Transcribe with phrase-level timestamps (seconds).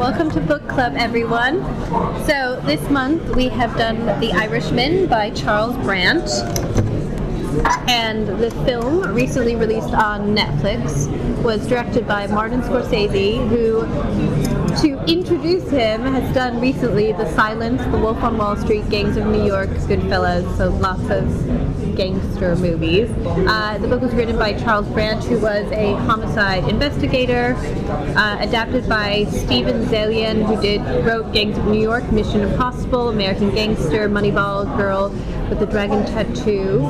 [0.00, 1.62] welcome to Book Club, everyone.
[2.24, 6.26] So this month we have done The Irishman by Charles Brandt.
[7.86, 11.06] And the film, recently released on Netflix,
[11.42, 13.82] was directed by Martin Scorsese, who,
[14.80, 19.26] to introduce him, has done recently The Silence, The Wolf on Wall Street, Gangs of
[19.26, 23.10] New York, Goodfellas, so lots of gangster movies.
[23.26, 27.56] Uh, the book was written by Charles Brandt, who was a homicide investigator,
[28.16, 33.54] uh, adapted by Steven Zaillian, who did wrote Gangs of New York, Mission Impossible, American
[33.54, 35.10] Gangster, Moneyball, Girl
[35.50, 36.80] with the Dragon Tattoo.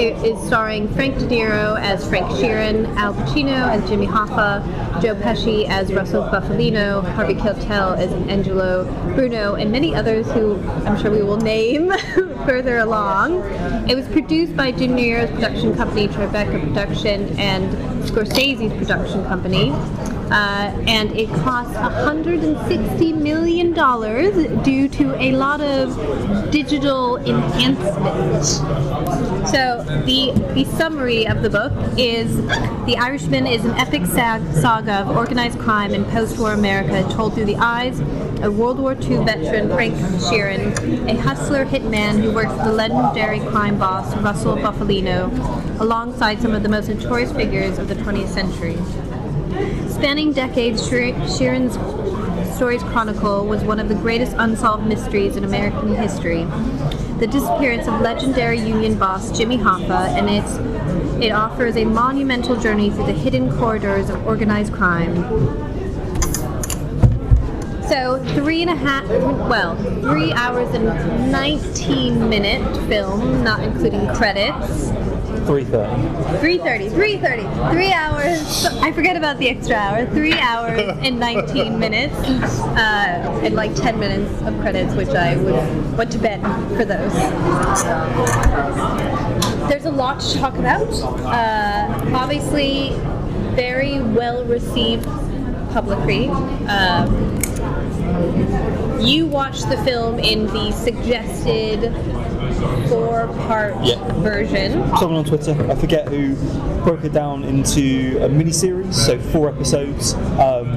[0.00, 4.62] It is starring Frank De Niro as Frank Sheeran, Al Pacino as Jimmy Hoffa,
[5.02, 10.98] Joe Pesci as Russell Bufalino, Harvey Keitel as Angelo Bruno, and many others who I'm
[10.98, 11.92] sure we will name
[12.46, 13.42] further along.
[13.88, 17.70] It was produced by De Niro's production company, Tribeca Production, and
[18.04, 19.72] Scorsese's production company.
[20.30, 28.44] Uh, and it cost 160 million dollars due to a lot of digital enhancement.
[29.48, 32.36] So the the summary of the book is
[32.84, 37.46] The Irishman is an epic sag- saga of organized crime in post-war America told through
[37.46, 38.00] the eyes
[38.42, 43.78] of World War II veteran Frank Sheeran, a hustler hitman who works the legendary crime
[43.78, 45.30] boss Russell Bufalino,
[45.80, 48.76] alongside some of the most notorious figures of the 20th century.
[49.98, 51.74] Spanning decades, Sheer- Sheeran's
[52.54, 56.44] stories chronicle was one of the greatest unsolved mysteries in American history.
[57.18, 60.54] The disappearance of legendary Union boss Jimmy Hoffa, and its
[61.20, 65.16] it offers a monumental journey through the hidden corridors of organized crime.
[67.88, 69.08] So three and a half,
[69.48, 74.92] well, three hours and 19 minute film, not including credits.
[75.48, 76.58] 330.
[76.58, 82.14] 3.30, 3.30, three hours, I forget about the extra hour, three hours and 19 minutes,
[82.18, 86.42] uh, and like 10 minutes of credits, which I would went to bed
[86.76, 87.14] for those.
[89.70, 90.86] There's a lot to talk about.
[91.24, 92.90] Uh, obviously,
[93.56, 95.06] very well received
[95.72, 96.28] publicly.
[96.68, 97.40] Um,
[99.00, 101.84] you watched the film in the suggested
[102.88, 103.96] four-part Yeah.
[104.20, 104.72] version.
[104.98, 106.34] Someone on Twitter, I forget who,
[106.84, 110.68] broke it down into a mini series, so four episodes, um,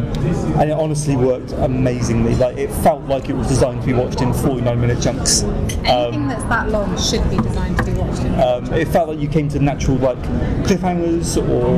[0.59, 2.35] and it honestly worked amazingly.
[2.35, 5.43] Like it felt like it was designed to be watched in 49 minute chunks.
[5.85, 8.00] Anything that's that long should be designed to be watched in.
[8.41, 10.17] Um, it felt like you came to natural like
[10.65, 11.77] cliffhangers or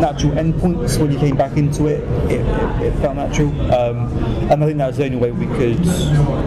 [0.00, 2.00] natural endpoints when you came back into it.
[2.30, 4.06] It, it, it felt natural, um,
[4.50, 5.78] and I think that was the only way we could,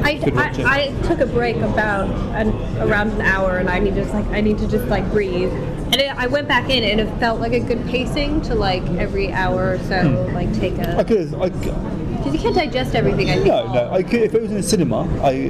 [0.04, 0.38] I, could.
[0.38, 2.50] I, I took a break about an,
[2.82, 5.52] around an hour, and I need to just like I need to just like breathe.
[5.86, 8.84] And it, I went back in, and it felt like a good pacing to like
[8.98, 11.06] every hour or so, like take I a.
[11.06, 13.30] could, I, could- Because you can't digest everything.
[13.30, 13.46] I think.
[13.46, 13.92] No, no.
[13.92, 15.50] I could, if it was in a cinema, I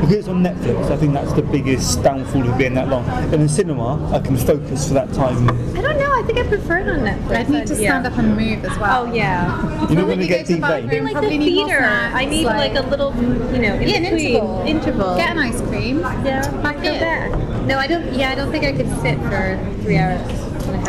[0.00, 0.90] because it's on Netflix.
[0.90, 3.04] I think that's the biggest downfall of being that long.
[3.32, 5.48] In a cinema, I can focus for that time.
[5.76, 6.12] I don't know.
[6.12, 7.36] I think I prefer it on Netflix.
[7.36, 7.90] I'd need to Yeah.
[8.02, 9.06] stand up and move as well.
[9.06, 9.46] Oh yeah.
[9.86, 10.86] You're not When going to you get go to deep the vein.
[10.86, 11.80] bathroom, like Probably the theater.
[11.84, 13.22] I need like, like- a little, you
[13.62, 14.64] know, in Yeah, an between interval.
[14.66, 15.16] interval.
[15.16, 16.00] Get an ice cream.
[16.00, 17.00] Yeah, Back go in.
[17.00, 17.30] back.
[17.66, 18.12] No, I don't.
[18.14, 20.45] Yeah, I don't think I could sit for three hours and a half.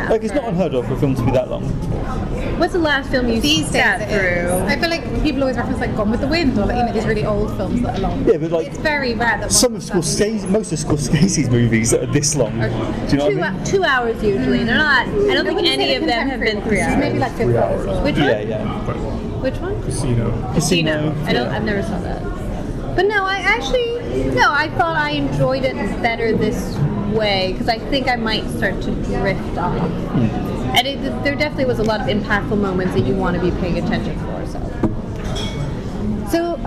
[0.09, 1.63] Like it's not unheard of for a film to be that long.
[2.59, 4.65] What's the last film you These days, sat it through?
[4.65, 6.93] I feel like people always reference like Gone with the Wind or like you know
[6.93, 8.25] these really old films that are long.
[8.27, 11.91] Yeah, but like It's very rare that some of one- Scorsese, most of Scorsese's movies
[11.91, 12.51] that are this long.
[12.53, 13.63] Do you know Two, what I mean?
[13.65, 14.63] two hours usually.
[14.63, 15.07] They're not.
[15.07, 16.97] I don't I think any of them have been three hours.
[16.97, 18.01] Maybe like Fifth Hours.
[18.03, 18.47] Which Yeah, one?
[18.47, 19.41] yeah.
[19.41, 19.83] Which one?
[19.83, 20.51] Casino.
[20.53, 21.15] Casino.
[21.25, 21.47] I don't.
[21.49, 21.55] yeah.
[21.55, 22.23] I've never saw that.
[22.95, 24.51] But no, I actually no.
[24.51, 26.75] I thought I enjoyed it better this
[27.13, 29.75] way because I think I might start to drift off.
[30.75, 33.51] And it, there definitely was a lot of impactful moments that you want to be
[33.59, 34.45] paying attention for.
[34.45, 34.59] So.
[36.29, 36.57] So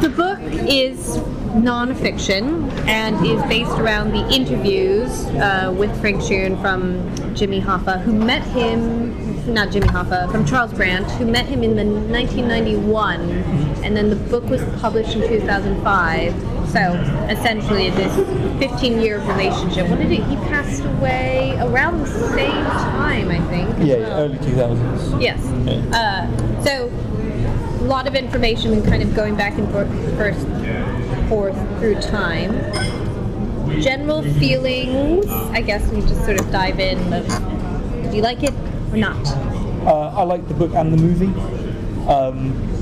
[0.00, 1.16] the book is
[1.56, 8.12] nonfiction and is based around the interviews uh, with Frank Sheeran from Jimmy Hoffa, who
[8.12, 13.96] met him, not Jimmy Hoffa, from Charles Brandt, who met him in the 1991, and
[13.96, 16.32] then the book was published in 2005.
[16.70, 16.80] So
[17.30, 18.12] essentially, this
[18.58, 19.88] 15-year relationship.
[19.88, 20.24] When did it?
[20.24, 23.70] He passed away around the same time, I think.
[23.78, 24.24] Yeah, well.
[24.24, 25.22] early 2000s.
[25.22, 25.40] Yes.
[25.94, 26.88] Uh, so,
[27.80, 30.44] a lot of information and kind of going back and forth, first,
[31.28, 32.50] forth through time.
[33.80, 37.12] General feelings, I guess we just sort of dive in.
[37.12, 37.28] Of,
[38.10, 38.54] do you like it
[38.90, 39.24] or not?
[39.86, 41.32] Uh, I like the book and the movie.
[42.10, 42.75] Um,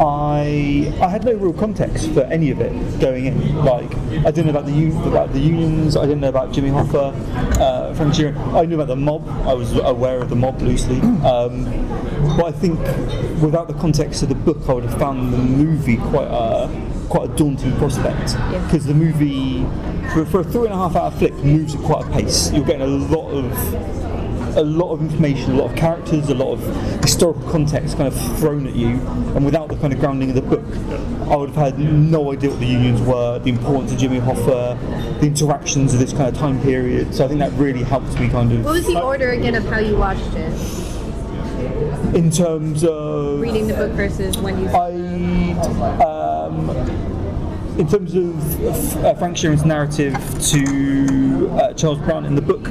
[0.00, 3.56] I I had no real context for any of it going in.
[3.62, 3.94] Like
[4.24, 5.94] I didn't know about the about the unions.
[5.94, 7.12] I didn't know about Jimmy Hoffa,
[7.60, 8.54] uh, Frank Sheeran.
[8.54, 9.28] I knew about the mob.
[9.46, 11.00] I was aware of the mob loosely.
[11.20, 11.64] Um,
[12.38, 12.78] but I think
[13.42, 16.68] without the context of the book, I would have found the movie quite a
[17.10, 19.64] quite a daunting prospect because the movie
[20.14, 22.50] for, for a three and a half hour flick moves at quite a pace.
[22.52, 24.09] You're getting a lot of
[24.56, 26.60] a lot of information, a lot of characters, a lot of
[27.02, 29.00] historical context kind of thrown at you,
[29.34, 30.64] and without the kind of grounding of the book,
[31.28, 35.20] I would have had no idea what the unions were, the importance of Jimmy Hoffa,
[35.20, 37.14] the interactions of this kind of time period.
[37.14, 38.64] So I think that really helped me kind of.
[38.64, 40.52] What was the order again of how you watched it?
[42.14, 44.68] in terms of Reading the book versus when you.
[44.68, 44.92] I,
[46.02, 46.70] um,
[47.78, 50.14] in terms of uh, Frank Sheeran's narrative
[50.50, 52.68] to uh, Charles Brandt in the book,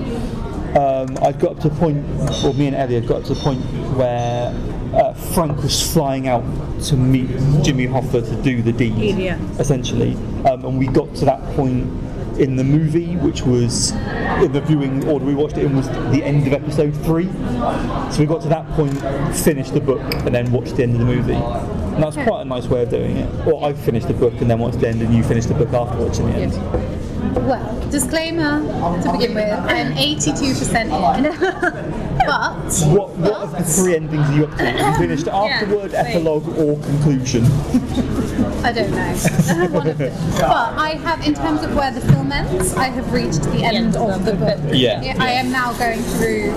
[0.77, 2.05] um, I'd got up to a point,
[2.43, 3.61] or me and Elliot got up to the point
[3.95, 4.53] where
[4.93, 6.43] uh, Frank was flying out
[6.83, 7.27] to meet
[7.63, 9.39] Jimmy Hoffa to do the deed, Yeah.
[9.59, 10.13] essentially,
[10.45, 11.87] um, and we got to that point
[12.39, 13.91] in the movie, which was
[14.41, 17.25] in the viewing order we watched it in was the end of episode three.
[18.11, 18.93] So we got to that point,
[19.35, 21.33] finished the book, and then watched the end of the movie.
[21.33, 23.47] And that's quite a nice way of doing it.
[23.47, 25.73] Or I finished the book and then watched the end, and you finished the book
[25.73, 26.53] after watching the end.
[27.19, 28.59] Well, disclaimer
[29.01, 31.23] to begin with, I'm 82% in.
[32.25, 34.65] but What, what of the three endings are you up to?
[34.71, 36.05] Have you finished afterward, same.
[36.05, 37.43] epilogue, or conclusion?
[38.63, 39.69] I don't know.
[39.69, 40.13] One of them.
[40.37, 43.95] But I have, in terms of where the film ends, I have reached the end
[43.95, 44.59] of the book.
[44.71, 45.15] Yeah.
[45.19, 46.53] I am now going through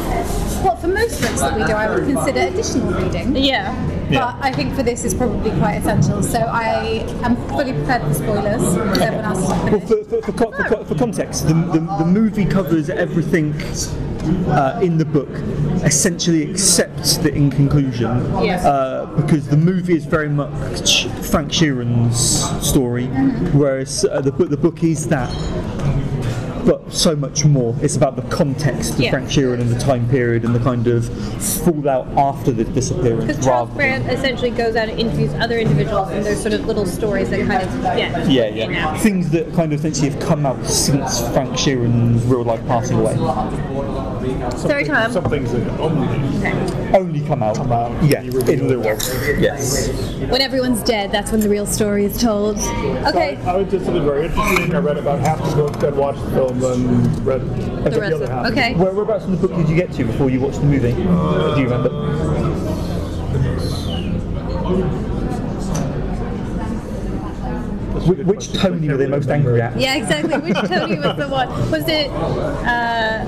[0.62, 3.36] what for most books that we do I would consider additional reading.
[3.36, 3.74] Yeah.
[4.10, 4.34] Yeah.
[4.38, 6.22] But I think for this is probably quite essential.
[6.22, 9.88] So I am fully prepared for spoilers because everyone else Well, finished.
[9.88, 13.54] for, for, for, co- for, for context, the, the, the movie covers everything
[14.48, 15.30] uh, in the book,
[15.84, 18.64] essentially except the in conclusion, Yes.
[18.64, 23.06] uh, because the movie is very much Frank Sheeran's story,
[23.52, 25.30] whereas uh, the book the book is that.
[26.64, 27.74] But so much more.
[27.82, 29.10] It's about the context of Yeah.
[29.10, 31.08] Frank Sheeran and the time period and the kind of
[31.64, 33.26] fallout after the disappearance.
[33.26, 36.86] Because Charles Brandt essentially goes out and interviews other individuals, and there's sort of little
[36.86, 38.26] stories that kind of yeah.
[38.28, 38.98] Yeah, yeah.
[38.98, 43.16] Things that kind of essentially have come out since Frank Sheeran's real life passing away.
[44.56, 45.10] Story time.
[45.10, 46.06] Some things that only
[46.96, 47.56] only come out.
[47.56, 47.90] come out.
[48.04, 48.92] Yeah, in lieu it.
[49.02, 49.40] of.
[49.40, 49.88] Yes.
[50.30, 52.56] When everyone's dead, that's when the real story is told.
[52.58, 53.36] Okay.
[53.44, 54.74] I, I was just something very interesting.
[54.74, 57.40] I read about half the book, then watched the film, then read
[57.84, 58.46] the, The rest other of half.
[58.52, 58.74] okay.
[58.74, 60.92] Where, whereabouts in the book did you get to before you watched the movie?
[60.92, 61.00] Do
[61.60, 61.90] you remember?
[68.06, 69.78] Wh- Which Tony were they most angry at?
[69.78, 70.38] Yeah, exactly.
[70.38, 71.48] Which Tony was the one?
[71.70, 73.24] Was it uh,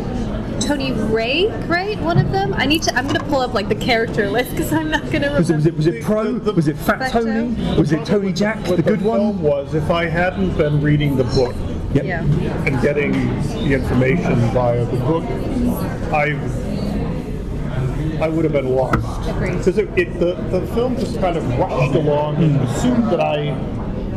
[0.65, 1.49] Tony Ray?
[1.67, 2.55] Right, one of them.
[2.55, 2.97] I need to.
[2.97, 5.39] I'm gonna pull up like the character list because I'm not gonna remember.
[5.39, 6.33] Was it, was it was it Pro?
[6.33, 7.77] The- the- Was it Fat Fat Tony?
[7.79, 9.43] Was it Tony Jack, the good The film one?
[9.43, 11.55] was if I hadn't been reading the book
[11.95, 12.05] Yep.
[12.05, 12.23] Yeah.
[12.67, 15.25] and getting the information via the book,
[16.13, 16.35] I
[18.21, 18.97] I would have been lost.
[19.41, 22.65] Because it, it, the, the film just kind of rushed along and hmm.
[22.65, 23.53] assumed that I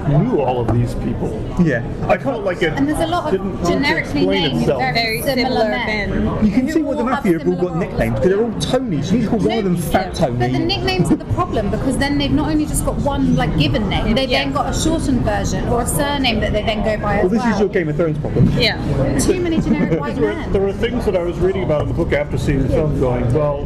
[0.08, 1.30] knew all of these people.
[1.64, 1.84] Yeah.
[2.08, 5.22] I felt like it And there's a lot of need to generically named, very, Very
[5.22, 6.26] similar, similar men.
[6.26, 6.46] men.
[6.46, 7.78] You can see why the all have Mafia have all got roles.
[7.80, 9.12] nicknames because they're all Tonys.
[9.12, 10.38] You need to call one of them Fat Tony.
[10.40, 13.58] But the nicknames are the problem because then they've not only just got one like
[13.58, 14.44] given name, they've Yeah.
[14.46, 17.32] then got a shortened version or a surname that they then go by well, as
[17.32, 17.54] this well.
[17.54, 18.50] is your Game of Thrones problem.
[18.58, 18.78] Yeah.
[19.20, 20.52] Too many generic white There were, men.
[20.54, 23.00] there were things that I was reading about in the book after seeing the film
[23.00, 23.66] going, well,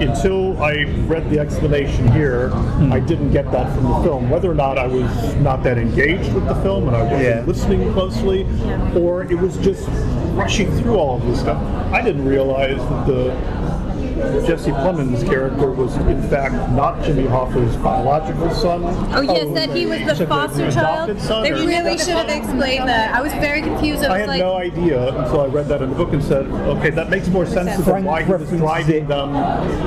[0.00, 2.50] until I read the explanation here,
[2.90, 4.30] I didn't get that from the film.
[4.30, 7.42] Whether or not I was not that engaged with the film and I wasn't Yeah.
[7.46, 8.46] listening closely,
[8.96, 9.88] or it was just
[10.34, 11.58] rushing through all of this stuff.
[11.92, 13.32] I didn't realize that the
[14.46, 18.82] Jesse Plemons' character was in fact not Jimmy Hoffa's biological son.
[19.14, 21.10] Oh yes, that he was the foster child.
[21.44, 23.14] They really should have explained that.
[23.14, 24.04] I was very confused.
[24.04, 26.46] I I had like, no idea until I read that in the book and said,
[26.46, 29.08] okay, that makes more sense than Frank why he was driving it.
[29.08, 29.32] them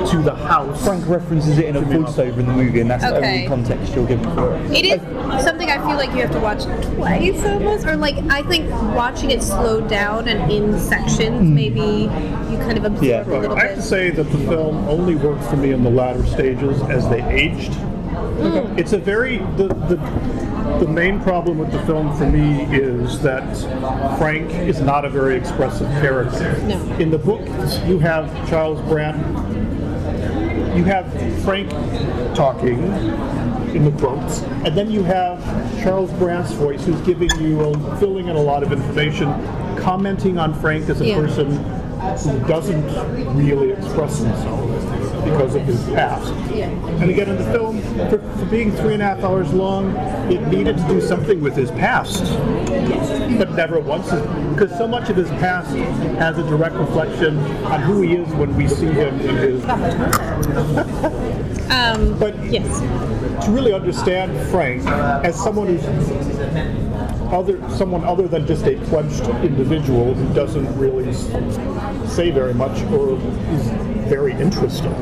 [0.08, 0.84] to the house.
[0.84, 4.06] Frank references it in a voiceover in the movie, and that's the only context you're
[4.06, 4.70] given for it.
[4.72, 8.42] It is something I feel like you have to watch twice almost, or like I
[8.42, 11.54] think watching it slowed down and in sections, hmm.
[11.54, 11.80] maybe
[12.50, 13.24] you kind of absorb Yeah.
[13.24, 13.84] a little I have to bit.
[13.84, 17.72] say that the film only worked for me in the latter stages as they aged.
[17.72, 18.76] Hmm.
[18.76, 19.96] It's a very the, the
[20.80, 23.56] the main problem with the film for me is that
[24.18, 26.58] Frank is not a very expressive character.
[26.62, 26.80] No.
[26.96, 27.42] In the book,
[27.86, 29.16] you have Charles Brandt.
[30.76, 31.06] You have
[31.44, 31.70] Frank
[32.34, 32.82] talking
[33.74, 35.40] in the quotes, and then you have
[35.82, 39.28] Charles Brandt's voice, who's giving you, a, filling in a lot of information,
[39.78, 41.20] commenting on Frank as a Yeah.
[41.20, 42.84] person who doesn't
[43.36, 44.68] really express himself.
[45.24, 46.32] because of his past.
[46.52, 49.94] And again, in the film, for, for being three and a half hours long,
[50.32, 52.22] it needed to do something with his past,
[53.38, 54.10] but never once,
[54.54, 55.74] because so much of his past
[56.18, 59.64] has a direct reflection on who he is when we see him in his.
[61.70, 63.44] Um, But yes.
[63.44, 65.84] to really understand Frank as someone who's
[67.32, 71.12] other someone other than just a pledged individual who doesn't really
[72.08, 73.14] say very much or
[73.52, 73.66] is
[74.08, 74.92] very interesting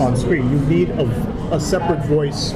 [0.00, 0.50] on screen.
[0.50, 1.06] You need a,
[1.52, 2.52] a separate voice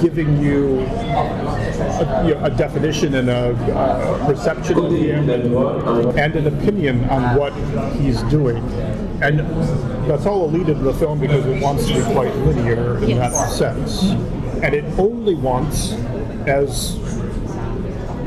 [0.00, 7.04] giving you a, you know, a definition and a, uh perception and, and an opinion
[7.10, 7.52] on what
[7.94, 8.58] he's doing.
[9.22, 9.40] And
[10.08, 13.32] that's all eluded in the film because it wants to be quite linear in that
[13.50, 14.02] sense.
[14.62, 15.92] And it only wants,
[16.46, 16.96] as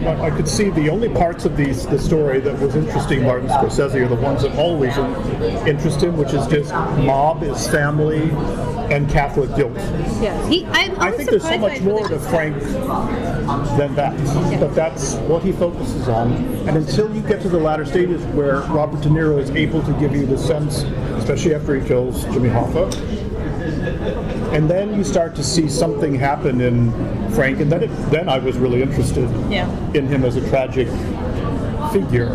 [0.05, 3.49] I I could see the only parts of these the story that was interesting Martin
[3.49, 8.29] Scorsese are the ones that always in- interest him, which is just mob, his family,
[8.93, 9.75] and Catholic guilt.
[10.21, 10.47] Yeah.
[10.47, 12.61] He, I think there's so much more to Frank
[13.77, 14.15] than that,
[14.59, 16.33] but that's what he focuses on.
[16.67, 19.93] And until you get to the latter stages where Robert De Niro is able to
[19.93, 20.83] give you the sense,
[21.17, 22.87] especially after he kills Jimmy Hoffa,
[24.57, 26.91] and then you start to see something happen in
[27.33, 29.69] Frank, and then it, then I was really interested Yeah.
[29.93, 30.87] in him as a tragic
[31.93, 32.33] figure.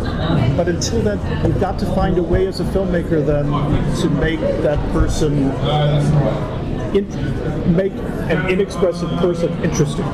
[0.55, 3.45] But until then, you've got to find a way as a filmmaker then
[4.01, 5.33] to make that person
[6.95, 7.91] in, make
[8.31, 10.05] an inexpressive person interesting.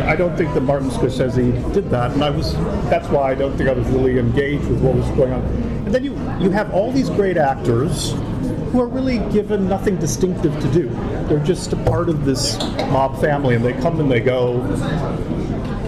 [0.00, 2.54] I don't think that Martin Scorsese did that, and I was
[2.88, 5.42] that's why I don't think I was really engaged with what was going on.
[5.84, 8.14] And then you you have all these great actors
[8.70, 10.88] who are really given nothing distinctive to do.
[11.26, 12.58] They're just a part of this
[12.90, 14.60] mob family, and they come and they go.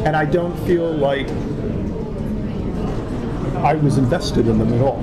[0.05, 1.29] And I don't feel like
[3.63, 4.99] I was invested in them at all.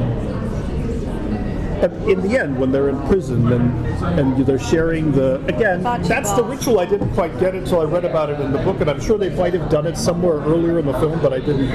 [1.78, 3.88] And in the end, when they're in prison and
[4.20, 8.04] and they're sharing the again, that's the ritual I didn't quite get until I read
[8.04, 10.80] about it in the book, and I'm sure they might have done it somewhere earlier
[10.80, 11.70] in the film, but I didn't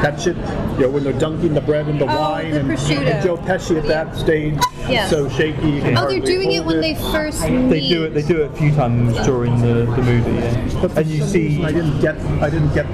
[0.00, 0.36] catch it.
[0.36, 3.06] You know, when they're dunking the bread in the Oh, wine, the and, prosciutto.
[3.14, 5.10] and Joe Pesci at that stage, Yes.
[5.10, 5.72] so shaky.
[5.72, 7.68] he can Oh, they're doing it hold when they first meet.
[7.68, 8.14] They do it.
[8.14, 10.78] They do it a few times during the, the movie, yeah.
[10.80, 12.16] But and you see I didn't get.
[12.42, 12.86] I didn't get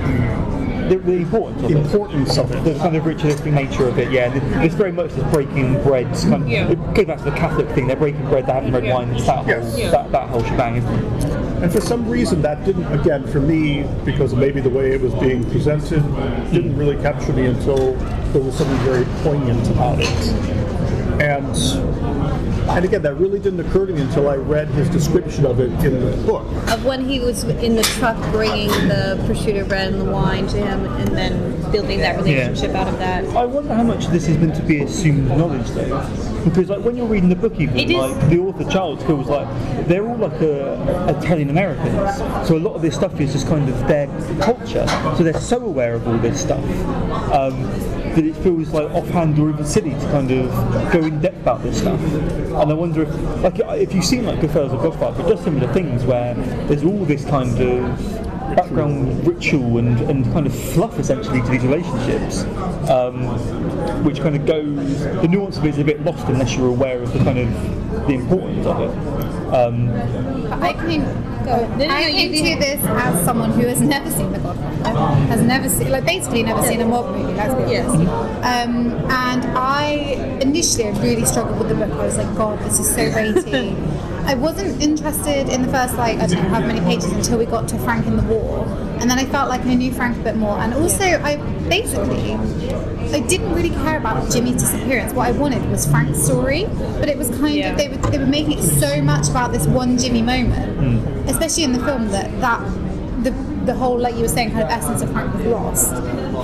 [0.88, 1.84] the, the importance of the it.
[1.84, 4.32] importance of the kind of ritualistic nature of it, yeah.
[4.62, 6.06] It's very much this breaking bread.
[6.14, 6.68] Kind of, Yeah.
[6.68, 7.86] It goes back to the Catholic thing.
[7.88, 8.46] They're breaking bread.
[8.46, 9.10] They're having red wine.
[9.10, 9.90] It's that whole, Yeah.
[9.90, 10.76] that, that whole shebang.
[11.62, 15.14] And for some reason, that didn't, again, for me, because maybe the way it was
[15.14, 16.02] being presented,
[16.52, 17.94] didn't really capture me until
[18.32, 20.08] there was something very poignant about it.
[21.20, 21.56] And
[22.68, 25.70] and again, that really didn't occur to me until I read his description of it
[25.84, 26.46] in the book.
[26.70, 30.56] of when he was in the truck bringing the prosciutto bread and the wine to
[30.58, 33.24] him, and then building that relationship out of that.
[33.36, 35.98] I wonder how much of this is meant to be assumed knowledge, though,
[36.44, 39.28] because like when you're reading the book, even It is- like the author Charles feels
[39.28, 39.46] like
[39.88, 42.16] they're all like uh, Italian Americans,
[42.48, 44.06] so a lot of this stuff is just kind of their
[44.40, 46.62] culture, so they're so aware of all this stuff.
[47.32, 47.62] Um,
[48.16, 51.62] that it feels like offhand or even silly to kind of go in depth about
[51.62, 52.00] this stuff.
[52.00, 55.70] And I wonder if, like, if you've seen like Goodfellas or Godfather, it does similar
[55.72, 56.34] things where
[56.66, 61.62] there's all this kind of background ritual and, and kind of fluff essentially to these
[61.62, 62.44] relationships,
[62.88, 63.22] um,
[64.02, 67.02] which kind of goes, the nuance of it is a bit lost unless you're aware
[67.02, 69.25] of the kind of the importance of it.
[69.52, 69.90] Um,
[70.62, 71.02] I came,
[71.46, 74.38] No, no, I you- came you- to this as someone who has never seen The
[74.40, 74.92] Godfather,
[75.28, 77.88] has never seen, like basically never seen a mob movie, let's be Yes.
[77.88, 81.92] Um, and I initially really struggled with the book.
[81.92, 83.76] I was like, God, this is so weighty.
[84.26, 87.46] I wasn't interested in the first like I don't know how many pages until we
[87.46, 88.66] got to Frank in the War,
[89.00, 90.58] and then I felt like I knew Frank a bit more.
[90.58, 91.36] And also, I
[91.68, 92.34] basically
[93.14, 95.12] I didn't really care about Jimmy's disappearance.
[95.12, 96.66] What I wanted was Frank's story,
[96.98, 97.70] but it was kind Yeah.
[97.70, 101.28] of they were they were making it so much about this one Jimmy moment, hmm.
[101.28, 102.60] especially in the film that that
[103.22, 103.30] the
[103.64, 105.92] the whole like you were saying kind of essence of Frank was lost.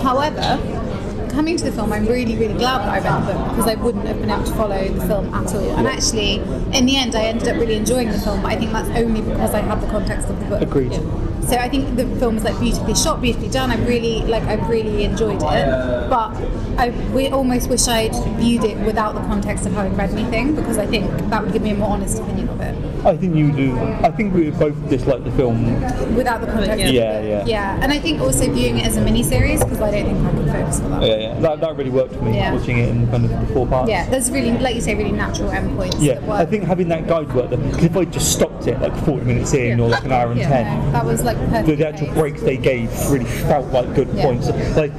[0.02, 0.58] However,
[1.32, 3.74] coming to the film, I'm really really glad that I read the book because I
[3.74, 5.76] wouldn't have been able to follow the film at all.
[5.76, 6.36] And actually,
[6.76, 8.42] in the end, I ended up really enjoying the film.
[8.42, 10.62] But I think that's only because I had the context of the book.
[10.62, 10.92] agreed.
[11.48, 13.70] So I think the film was like beautifully shot, beautifully done.
[13.70, 16.08] I really like, I really enjoyed it.
[16.08, 16.34] But
[16.78, 20.78] I we almost wish I'd viewed it without the context of having read anything because
[20.78, 22.76] I think that would give me a more honest opinion of it.
[23.04, 23.76] I think you do.
[23.78, 25.64] I think we would both dislike the film.
[26.14, 26.72] Without the context.
[26.84, 27.44] of Yeah, yeah.
[27.46, 30.18] Yeah, and I think also viewing it as a mini series because I don't think
[30.26, 31.02] I can focus on that.
[31.02, 31.40] Yeah, yeah.
[31.40, 32.54] That, that really worked for me Yeah.
[32.54, 33.90] watching it in kind of the four parts.
[33.90, 35.96] Yeah, there's really, like you say, really natural endpoints.
[36.00, 36.38] Yeah, that work.
[36.40, 37.50] I think having that guide worked.
[37.50, 40.38] Because if I just stopped it like 40 minutes in or like an hour and
[40.38, 42.16] yeah, 10, that was like the, the actual pace.
[42.16, 44.22] breaks they gave really felt like good Yeah.
[44.26, 44.48] points.
[44.76, 44.92] Like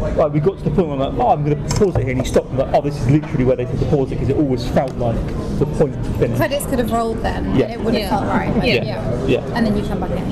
[0.00, 2.02] like, we got to the point where I'm like, oh, I'm going to pause it
[2.02, 2.48] here, and he stopped.
[2.48, 4.68] And like, oh, this is literally where they put the pause it because it always
[4.70, 5.16] felt like
[5.58, 6.36] the point to finish.
[6.36, 7.64] Credits could have rolled then, Yeah.
[7.66, 8.08] and it would have Yeah.
[8.10, 8.54] felt right.
[8.54, 8.84] but Yeah.
[8.84, 9.26] yeah.
[9.26, 9.40] Yeah.
[9.56, 10.28] And then you come back in.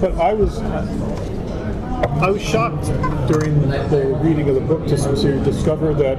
[0.00, 0.58] But I was,
[2.22, 2.84] I was shocked
[3.26, 6.18] during the reading of the book to, to discover that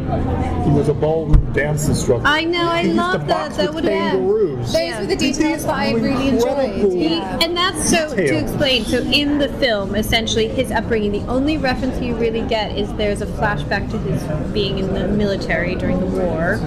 [0.65, 2.27] he was a ballroom dance instructor.
[2.27, 3.27] I know, I He used to love that.
[3.29, 4.73] box That with would have kangaroos.
[4.73, 6.59] Those were the details that I really enjoyed.
[6.59, 6.93] Incredible.
[6.95, 7.39] Yeah.
[7.41, 8.83] And that's so to explain.
[8.83, 13.21] So in the film, essentially his upbringing, the only reference you really get is there's
[13.21, 16.57] a flashback to his being in the military during the war,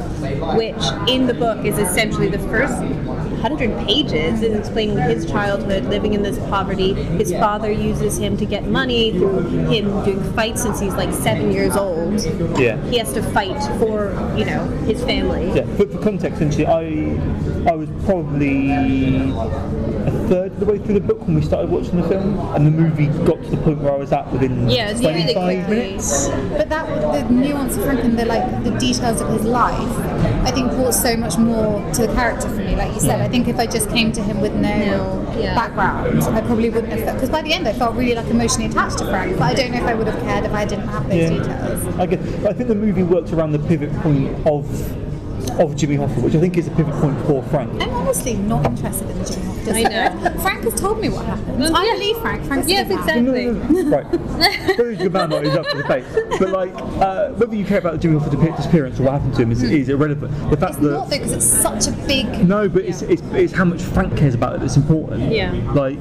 [0.57, 2.73] which in the book is essentially the first
[3.51, 6.95] hundred pages is explaining his childhood, living in this poverty.
[6.95, 11.53] His father uses him to get money through him doing fights since he's like seven
[11.53, 12.21] years old.
[12.59, 12.83] Yeah.
[12.89, 15.47] He has to fight for, you know, his family.
[15.53, 18.71] Yeah, but for context, essentially, I I was probably
[20.07, 22.67] a third of the way through the book when we started watching the film, and
[22.67, 25.69] the movie got to the point where I was at within Yeah, it's really 25
[25.69, 26.29] minutes.
[26.29, 29.99] But that the nuance of Frank and the like the details of his life,
[30.47, 32.77] I think brought so much more to the character for me.
[32.77, 35.55] Like you said, I think if I just came to him with no, No, yeah.
[35.55, 37.15] background, I probably wouldn't have.
[37.15, 39.39] Because by the end, I felt really like emotionally attached to Frank.
[39.39, 41.29] But I don't know if I would have cared if I didn't have those Yeah.
[41.31, 41.99] details.
[41.99, 44.67] I guess I think the movie worked around the pivot point of
[45.53, 47.83] of Jimmy Hoffa, which I think is a pivot point for Frank.
[47.83, 49.57] I'm honestly not interested in the Jimmy Hoffa.
[49.75, 49.83] I
[50.35, 50.41] know.
[50.43, 51.59] Frank has told me what happened.
[51.59, 51.93] Well, I yeah.
[51.95, 52.45] believe Frank.
[52.45, 53.29] Frank's a Yes, good man.
[53.29, 53.45] exactly.
[53.47, 53.97] No, no, no,
[54.69, 54.77] right.
[54.77, 56.05] Very good man, not he's up for debate.
[56.39, 59.43] But like, uh, whether you care about the Jimmy Hoffa's disappearance or what happened to
[59.43, 60.33] him is, is irrelevant.
[60.51, 62.47] The fact It's not that though, because it's such a big.
[62.49, 65.33] no, but it's, it's, it's how much Frank cares about it that's important.
[65.33, 65.53] Yeah.
[65.75, 65.99] Like,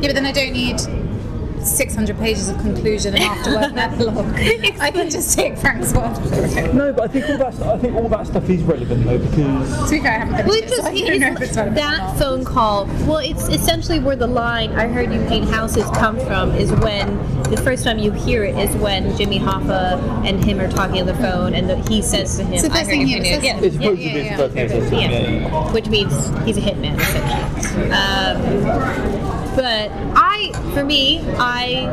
[0.00, 0.78] Yeah, but then I don't need
[1.66, 4.34] 600 pages of conclusion and afterward and epilogue.
[4.80, 6.74] I can just take Frank's word for it.
[6.74, 9.18] no, but I think all that st- I think all that stuff is relevant though
[9.18, 11.40] because To be fair, I haven't finished Well, it, it's so I don't know if
[11.42, 12.86] it's relevant that phone call.
[13.06, 16.52] Well, it's essentially where the line "I heard you paint houses" come from.
[16.54, 20.68] Is when the first time you hear it is when Jimmy Hoffa and him are
[20.70, 23.00] talking on the phone, and the, he says to him, It's the "I heard thing
[23.02, 23.56] you he painted ever says yeah.
[23.58, 23.82] it's him.
[23.82, 24.92] supposed Yeah, to be yeah, his birthday assessment.
[25.02, 25.08] Yeah.
[25.10, 25.72] Yeah, yeah.
[25.72, 26.12] which means
[26.44, 27.90] he's a hitman essentially.
[27.90, 31.86] Um, but I, for me, I,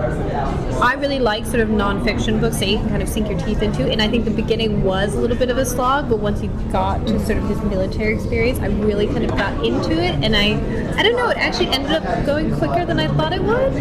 [0.83, 3.63] I really like sort of nonfiction books that you can kind of sink your teeth
[3.63, 6.43] into, and I think the beginning was a little bit of a slog, but once
[6.43, 10.23] you got to sort of his military experience, I really kind of got into it,
[10.23, 10.59] and I,
[10.95, 13.73] I don't know, it actually ended up going quicker than I thought it would,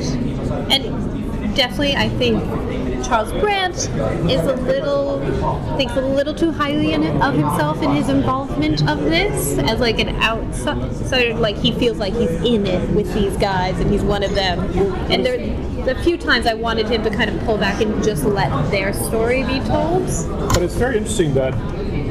[0.73, 2.43] and definitely, I think
[3.07, 3.77] Charles Brandt
[4.31, 5.21] is a little
[5.77, 9.99] thinks a little too highly in, of himself in his involvement of this as like
[9.99, 11.35] an outsider.
[11.35, 14.61] Like he feels like he's in it with these guys and he's one of them.
[15.11, 15.39] And there,
[15.85, 18.93] the few times I wanted him to kind of pull back and just let their
[18.93, 20.07] story be told.
[20.49, 21.55] But it's very interesting that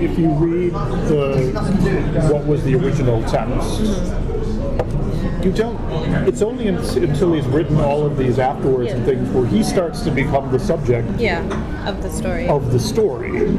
[0.01, 4.32] if you read the what was the original text, mm-hmm.
[5.43, 5.77] You don't.
[6.27, 10.01] It's only un- until he's written all of these afterwards and things where he starts
[10.01, 11.41] to become the subject Yeah,
[11.87, 12.47] of the story.
[12.47, 13.49] of the story.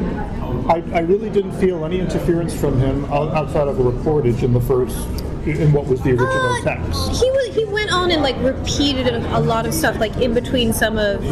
[0.68, 4.60] I, I really didn't feel any interference from him outside of a reportage in the
[4.60, 4.96] first,
[5.46, 7.22] in what was the original Uh, text.
[7.22, 9.98] He wa- he went on and like repeated a, a lot of stuff.
[9.98, 11.22] Like in between some of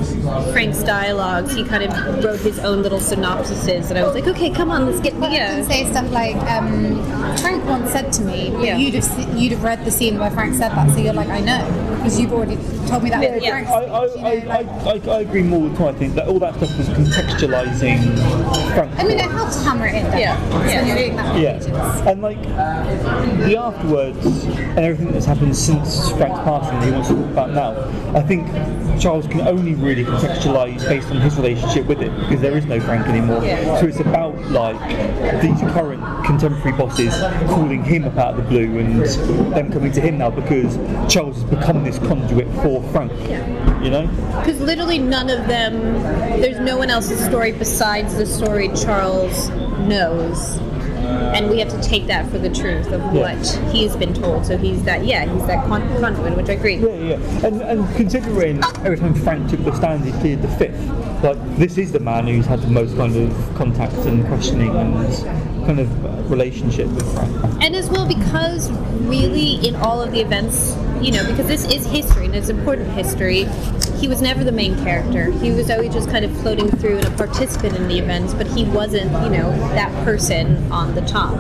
[0.53, 4.51] Frank's dialogues, he kind of wrote his own little synopsises, and I was like, okay,
[4.51, 5.55] come on, let's get But I yeah.
[5.57, 7.03] can say stuff like um,
[7.39, 8.77] Frank once said to me, Yeah.
[8.77, 11.41] you'd have you'd have read the scene where Frank said that, so you're like, I
[11.41, 12.57] know, because you've already
[12.93, 13.21] told me that.
[13.35, 13.55] with yeah.
[13.57, 15.89] I, I, speech, you I, like- I, I, I agree more with Tom.
[15.89, 18.99] I think that all that stuff was contextualizing Frank.
[18.99, 20.05] I mean, it helps hammer it in.
[20.19, 20.37] Yeah.
[20.51, 20.79] definitely, Yeah.
[20.79, 21.41] When you're doing that.
[21.41, 22.07] Yeah, pages.
[22.07, 22.43] and like
[23.47, 27.51] the afterwards and everything that's happened since Frank's passing that he wants to talk about
[27.51, 28.47] now, I think
[29.01, 32.79] Charles can only really contextualise based on his relationship with it because there is no
[32.81, 33.45] Frank anymore.
[33.45, 33.81] Yeah.
[33.81, 34.79] So it's about like
[35.41, 37.15] these current contemporary bosses
[37.49, 39.01] calling him up out of the blue and
[39.55, 40.77] them coming to him now because
[41.13, 43.13] Charles has become this conduit for Frank.
[43.83, 44.07] You know?
[44.41, 45.73] Because literally none of them,
[46.41, 49.49] there's no one else's story besides the story Charles
[49.89, 50.59] knows.
[51.35, 53.35] And we have to take that for the truth of Yeah.
[53.35, 54.47] what he's been told.
[54.47, 56.77] So he's that, yeah, he's that con- conduit, which I agree.
[56.77, 57.47] Yeah, yeah.
[57.47, 60.79] And, and considering every time Frank took the stand, he cleared the fifth.
[61.23, 64.95] Like, this is the man who's had the most kind of contact and questioning and
[65.67, 67.19] kind of uh, relationship with.
[67.63, 68.71] And as well, because
[69.03, 72.91] really in all of the events, you know, because this is history and it's important
[72.91, 73.45] history,
[73.99, 75.31] he was never the main character.
[75.31, 78.47] He was always just kind of floating through and a participant in the events, but
[78.49, 81.37] he wasn't, you know, that person on the top.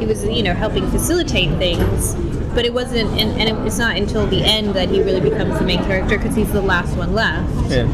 [0.00, 2.14] He was, you know, helping facilitate things,
[2.54, 5.64] but it wasn't, and, and it's not until the end that he really becomes the
[5.64, 7.84] main character because he's the last one left Yeah.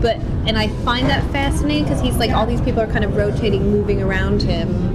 [0.00, 3.14] but and I find that fascinating because he's like all these people are kind of
[3.16, 4.91] rotating, moving around him,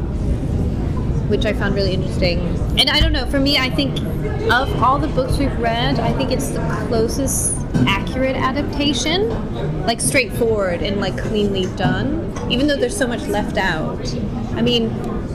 [1.29, 2.39] which I found really interesting.
[2.79, 3.97] And I don't know, for me, I think
[4.51, 7.55] of all the books we've read, I think it's the closest
[7.87, 9.29] accurate adaptation,
[9.85, 14.13] like straightforward and like cleanly done, even though there's so much left out.
[14.55, 14.89] I mean,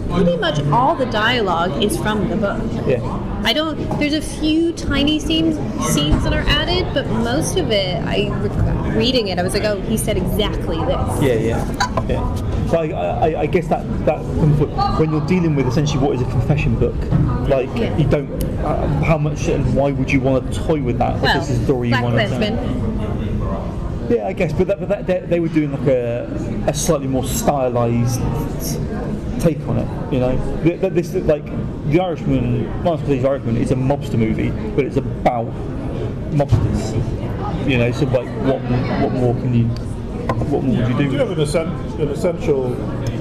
[0.08, 2.62] pretty much all the dialogue is from the book.
[2.86, 3.31] Yeah.
[3.44, 3.76] I don't.
[3.98, 8.28] There's a few tiny scenes scenes that are added, but most of it, I
[8.96, 11.22] reading it, I was like, oh, he said exactly this.
[11.22, 12.66] Yeah, yeah, yeah.
[12.68, 12.86] So I,
[13.30, 14.18] I, I guess that that
[14.98, 16.94] when you're dealing with essentially what is a confession book,
[17.48, 17.96] like Yeah.
[17.96, 18.30] you don't.
[18.62, 21.20] Uh, how much and why would you want to toy with that?
[21.20, 25.20] Well, this is story you want to Yeah, I guess, but that, but that, they,
[25.20, 28.20] they were doing like a, a slightly more stylized
[29.42, 30.12] take on it.
[30.12, 31.44] You know, Th- th- this like
[31.90, 35.46] the Irishman, Martin Scorsese's Irishman is a mobster movie, but it's about
[36.30, 37.68] mobsters.
[37.68, 38.60] You know, so like, what
[39.02, 41.16] what more can you, what more would you You do do?
[41.16, 42.74] have an, essen- an essential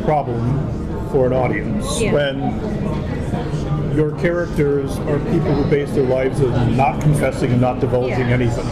[0.05, 2.13] problem for an audience Yeah.
[2.13, 8.19] when your characters are people who base their lives on not confessing and not divulging
[8.29, 8.35] Yeah.
[8.35, 8.65] anything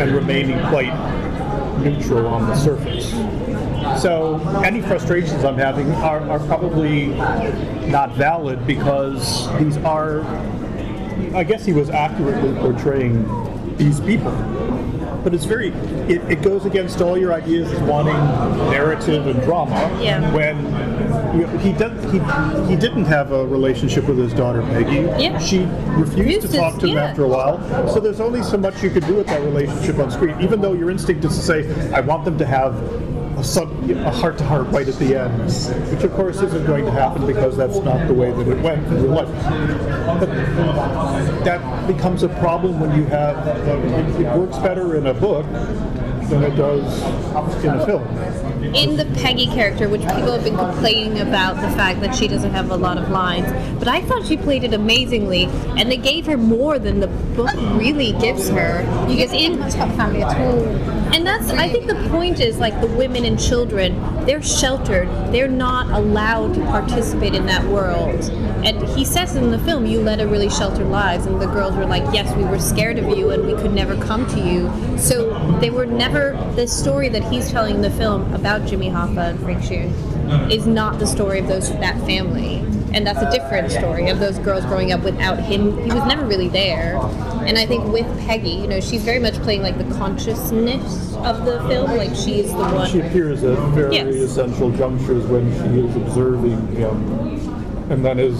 [0.00, 0.94] and remaining quite
[1.82, 3.12] neutral on the surface.
[4.00, 7.06] So any frustrations I'm having are, are probably
[7.88, 10.22] not valid because these are,
[11.34, 13.26] I guess he was accurately portraying
[13.76, 14.32] these people.
[15.24, 15.70] But it's very,
[16.08, 18.14] it, it goes against all your ideas of wanting
[18.70, 19.74] narrative and drama.
[20.00, 20.32] Yeah.
[20.32, 20.56] When
[21.36, 22.20] you know, he did, he
[22.70, 25.02] he didn't have a relationship with his daughter Peggy.
[25.22, 25.38] Yeah.
[25.38, 25.64] She
[26.00, 27.04] refused to to- talk to him yeah.
[27.04, 27.58] after a while.
[27.88, 30.40] So there's only so much you could do with that relationship on screen.
[30.40, 32.74] Even though your instinct is to say, I want them to have
[33.38, 35.44] a, sub, a heart-to-heart right at the end,
[35.92, 38.84] which of course isn't going to happen because that's not the way that it went
[38.86, 39.28] in real life.
[40.20, 40.26] But
[41.44, 45.46] that becomes a problem when you have uh, it, it works better in a book
[46.28, 47.02] than it does
[47.64, 48.04] in a film.
[48.74, 52.52] In the Peggy character, which people have been complaining about the fact that she doesn't
[52.52, 53.46] have a lot of lines,
[53.78, 55.44] but I thought she played it amazingly,
[55.76, 58.82] and they gave her more than the book really gives her.
[59.06, 60.66] Because in family at all.
[61.14, 65.08] and that's I think the point is like the women and children, they're sheltered.
[65.32, 68.30] They're not allowed to participate in that world.
[68.64, 71.76] And he says in the film, you led a really sheltered lives and the girls
[71.76, 74.98] were like, Yes, we were scared of you and we could never come to you.
[74.98, 79.30] So they were never the story that he's telling in the film about Jimmy Hoffa
[79.30, 80.50] and Frank Sheeran mm-hmm.
[80.50, 82.64] is not the story of those that family.
[82.94, 85.76] And that's a different story of those girls growing up without him.
[85.84, 86.96] He was never really there.
[87.46, 91.44] And I think with Peggy, you know, she's very much playing like the consciousness of
[91.44, 91.96] the film.
[91.96, 92.88] Like she's the one.
[92.88, 94.14] She appears at very Yes.
[94.14, 98.34] essential junctures when she is observing him, and then as,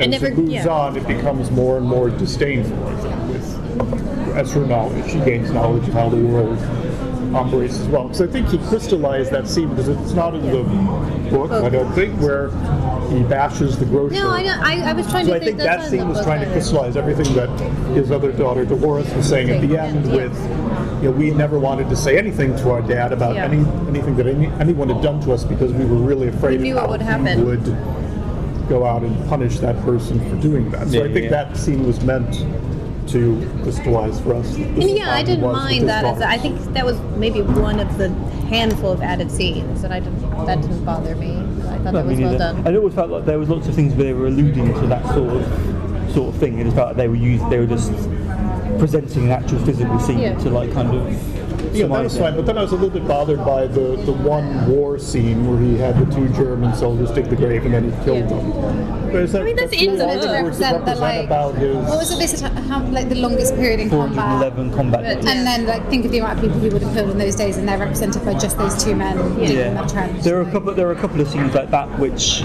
[0.00, 0.68] as never- it moves yeah.
[0.68, 2.86] on, it becomes more and more disdainful.
[2.86, 6.58] I think, with as her knowledge, she gains knowledge of how the world
[7.36, 8.12] operates as well.
[8.14, 10.62] So I think he crystallized that scene because it's not in the
[11.30, 11.64] book, oh.
[11.64, 12.50] I don't think, where
[13.10, 14.14] he bashes the grocer.
[14.14, 16.22] No, I, don't, I, I was trying So to I think that's that scene was
[16.22, 17.48] trying to crystallize everything that
[17.94, 20.06] his other daughter Dolores was saying at the end.
[20.06, 20.14] Yeah.
[20.14, 20.36] With,
[21.02, 23.44] you know, we never wanted to say anything to our dad about Yeah.
[23.44, 26.68] any anything that any, anyone had done to us because we were really afraid We
[26.70, 27.44] knew of what how would he happen.
[27.46, 30.88] would go out and punish that person for doing that.
[30.88, 31.30] So Yeah, I think yeah.
[31.44, 32.32] that scene was meant
[33.08, 34.48] to crystallize for us.
[34.56, 36.04] this And yeah, I didn't mind that.
[36.04, 36.22] As daughters.
[36.22, 38.08] I think that was maybe one of the
[38.48, 40.20] handful of added scenes, and I didn't.
[40.46, 41.36] That didn't bother me.
[41.36, 42.56] I thought No, that was well done.
[42.58, 44.86] And it always felt like there was lots of things where they were alluding to
[44.88, 46.58] that sort of sort of thing.
[46.58, 47.92] It felt like they were used, they were just
[48.78, 50.38] presenting an actual physical scene Yeah.
[50.38, 51.33] to like kind of.
[51.74, 52.36] Yeah, that was fine.
[52.36, 55.58] But then I was a little bit bothered by the, the one war scene where
[55.60, 58.38] he had the two German soldiers dig the grave and then he killed Yeah.
[58.40, 59.10] them.
[59.12, 60.22] But is that, I mean, that's really in the all book.
[60.22, 61.24] the To words that represent the like.
[61.26, 61.76] about his.
[61.76, 62.18] What was it?
[62.18, 64.14] They said how like the longest period in combat.
[64.40, 65.00] 411 combat.
[65.02, 65.26] But- days.
[65.36, 67.36] And then like think of the amount of people he would have killed in those
[67.36, 70.22] days, and they're represented by just those two men digging that trench.
[70.22, 70.74] There are a couple.
[70.74, 72.42] There are a couple of scenes like that which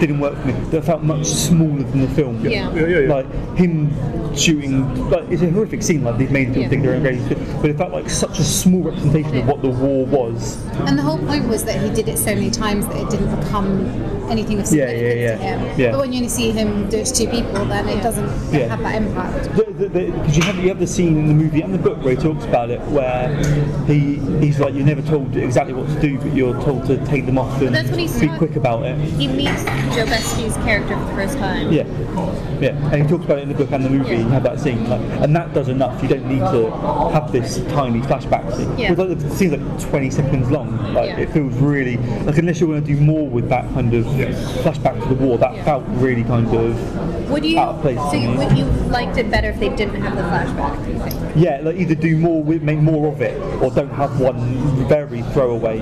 [0.00, 0.52] didn't work for me.
[0.70, 2.40] That felt much smaller than the film.
[2.44, 2.72] Yeah.
[2.74, 3.14] Yeah, yeah, yeah.
[3.14, 3.90] Like him
[4.36, 5.08] shooting.
[5.10, 6.04] Like it's a horrific scene.
[6.04, 6.68] Like they've made people Yeah.
[6.68, 7.22] dig their own graves,
[7.60, 10.64] but it felt like such a small representation of what the war was.
[10.86, 13.34] And the whole point was that he did it so many times that it didn't
[13.40, 13.86] become
[14.30, 15.36] anything of Yeah, significance yeah, yeah.
[15.36, 15.80] to him.
[15.80, 15.90] Yeah.
[15.92, 18.68] But when you only see him do it to two people, then it doesn't Yeah.
[18.68, 19.56] have that impact.
[19.78, 22.20] Because you have you have the scene in the movie and the book where he
[22.20, 23.28] talks about it, where
[23.86, 27.26] he he's like you're never told exactly what to do, but you're told to take
[27.26, 28.98] them off and that's what he's be not- quick about it.
[28.98, 29.62] He meets
[29.94, 31.72] Joe Pesci's character for the first time.
[31.72, 31.84] Yeah,
[32.60, 34.10] yeah, and he talks about it in the book and the movie.
[34.16, 34.18] Yeah.
[34.22, 36.02] You have that scene, like, and that does enough.
[36.02, 36.70] You don't need to
[37.12, 38.76] have this tiny flashback scene.
[38.76, 38.90] Yeah.
[38.90, 40.92] It's like the scene's like 20 seconds long.
[40.92, 41.18] Like Yeah.
[41.20, 45.00] it feels really like unless you want to do more with that kind of flashback
[45.02, 45.64] to the war, that Yeah.
[45.64, 47.58] felt really kind of Would you?
[47.58, 47.98] out of place.
[48.10, 50.84] So you, would you liked it better if they didn't have the flashback?
[50.84, 51.36] do you think?
[51.36, 54.38] Yeah, like either do more with make more of it, or don't have one
[54.88, 55.78] very throwaway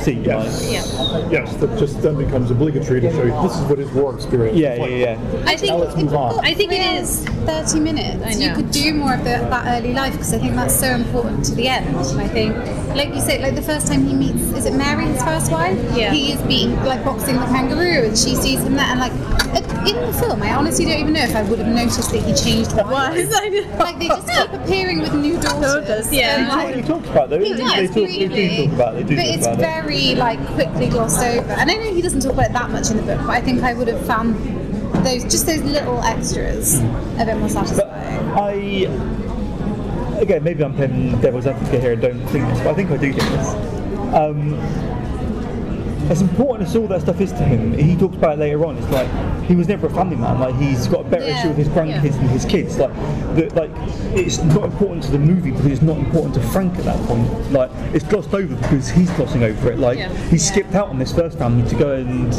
[0.00, 0.24] scene.
[0.24, 0.64] Yes.
[0.64, 1.30] Like, Yeah.
[1.30, 4.58] Yes, that just then becomes obligatory to show you this is what his war experience
[4.58, 5.34] yeah, is yeah, like.
[5.34, 5.50] yeah.
[5.50, 6.44] I think Now let's move on.
[6.44, 7.24] I think it is.
[7.46, 8.24] 30 minutes.
[8.24, 10.88] I You could do more of the, that early life because I think that's so
[10.88, 11.86] important to the end.
[11.86, 12.54] And I think,
[12.96, 15.78] like you say, like the first time he meets, is it Mary, his first wife?
[15.96, 16.12] Yeah.
[16.12, 18.86] He is being like boxing the kangaroo, and she sees him there.
[18.86, 19.12] And like
[19.86, 22.34] in the film, I honestly don't even know if I would have noticed that he
[22.34, 23.30] changed wives.
[23.34, 23.48] I.
[23.78, 25.86] Like they just keep appearing with new daughters.
[25.86, 26.36] Daughters, yeah.
[26.36, 27.38] and, That's like, what he talks about though.
[27.38, 28.94] He They, does, they, talk, they do talk about.
[28.94, 29.06] It.
[29.06, 29.62] They do but it's about it.
[29.62, 31.52] very like quickly glossed over.
[31.52, 33.40] And I know he doesn't talk about it that much in the book, but I
[33.40, 34.34] think I would have found
[35.04, 37.54] those just those little extras a bit more Hmm.
[37.54, 38.30] But satisfying.
[38.38, 39.25] I,
[40.20, 42.96] again, maybe I'm playing devil's advocate here and don't think this, but I think I
[42.96, 43.48] do think this.
[44.14, 44.54] Um,
[46.10, 48.76] as important as all that stuff is to him, he talks about it later on.
[48.78, 49.08] It's like
[49.46, 50.38] he was never a family man.
[50.38, 52.10] Like he's got a better Yeah, issue with his grandkids yeah.
[52.18, 52.78] than his kids.
[52.78, 52.94] Like,
[53.34, 53.70] the, like
[54.14, 57.52] it's not important to the movie because it's not important to Frank at that point.
[57.52, 59.78] Like it's glossed over because he's glossing over it.
[59.80, 60.12] Like Yeah.
[60.28, 62.32] he skipped out on this first family to go and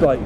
[0.00, 0.20] like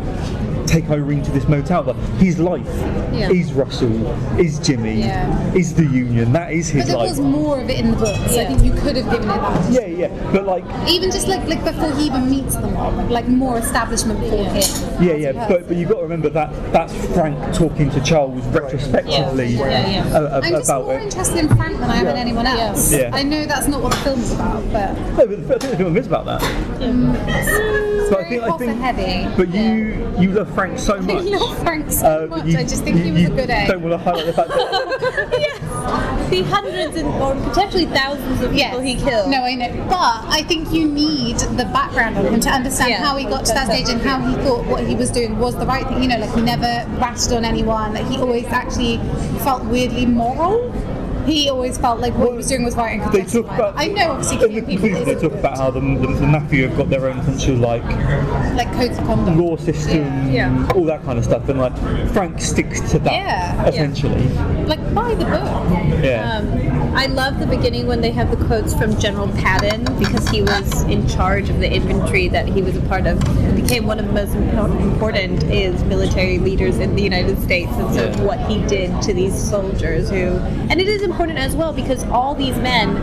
[0.69, 1.83] take Irene to this motel.
[1.83, 2.67] But his life
[3.13, 3.31] Yeah.
[3.31, 4.07] is Russell,
[4.39, 5.53] is Jimmy, Yeah.
[5.55, 6.33] is the Union.
[6.33, 7.09] That is his But his there life.
[7.11, 8.49] was more of it in the book, so I Yeah.
[8.49, 9.73] think you could have given it that.
[9.73, 13.27] Yeah, yeah, but like, Even just like like before he even meets them all, like
[13.29, 14.55] more establishment for him.
[15.01, 19.47] yeah, yeah, but but you've got to remember that that's Frank talking to Charles retrospectively
[19.55, 20.17] Yeah, yeah, yeah.
[20.17, 21.03] uh, uh, I'm just about more it.
[21.03, 22.93] interested in Frank than I am in anyone else.
[22.93, 23.11] Yeah.
[23.13, 26.27] I know that's not what the film's about, but No, but the film is about
[26.27, 27.88] that.
[28.11, 29.37] It's But I think, I think, heavy.
[29.37, 31.11] but you you love Frank so much.
[31.11, 31.25] I much.
[31.41, 32.47] love Frank so uh, much.
[32.47, 33.69] you- I just think you- he was you a good egg.
[33.69, 36.31] Don't want to highlight the fact that yes.
[36.31, 39.31] The hundreds and or potentially thousands of people he killed.
[39.31, 39.73] No, I know.
[39.89, 43.03] But I think you need the background on him to understand Yeah.
[43.05, 45.57] how he got to that stage and how he thought what he was doing was
[45.57, 46.03] the right thing.
[46.03, 47.95] You know, like he never ratted on anyone.
[47.95, 48.99] Like he always actually
[49.45, 50.71] felt weirdly moral.
[51.29, 53.75] He always felt like what he was doing was right and they talk about.
[53.77, 56.69] I know, obviously, in the people conclusion, they talk about how the, the, the mafia
[56.69, 57.85] have got their own essential like
[58.55, 59.37] like codes of conduct.
[59.37, 60.73] law system, Yeah.
[60.75, 61.77] all that kind of stuff, and like
[62.13, 63.67] Frank sticks to that Yeah.
[63.67, 64.23] essentially.
[64.69, 66.05] Like buy the book.
[66.05, 66.39] Yeah.
[66.39, 70.43] Um, I love the beginning when they have the quotes from General Patton because he
[70.43, 73.19] was in charge of the infantry that he was a part of.
[73.47, 77.95] It became one of the most important is military leaders in the United States, and
[77.95, 78.23] so Yeah.
[78.25, 80.37] what he did to these soldiers who,
[80.71, 82.97] and it is important as well because all these men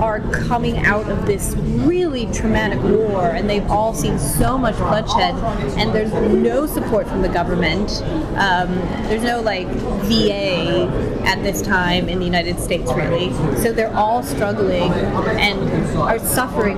[0.00, 5.34] are coming out of this really traumatic war, and they've all seen so much bloodshed,
[5.78, 8.02] and there's no support from the government.
[8.36, 8.74] Um,
[9.08, 9.68] there's no like
[10.08, 10.88] VA
[11.26, 13.32] at this time in the United States, really.
[13.56, 15.58] So they're all struggling and
[15.98, 16.76] are suffering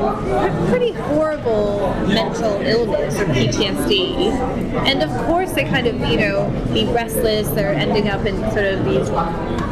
[0.68, 4.32] pretty horrible mental illness or PTSD.
[4.86, 7.48] And of course, they kind of, you know, be restless.
[7.48, 9.10] They're ending up in sort of these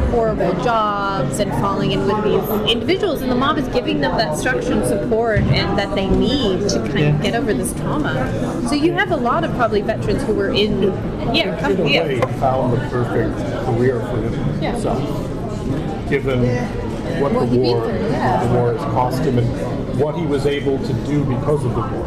[0.09, 3.21] horrible jobs and falling in with these individuals.
[3.21, 6.79] And the mob is giving them that structure and support and that they need to
[6.79, 8.67] kind of get over this trauma.
[8.67, 10.83] So you have a lot of probably veterans who were in,
[11.33, 12.03] yeah, in come, a yeah.
[12.03, 14.17] way, found the perfect career for
[14.61, 14.99] himself,
[16.09, 16.43] given
[17.21, 18.45] what, What the war, through, yeah.
[18.45, 21.81] the war has cost him, and what he was able to do because of the
[21.81, 22.05] war.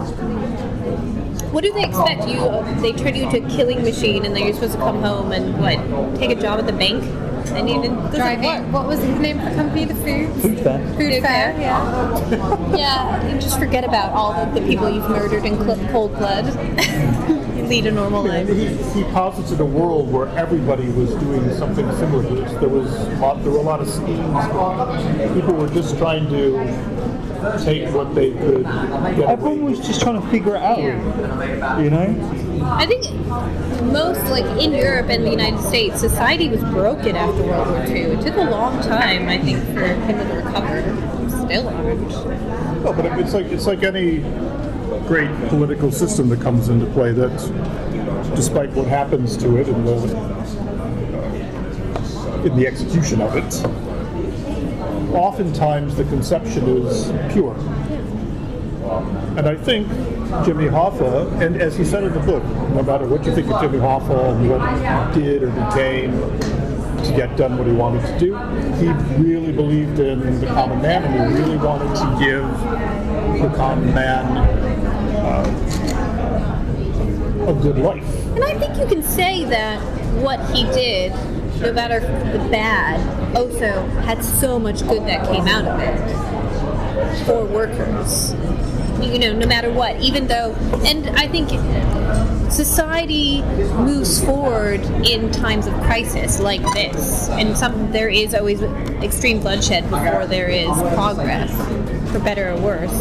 [1.51, 2.29] What do they expect?
[2.29, 5.03] You uh, they turn you into a killing machine, and then you're supposed to come
[5.03, 5.79] home and what?
[6.17, 7.03] Take a job at the bank?
[7.49, 8.45] And you Driving.
[8.45, 8.73] work.
[8.73, 9.85] What was the name of the company?
[9.85, 10.33] The food.
[10.43, 10.79] Food fair.
[10.79, 11.53] Food Food fair.
[11.55, 11.61] fair.
[11.61, 12.67] Yeah.
[12.81, 16.47] Yeah, you just forget about all the, the people you've murdered in cl- cold blood.
[17.57, 18.49] you lead a normal life.
[18.49, 22.53] He, he posited a world where everybody was doing something similar to this.
[22.61, 25.35] There was a lot, there were a lot of schemes.
[25.35, 30.21] People were just trying to take what they could get Everyone away was just trying
[30.21, 30.79] to figure it out,
[31.83, 32.07] you know.
[32.63, 33.11] I think
[33.93, 38.03] most, like in Europe and the United States, society was broken after World War II.
[38.03, 40.83] It took a long time, I think, for people to recover.
[41.47, 42.11] Still aren't.
[42.85, 44.19] No, but it's like it's like any
[45.07, 47.13] great political system that comes into play.
[47.13, 47.31] That,
[48.35, 49.95] despite what happens to it in the
[52.45, 53.65] in the execution of it,
[55.15, 57.57] oftentimes the conception is pure.
[59.37, 59.87] And I think
[60.45, 62.43] Jimmy Hoffa, and as he said in the book,
[62.75, 64.61] no matter what you think of Jimmy Hoffa and what
[65.15, 66.13] he did or became
[67.05, 68.35] to get done what he wanted to do,
[68.77, 68.89] he
[69.23, 72.43] really believed in the common man and he really wanted to give
[73.41, 74.25] the common man
[75.17, 75.45] uh,
[77.49, 78.05] a good life.
[78.35, 79.81] And I think you can say that
[80.23, 81.13] what he did,
[81.61, 83.01] no matter the bad,
[83.37, 88.35] also had so much good that came out of it for workers.
[89.03, 91.49] You know, no matter what, even though, and I think
[92.51, 98.63] society moves forward in times of crisis like this, and some there is always
[99.03, 101.51] extreme bloodshed before there is progress,
[102.13, 102.93] for better or worse.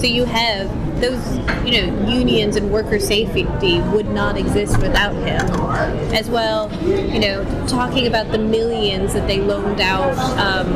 [0.00, 0.68] So you have
[1.00, 1.36] those,
[1.66, 5.40] you know, unions and worker safety would not exist without him.
[6.14, 10.66] As well, you know, talking about the millions that they loaned out um,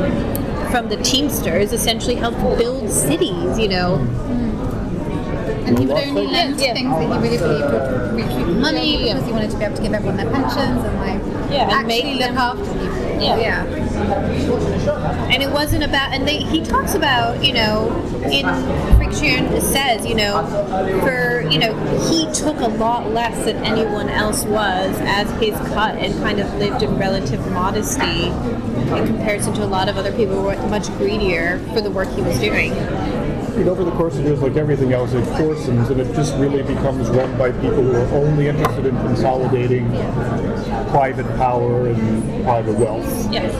[0.71, 3.97] from the Teamsters essentially helped build cities, you know.
[5.65, 6.73] And he would only lend yeah.
[6.73, 9.81] things that he really believed would recoup money because he wanted to be able to
[9.81, 13.05] give everyone their pensions and like Yeah, and actually make look after people.
[13.21, 13.37] Yeah.
[13.39, 13.65] yeah.
[15.33, 17.89] and it wasn't about and they, he talks about you know
[18.31, 18.45] in
[18.97, 20.45] friction says you know
[21.01, 21.73] for you know
[22.09, 26.53] he took a lot less than anyone else was as his cut and kind of
[26.55, 30.87] lived in relative modesty in comparison to a lot of other people who were much
[30.97, 32.71] greedier for the work he was doing
[33.55, 36.35] I mean, over the course of years, like everything else, it coarsens and it just
[36.35, 39.87] really becomes run by people who are only interested in consolidating
[40.89, 43.53] private power and private wealth, yes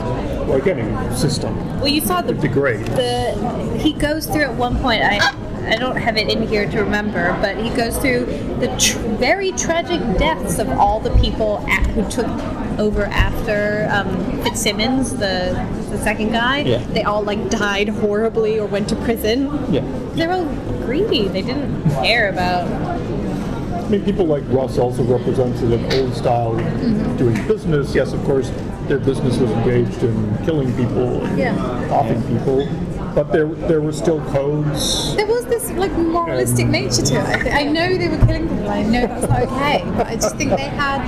[0.49, 0.83] like any
[1.15, 1.55] system.
[1.79, 2.85] well you saw the Degrade.
[2.87, 5.17] the he goes through at one point I
[5.65, 8.25] I don't have it in here to remember, but he goes through
[8.59, 12.27] the tr- very tragic deaths of all the people at, who took
[12.77, 15.53] over after um, Fitzsimmons, the
[15.95, 16.59] the second guy.
[16.59, 16.83] Yeah.
[16.87, 19.49] They all like died horribly or went to prison.
[19.71, 19.83] Yeah.
[20.13, 20.45] They're all
[20.85, 21.27] greedy.
[21.27, 22.67] They didn't care about.
[22.67, 27.17] I mean, people like Russ also represented an old style of mm-hmm.
[27.17, 27.93] doing business.
[27.93, 28.49] Yes, of course,
[28.87, 31.91] their business was engaged in killing people and Yeah.
[31.91, 32.67] offing people,
[33.15, 35.15] but there there were still codes.
[35.15, 37.47] There was this like moralistic Um, nature to it.
[37.47, 38.69] I, I know they were killing people.
[38.69, 41.05] I know that's not okay, but I just think they had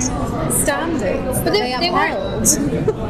[0.50, 1.40] standards.
[1.40, 2.48] But they- they, they upheld.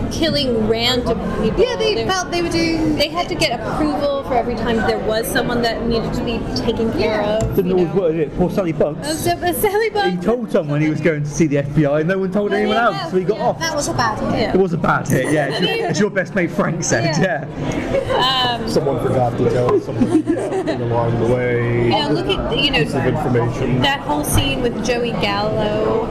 [0.13, 1.61] Killing random people.
[1.63, 2.97] Yeah, they felt they were doing.
[2.97, 6.39] They had to get approval for every time there was someone that needed to be
[6.57, 7.37] taken care Yeah.
[7.37, 7.55] of.
[7.57, 8.01] Didn't always know.
[8.01, 8.37] work, did it?
[8.37, 9.19] Poor Sally Oh, Bugs.
[9.25, 10.23] so, uh, Sally He Bug.
[10.23, 13.03] told someone he was going to see the FBI, and no one told anyone yeah,
[13.03, 13.59] else, so he got yeah, off.
[13.59, 14.55] That was a bad hit.
[14.55, 15.49] It was a bad hit, yeah.
[15.49, 17.47] As your, as your best mate Frank said, Yeah.
[17.93, 18.67] yeah.
[18.89, 21.85] Someone forgot to tell somebody something along the way.
[21.85, 23.83] You know, look at you know of information.
[23.83, 26.07] that whole scene with Joey Gallo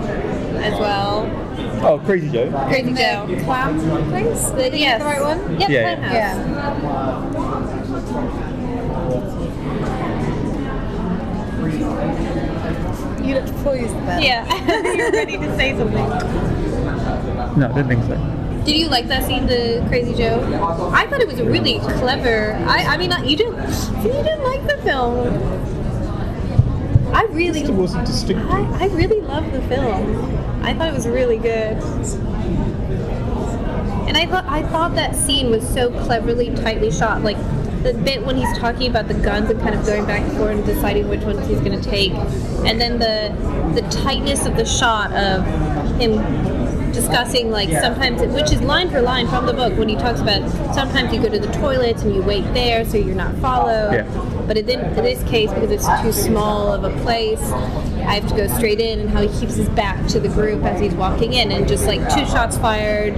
[0.60, 1.26] as well.
[1.84, 2.52] Oh, Crazy Joe.
[2.68, 3.26] Crazy Joe.
[3.28, 4.50] the clam place.
[4.52, 5.00] The, yes.
[5.00, 5.60] the right one?
[5.60, 6.34] Yep, Yeah, Clam yeah.
[6.54, 6.78] House.
[13.18, 13.26] Yeah.
[13.26, 14.22] You looked poised then.
[14.22, 14.94] Yeah.
[14.94, 15.96] You're ready to say something.
[17.58, 18.47] No, I don't think so.
[18.68, 20.44] Did you like that scene, the Crazy Joe?
[20.94, 22.52] I thought it was really clever.
[22.68, 23.56] I, I mean, you didn't.
[24.04, 25.26] You didn't like the film.
[27.16, 28.46] I really, It wasn't distinctive.
[28.52, 30.36] I, I really loved the film.
[30.66, 31.78] I thought it was really good.
[34.06, 37.22] And I thought I thought that scene was so cleverly, tightly shot.
[37.22, 37.38] Like
[37.84, 40.58] the bit when he's talking about the guns and kind of going back and forth
[40.58, 43.34] and deciding which ones he's going to take, and then the
[43.80, 45.46] the tightness of the shot of
[46.02, 46.67] him
[46.98, 50.42] discussing like sometimes which is line for line from the book when he talks about
[50.74, 53.94] sometimes you go to the toilets and you wait there so you're not followed.
[53.94, 54.44] Yeah.
[54.48, 57.40] but in this case because it's too small of a place
[58.10, 60.64] i have to go straight in and how he keeps his back to the group
[60.64, 63.14] as he's walking in and just like two shots fired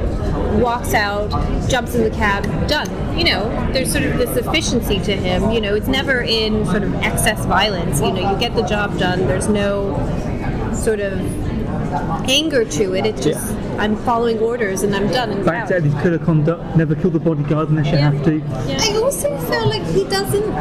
[0.62, 1.30] walks out
[1.70, 2.90] jumps in the cab done.
[3.18, 6.84] You know there's sort of this efficiency to him you know it's never in sort
[6.84, 9.96] of excess violence you know you get the job done there's no
[10.74, 11.14] sort of
[12.30, 15.68] anger to it it's just i'm following orders and i'm done and Back out.
[15.70, 18.12] to Eddie's killer conduct, never kill the bodyguard unless you Yeah.
[18.12, 18.36] have to.
[18.38, 18.78] Yeah.
[18.82, 20.54] I also feel like he doesn't.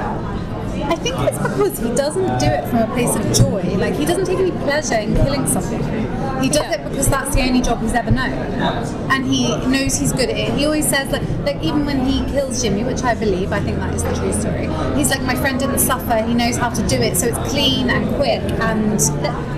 [0.91, 3.63] I think it's because he doesn't do it from a place of joy.
[3.77, 5.83] Like he doesn't take any pleasure in killing someone.
[6.43, 6.73] He does Yeah.
[6.77, 8.33] it because that's the only job he's ever known,
[9.13, 10.51] and he knows he's good at it.
[10.55, 13.79] He always says that, like even when he kills Jimmy, which I believe, I think
[13.79, 14.69] that is the true story.
[14.97, 16.23] He's like, my friend didn't suffer.
[16.23, 19.01] He knows how to do it, so it's clean and quick, and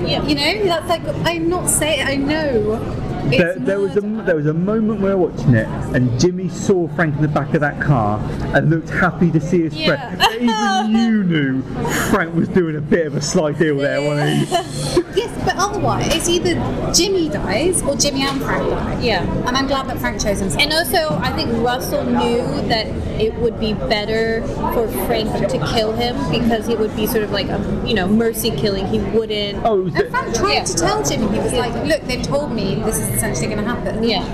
[0.09, 0.23] Yeah.
[0.25, 2.81] you know, that's like I'm not saying I know.
[3.27, 4.25] It's There, there was a murder.
[4.27, 7.55] there was a moment we were watching it, and Jimmy saw Frank in the back
[7.55, 8.19] of that car
[8.55, 10.17] and looked happy to see his Yeah.
[10.17, 10.43] friend.
[10.43, 11.63] Even you knew
[12.11, 15.01] Frank was doing a bit of a sly deal there, wasn't he?
[15.13, 16.55] Yes, but otherwise, it's either
[16.95, 19.01] Jimmy dies or Jimmy and Frank die.
[19.03, 19.25] Yeah.
[19.47, 20.63] And I'm glad that Frank chose himself.
[20.63, 22.87] And also, I think Russell knew that
[23.21, 27.33] it would be better for Frank to kill him because it would be sort of
[27.33, 28.87] like a you know mercy killing.
[28.87, 29.63] He wouldn't.
[29.65, 30.65] Oh, And Frank tried Yeah.
[30.65, 33.65] to tell Jimmy, he was like, look, they've told me this is essentially going to
[33.65, 34.03] happen.
[34.03, 34.25] Yeah.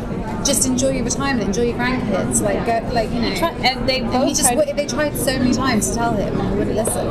[0.45, 3.35] Just enjoy your retirement, enjoy your grandkids, like, go, like you know.
[3.35, 6.13] Try- and they and both he just, tried- they tried so many times to tell
[6.15, 7.07] him, and he wouldn't listen.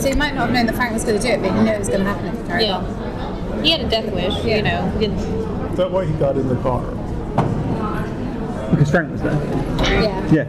[0.00, 1.62] So he might not have known that Frank was going to do it, but he
[1.62, 2.84] knew it was going to happen if he carried on.
[2.84, 3.62] Yeah.
[3.62, 4.56] He had a death wish, yeah.
[4.56, 4.90] you know.
[4.98, 6.82] He Is that why he got in the car?
[8.70, 9.34] because Frank was there.
[10.02, 10.32] Yeah.
[10.32, 10.42] Yeah.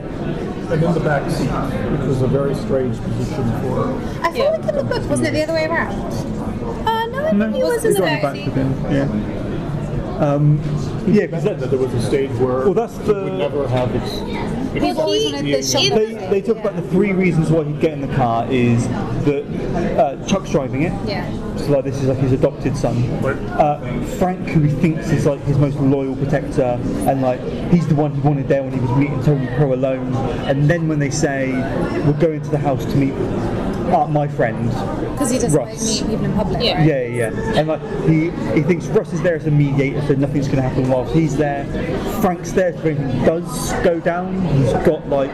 [0.71, 1.47] And in the back seat,
[1.91, 3.91] which was a very strange position for.
[4.23, 4.51] I feel Yeah.
[4.51, 6.87] like in the book, wasn't it the other way around?
[7.33, 8.71] No, I he was in he's the on back with him.
[8.91, 9.37] Yeah.
[10.19, 10.59] Um,
[11.07, 13.93] yeah, because That there was a stage where Well, that's it the- would never have
[13.95, 14.05] its.
[14.75, 15.81] its He's always he- wanted the shop.
[15.97, 18.87] they, they talk about the three reasons why he'd get in the car is
[19.25, 19.43] that
[19.99, 20.93] uh, Chuck's driving it.
[21.07, 21.25] Yeah.
[21.57, 22.97] So like this is like his adopted son.
[23.25, 27.39] Uh, Frank, who he thinks is like his most loyal protector, and like
[27.71, 30.13] he's the one he wanted there when he was meeting Tony Pro alone.
[30.47, 31.51] And then when they say
[32.05, 33.13] we're going to the house to meet
[33.93, 34.67] uh, my friend,
[35.11, 36.01] Because he doesn't like Russ.
[36.01, 36.63] meeting people in public.
[36.63, 36.77] Yeah.
[36.77, 36.87] Right?
[36.87, 37.59] yeah, yeah, yeah.
[37.59, 40.67] And like he he thinks Russ is there as a mediator, so nothing's going to
[40.67, 41.65] happen whilst he's there.
[42.21, 45.31] Frank's there, so if anything does go down, he's got like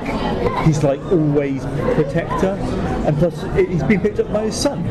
[0.65, 1.63] he's like always
[1.95, 2.57] protector,
[3.05, 4.83] and plus it- he's been picked up by his son.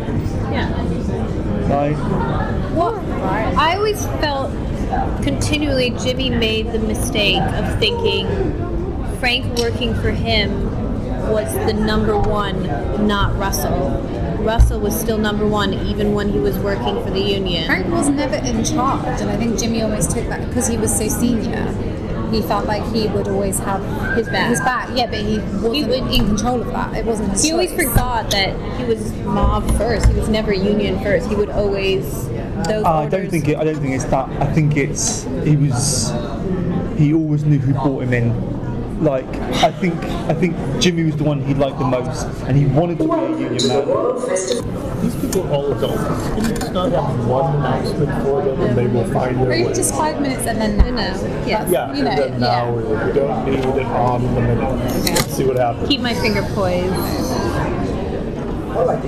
[0.53, 0.71] Yeah.
[1.69, 1.97] Like,
[2.77, 2.95] Well,
[3.59, 4.53] I always felt
[5.23, 8.27] continually Jimmy made the mistake of thinking
[9.19, 10.51] Frank working for him
[11.29, 12.63] was the number one,
[13.07, 13.91] not Russell.
[14.41, 17.67] Russell was still number one even when he was working for the union.
[17.67, 20.97] Frank was never in charge, and I think Jimmy almost took that because he was
[20.97, 21.67] so senior.
[22.31, 23.81] He felt like he would always have
[24.17, 24.49] His back.
[24.51, 26.97] His back, yeah, but he wasn't would- in control of that.
[26.97, 30.07] It wasn't his He always forgot that he was mob first.
[30.09, 31.29] He was never union first.
[31.29, 32.27] He would always
[32.65, 33.59] those uh, I don't think it.
[33.59, 34.29] I don't think it's that.
[34.43, 36.13] I think it's he was.
[36.97, 38.56] He always knew who brought him in.
[39.01, 39.27] Like
[39.63, 39.95] I think
[40.29, 43.11] I think Jimmy was the one he liked the most, and he wanted to be
[43.11, 45.03] a union man.
[45.03, 46.03] These people are all adults.
[46.29, 49.51] Can you just not have one announcement for them and they will find their Or
[49.67, 49.75] way?
[49.75, 50.87] just five minutes and then now.
[50.87, 51.69] You know, yeah.
[51.69, 53.07] yeah, you know, and then now yeah.
[53.07, 54.59] we don't need it on the minute.
[55.05, 55.89] Let's see what happens.
[55.89, 56.95] keep my finger poised.
[58.77, 59.05] Frank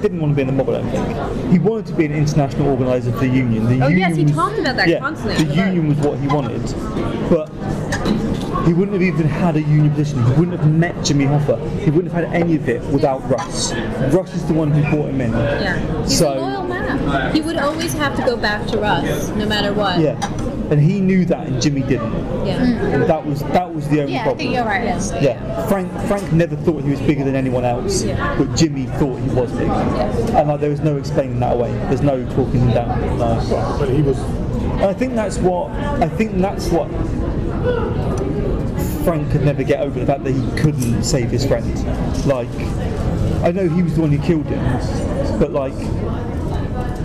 [0.00, 0.68] didn't want to be in the mob.
[0.70, 3.64] I don't think he wanted to be an international organizer for the union.
[3.66, 5.44] The Oh, union yes, he was- talked about that yeah, constantly.
[5.44, 6.62] The union was what he wanted,
[7.30, 7.48] but
[8.66, 10.22] he wouldn't have even had a union position.
[10.24, 11.58] He wouldn't have met Jimmy Hoffa.
[11.80, 13.72] He wouldn't have had any of it without Russ.
[14.12, 15.32] Russ is the one who brought him in.
[15.32, 15.78] Yeah.
[16.02, 16.49] He's So- a loyal man.
[17.32, 19.98] He would always have to go back to Russ, no matter what.
[20.00, 20.18] Yeah,
[20.70, 22.12] and he knew that, and Jimmy didn't.
[22.46, 22.62] Yeah.
[22.62, 24.38] And that was that was the only Yeah, I problem.
[24.38, 24.86] think you're right.
[24.86, 25.24] actually.
[25.24, 29.28] Yeah, Frank Frank never thought he was bigger than anyone else, but Jimmy thought he
[29.30, 31.72] was big, and like, there was no explaining that away.
[31.88, 33.18] There's no talking him down.
[33.18, 33.76] No.
[33.78, 36.88] But he was And I think that's what I think that's what
[39.04, 41.66] Frank could never get over the fact that he couldn't save his friend.
[42.26, 42.48] Like,
[43.42, 44.62] I know he was the one who killed him,
[45.38, 45.72] but like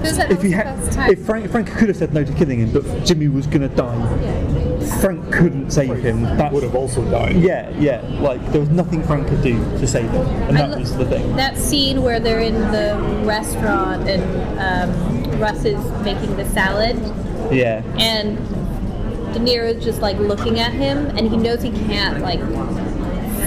[0.05, 1.11] if he had, was the first time.
[1.11, 4.45] if Frank Frank could have said no to killing him, but Jimmy was gonna die.
[5.01, 6.23] Frank couldn't save him.
[6.23, 7.35] That would have also died.
[7.37, 8.01] yeah, yeah.
[8.21, 11.05] Like there was nothing Frank could do to save him, and that lo- was the
[11.05, 11.35] thing.
[11.35, 14.23] That scene where they're in the restaurant and
[14.59, 16.95] um, Russ is making the salad
[17.51, 18.37] Yeah, and
[19.33, 22.39] De Niro's just like looking at him and he knows he can't like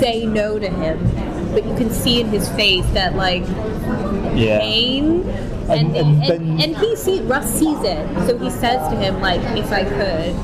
[0.01, 0.99] say no to him,
[1.53, 3.43] but you can see in his face that like
[4.37, 4.59] yeah.
[4.61, 5.23] pain.
[5.71, 9.41] And- And, and and, he see Russ sees it, so he says to him like,
[9.57, 10.35] "If I could,"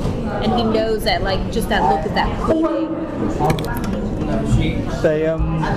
[0.43, 2.93] and he knows that like just that look is that pleading.
[5.01, 5.63] They um.
[5.63, 5.67] Oh, I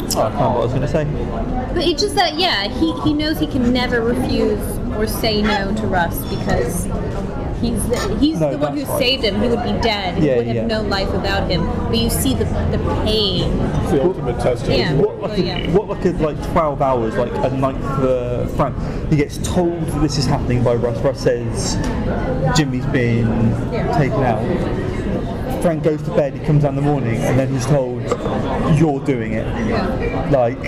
[0.00, 1.04] can't remember what I was gonna say.
[1.74, 4.58] But it's just that yeah, he he knows he can never refuse
[4.96, 6.86] or say no to Russ because
[7.60, 8.98] he's the, he's No, the one who right.
[8.98, 9.40] saved him.
[9.40, 10.18] He would be dead.
[10.18, 10.66] He would have yeah.
[10.66, 11.66] no life without him.
[11.66, 13.52] But you see the the pain.
[13.82, 14.64] It's the ultimate test.
[14.64, 14.94] of Yeah.
[14.94, 15.70] What like, Well, yeah.
[15.72, 18.76] what like a like 12 hours, like a night for Frank.
[19.10, 20.98] He gets told that this is happening by Russ.
[20.98, 21.76] Russ says
[22.56, 23.26] Jimmy's been
[23.94, 24.42] taken out.
[25.62, 28.02] Frank goes to bed, he comes down in the morning, and then he's told,
[28.78, 29.46] You're doing it.
[29.66, 30.28] Yeah.
[30.30, 30.58] Like,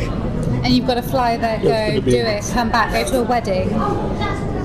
[0.65, 3.69] and you've got to fly there, go, do it, come back, go to a wedding,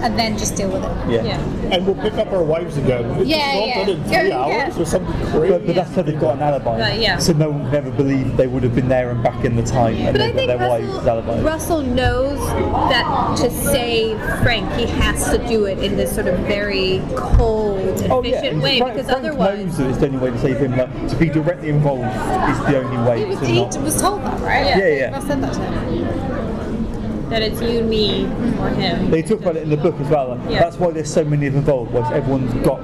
[0.05, 1.09] and then just deal with it.
[1.11, 1.23] yeah.
[1.23, 1.73] Yeah.
[1.73, 3.05] And we'll pick up our wives again.
[3.19, 3.87] It's Yeah, all yeah.
[3.89, 4.65] in three yeah.
[4.67, 5.49] hours or something crazy.
[5.53, 6.79] But, but that's how they've got an alibi.
[6.79, 7.17] Right, yeah.
[7.17, 9.63] So no one can ever believe they would have been there and back in the
[9.63, 11.41] time, and But I they've got think their wives' Russell.
[11.43, 12.39] Russell knows
[12.91, 17.79] that to save Frank, he has to do it in this sort of very cold,
[18.09, 20.39] Oh yeah, efficient way Frank, because Frank otherwise, knows that it's the only way to
[20.39, 20.77] save him.
[20.77, 23.77] Like to be directly involved is the only way He was, to he not.
[23.81, 24.65] was told that, right?
[24.67, 25.11] Yeah, yeah.
[25.11, 26.24] Russ said that to him.
[27.29, 28.25] That it's you, me,
[28.59, 29.09] or him.
[29.09, 30.39] They talk about it in the book as well.
[30.49, 30.59] Yeah.
[30.59, 31.91] That's why there's so many of them involved.
[31.91, 32.81] Was everyone's got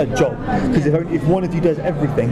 [0.00, 0.38] a job?
[0.68, 2.30] Because if, if one of you does everything,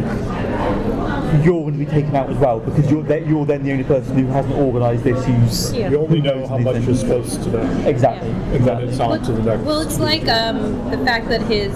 [1.44, 2.60] you're going to be taken out as well.
[2.60, 5.24] Because you're the, you're then the only person who hasn't organised this.
[5.24, 5.90] Who's Yeah.
[5.90, 6.94] You only know how much anything.
[6.94, 7.88] you're supposed to know.
[7.88, 8.30] exactly.
[8.30, 9.62] And then it's to the next.
[9.64, 11.72] Well, it's like um, the fact that his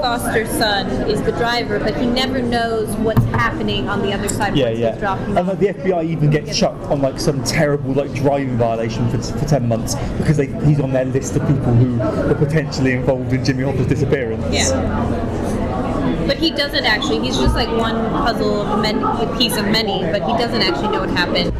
[0.00, 4.56] foster son is the driver, but he never knows what's happening on the other side
[4.56, 4.90] Yeah, once yeah.
[4.92, 8.56] he's dropped And like the FBI even gets chucked on like some terrible like driving
[8.56, 12.34] violation for, for ten months because they, he's on their list of people who are
[12.34, 14.44] potentially involved in Jimmy Hoffa's disappearance.
[14.50, 16.26] Yeah.
[16.26, 17.20] But he doesn't actually.
[17.20, 20.88] He's just like one puzzle of many, a piece of many, but he doesn't actually
[20.88, 21.52] know what happened.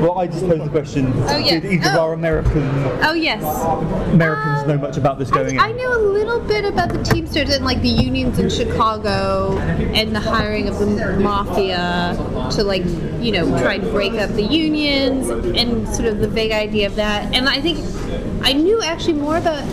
[0.00, 1.60] Well, I just posed the question: Oh, yeah.
[1.60, 2.00] Did either of Oh.
[2.00, 2.62] our American
[3.02, 3.42] Oh yes.
[4.12, 7.50] Americans know much about this going I, I know a little bit about the Teamsters
[7.50, 10.86] and like the unions in Chicago and the hiring of the
[11.20, 12.14] mafia
[12.52, 12.84] to like
[13.20, 16.94] you know try and break up the unions and sort of the vague idea of
[16.96, 17.34] that.
[17.34, 17.78] And I think
[18.42, 19.64] I knew actually more about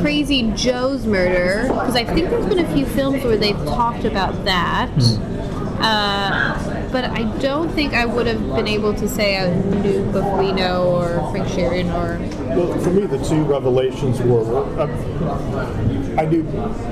[0.00, 4.44] Crazy Joe's murder because I think there's been a few films where they've talked about
[4.44, 4.90] that.
[5.80, 10.86] Uh, but I don't think I would have been able to say I knew Bufalino
[10.86, 12.20] or Frank Sheeran or
[12.56, 14.44] Well, for me, the two revelations were
[14.80, 14.86] uh,
[16.16, 16.42] I knew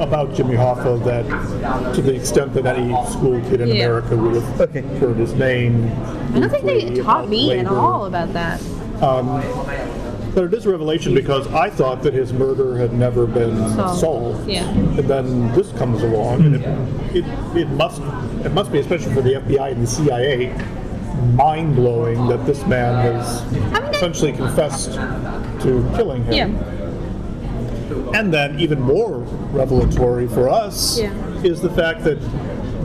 [0.00, 3.74] about Jimmy Hoffa that to the extent that any school kid in Yeah.
[3.84, 4.80] America would have Okay.
[4.98, 5.88] heard his name.
[6.34, 8.60] I don't think they taught about me at all about that.
[10.34, 14.00] But it is a revelation because I thought that his murder had never been Solved.
[14.00, 14.48] solved.
[14.48, 14.66] Yeah.
[14.70, 18.00] And then this comes along, and it, it, it must
[18.44, 20.54] it must be, especially for the FBI and the CIA,
[21.34, 26.32] mind blowing that this man has I mean, essentially confessed to killing him.
[26.54, 28.18] Yeah.
[28.18, 29.18] And then, even more
[29.52, 31.12] revelatory for us Yeah.
[31.42, 32.18] is the fact that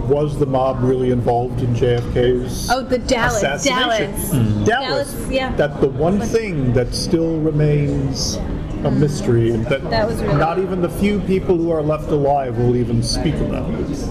[0.08, 4.14] was the mob really involved in JFK's Oh, the Dallas, assassination?
[4.14, 4.32] Dallas.
[4.68, 5.14] Dallas.
[5.14, 5.56] Dallas, yeah.
[5.56, 8.36] That the one thing that still remains
[8.84, 12.58] a mystery, and that, That really- not even the few people who are left alive
[12.58, 14.08] will even speak about it.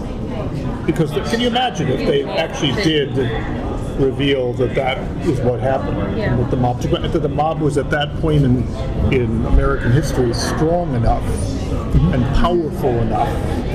[0.86, 3.14] Because can you imagine if they actually did
[3.98, 6.16] reveal that that is what happened?
[6.16, 6.36] Yeah.
[6.36, 8.62] That the mob, that the mob was at that point in
[9.12, 12.14] in American history strong enough mm-hmm.
[12.14, 13.28] and powerful enough.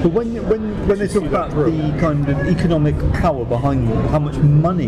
[0.04, 4.20] But when when when they talk about the kind of economic power behind them, how
[4.20, 4.88] much money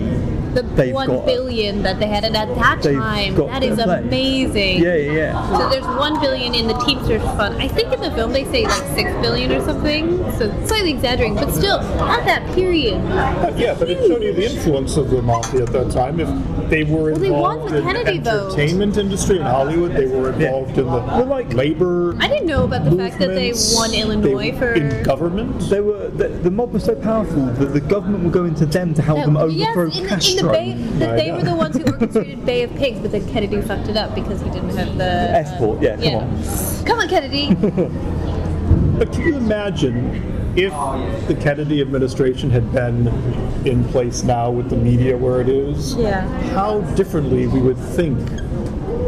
[0.54, 2.48] The they've one got, billion that they had, at that
[2.82, 4.00] time, that is play.
[4.00, 4.82] amazing.
[4.82, 5.58] Yeah, yeah, yeah.
[5.58, 7.62] So there's one billion in the Teamsters fund.
[7.62, 10.18] I think in the film they say like six billion or something.
[10.34, 12.96] So slightly exaggerating, but still at that period.
[12.96, 16.20] Uh, yeah, but it showed you the influence of the mafia at that time.
[16.20, 16.30] If
[16.70, 18.46] they were Well, they won involved the in Kennedy vote.
[18.54, 22.16] entertainment industry in Hollywood, they were involved in the Well, like- labor.
[22.20, 24.74] I didn't know about the fact that they won Illinois They- for.
[24.74, 25.70] in government.
[25.70, 28.94] They were the, the mob was so powerful that the government would go into them
[28.96, 30.52] to help them No, yes, overthrow in the, in the Castro.
[30.52, 31.38] Bay, that I they know.
[31.38, 34.42] were the ones who orchestrated Bay of Pigs, but then Kennedy fucked it up because
[34.42, 36.86] he didn't have the Escort, yeah, come on.
[36.86, 37.56] Come on, Kennedy.
[38.98, 43.08] But can you imagine if the Kennedy administration had been
[43.66, 45.96] in place now with the media where it is?
[45.96, 46.28] Yeah.
[46.54, 48.20] How differently we would think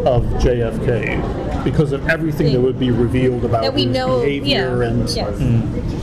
[0.05, 5.09] of JFK because of everything that would be revealed about his know- behavior yeah, and
[5.09, 5.39] yes.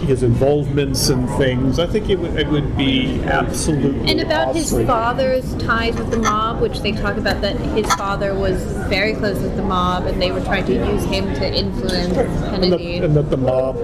[0.08, 1.78] his involvements and things.
[1.78, 6.18] I think it would, it would be absolutely And about his father's ties with the
[6.18, 10.20] mob, which they talk about that his father was very close with the mob and
[10.20, 12.96] they were trying to use him to influence and that, Kennedy.
[12.98, 13.76] and that the mob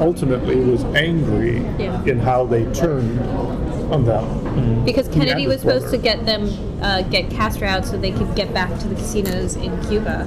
[0.00, 2.02] ultimately was angry Yeah.
[2.04, 3.20] in how they turned
[3.92, 4.84] on them.
[4.84, 5.96] because Kennedy was supposed brother.
[5.96, 6.50] to get them,
[6.82, 10.26] uh, get Castro out so they could get back to the casinos in Cuba.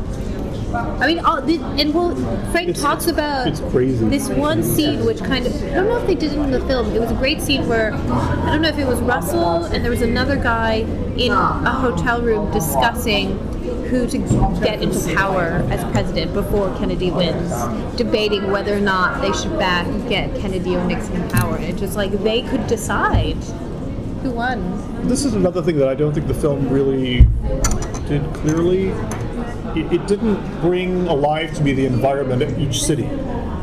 [0.74, 2.15] I mean, all, the, and well,
[2.51, 4.07] Frank It's- talks about it's crazy.
[4.07, 6.61] this one scene, which kind of I don't know if they did it in the
[6.61, 6.95] film.
[6.95, 9.91] It was a great scene where I don't know if it was Russell and there
[9.91, 10.86] was another guy
[11.17, 13.38] in a hotel room discussing
[13.91, 14.17] who to
[14.63, 17.51] get into power as president before Kennedy wins,
[17.97, 21.57] debating whether or not they should back get Kennedy or Nixon in power.
[21.57, 23.35] It's just like they could decide
[24.23, 25.09] who won.
[25.09, 27.27] This is another thing that I don't think the film really
[28.07, 28.87] did clearly.
[29.77, 33.09] It, it didn't bring alive to me the environment of each city.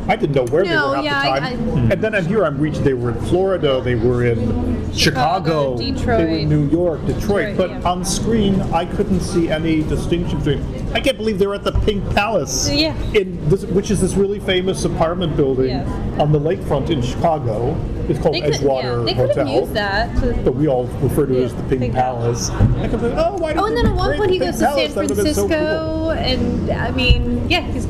[0.09, 1.93] I didn't know where they were half yeah, the I- time.
[1.93, 5.93] and then I'm here, I'm reaching, they were in Florida, they were in Chicago, they
[5.93, 7.21] were in New York, Detroit.
[7.49, 7.83] Detroit, but yeah.
[7.91, 10.65] on screen, I couldn't see any distinction between.
[10.95, 12.95] I can't believe they were at the Pink Palace, Yeah.
[13.13, 16.17] in this, which is this really famous apartment building Yeah.
[16.19, 17.77] on the lakefront in Chicago.
[18.09, 20.17] It's called They could, Edgewater yeah, they could Hotel have used that.
[20.21, 22.49] To, that we all refer to Yeah, as the Pink, Pink Palace.
[22.49, 24.75] I could think, oh, why Oh, and then at one point he goes to San
[24.77, 26.11] That so Francisco, cool.
[26.13, 27.87] and I mean, yeah, he's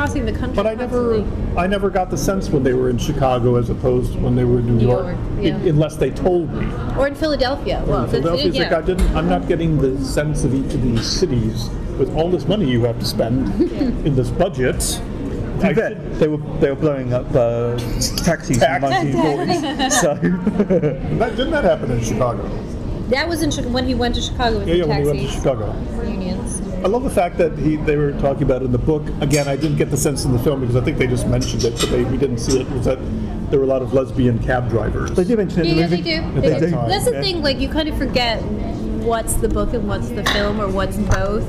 [0.00, 0.56] crossing the country.
[0.56, 1.56] But I never, constantly.
[1.58, 4.44] I never got the sense when they were in Chicago as opposed to when they
[4.44, 5.54] were in New, New York, York, i- yeah.
[5.70, 6.66] unless they told me.
[6.96, 7.84] or in Philadelphia.
[7.86, 8.62] Well, that's, Philadelphia's yeah.
[8.64, 9.14] like I didn't.
[9.14, 12.82] I'm not getting the sense of each of these cities with all this money you
[12.84, 13.60] have to spend
[14.06, 14.76] in this budget.
[15.62, 17.76] I be fair, should- they were they were blowing up uh,
[18.24, 19.14] taxis in the Taxis.
[19.14, 19.92] 1940s.
[20.00, 20.14] so
[21.18, 22.48] that, didn't that happen in Chicago?
[23.10, 25.20] that was in when he went to Chicago with Yeah, yeah, the when we went
[25.20, 25.74] to Chicago.
[26.04, 26.60] unions.
[26.82, 29.02] I love the fact that he they were talking about it in the book.
[29.20, 31.64] Again, I didn't get the sense in the film because I think they just mentioned
[31.64, 32.70] it, but they, we didn't see it.
[32.70, 32.98] Was that
[33.50, 35.10] there were a lot of lesbian cab drivers?
[35.12, 36.10] they do mention it in the Yeah, they movie.
[36.34, 36.40] do.
[36.40, 36.66] They They do.
[36.66, 36.70] do.
[36.88, 37.42] That's the thing.
[37.42, 41.46] Like you kind of forget what's the book and what's the film, or what's both.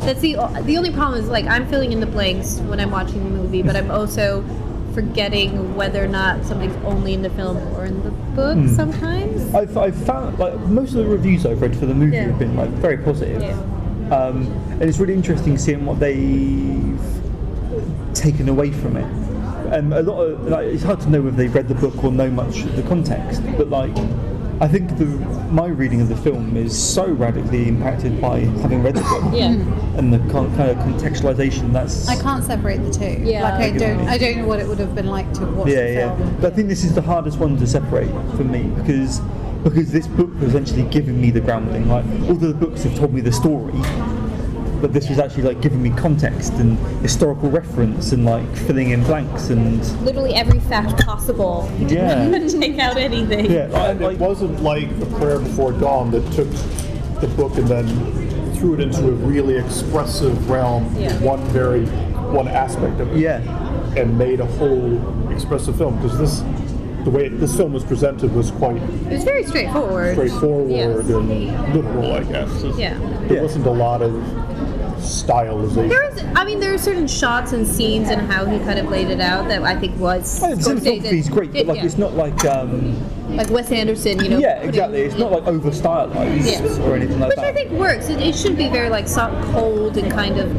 [0.00, 3.22] That's the the only problem is like I'm filling in the blanks when I'm watching
[3.24, 4.44] the movie, but I'm also
[4.92, 8.68] forgetting whether or not something's only in the film or in the book Hmm.
[8.68, 9.52] sometimes.
[9.54, 12.24] I've, I've found like most of the reviews I've read for the movie Yeah.
[12.26, 13.42] have been like very positive.
[13.42, 13.56] Yeah.
[14.12, 17.00] Um, and it's really interesting seeing what they've
[18.14, 19.74] taken away from it.
[19.74, 22.12] Um, a lot of like, it's hard to know whether they've read the book or
[22.12, 23.96] know much of the context, but like
[24.60, 25.06] I think the
[25.50, 29.52] my reading of the film is so radically impacted by having read the book Yeah.
[29.98, 33.22] and the con- kind of contextualization that's I can't separate the two.
[33.24, 33.42] Yeah.
[33.42, 34.08] Like I I don't.
[34.08, 36.36] I don't know what it would have been like to have watched yeah, the yeah.
[36.40, 39.20] But I think this is the hardest one to separate for me because
[39.64, 41.88] because this book was essentially giving me the grounding.
[41.88, 43.72] Like all the books have told me the story,
[44.80, 49.02] but this was actually like giving me context and historical reference and like filling in
[49.04, 51.70] blanks and Literally every fact possible.
[51.80, 53.50] yeah, Take out anything.
[53.50, 53.66] yeah.
[53.66, 56.50] Like, And it wasn't like a prayer before dawn that took
[57.20, 61.18] the book and then threw it into a really expressive realm, Yeah.
[61.20, 61.86] one very
[62.34, 63.38] one aspect of it, yeah,
[63.96, 65.96] and made a whole expressive film.
[65.96, 66.40] Because this,
[67.04, 70.14] the way this film was presented was quite It was very straightforward.
[70.14, 71.08] straightforward Yes.
[71.10, 72.64] and literal, I guess.
[72.78, 72.98] Yeah.
[73.28, 73.42] There Yeah.
[73.42, 74.12] wasn't a lot of
[74.96, 75.88] stylization.
[75.88, 78.88] There is, I mean, there are certain shots and scenes and how he kind of
[78.88, 80.42] laid it out that I think was.
[80.42, 81.84] Oh, cinematography is great, but like Yeah.
[81.84, 82.96] it's not like um,
[83.36, 84.38] like Wes Anderson, you know.
[84.38, 85.02] yeah, putting- exactly.
[85.02, 86.84] It's not like over stylized Yeah.
[86.86, 87.44] or anything like Which that.
[87.46, 88.08] Which I think works.
[88.08, 90.50] It, it should be very like soft, cold and kind of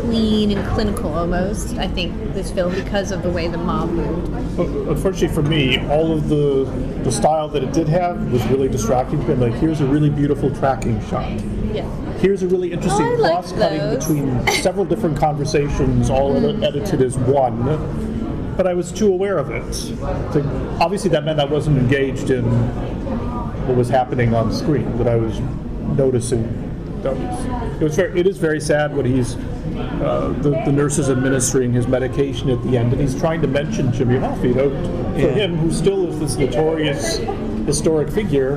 [0.00, 1.76] clean and clinical almost.
[1.78, 4.56] I think this film because of the way the mob moved.
[4.56, 6.64] But Unfortunately for me, all of the
[7.04, 9.24] the style that it did have was really distracting.
[9.26, 11.30] But like, here's a really beautiful tracking shot.
[11.72, 11.88] Yeah.
[12.18, 13.98] Here's a really interesting Oh, like cross-cutting those.
[14.06, 18.54] between several different conversations, all edi- edited as one.
[18.56, 19.72] But I was too aware of it.
[19.72, 22.44] So obviously, that meant I wasn't engaged in
[23.68, 24.98] what was happening on screen.
[24.98, 25.38] That I was
[25.96, 26.42] noticing
[27.02, 27.16] those.
[27.80, 28.18] It was very.
[28.18, 32.60] It is very sad when he's uh, the, the nurse is administering his medication at
[32.64, 34.42] the end, and he's trying to mention Jimmy Hoffa.
[34.42, 34.70] You know,
[35.12, 35.26] for Yeah.
[35.28, 37.18] him, who still is this notorious
[37.68, 38.54] historic figure,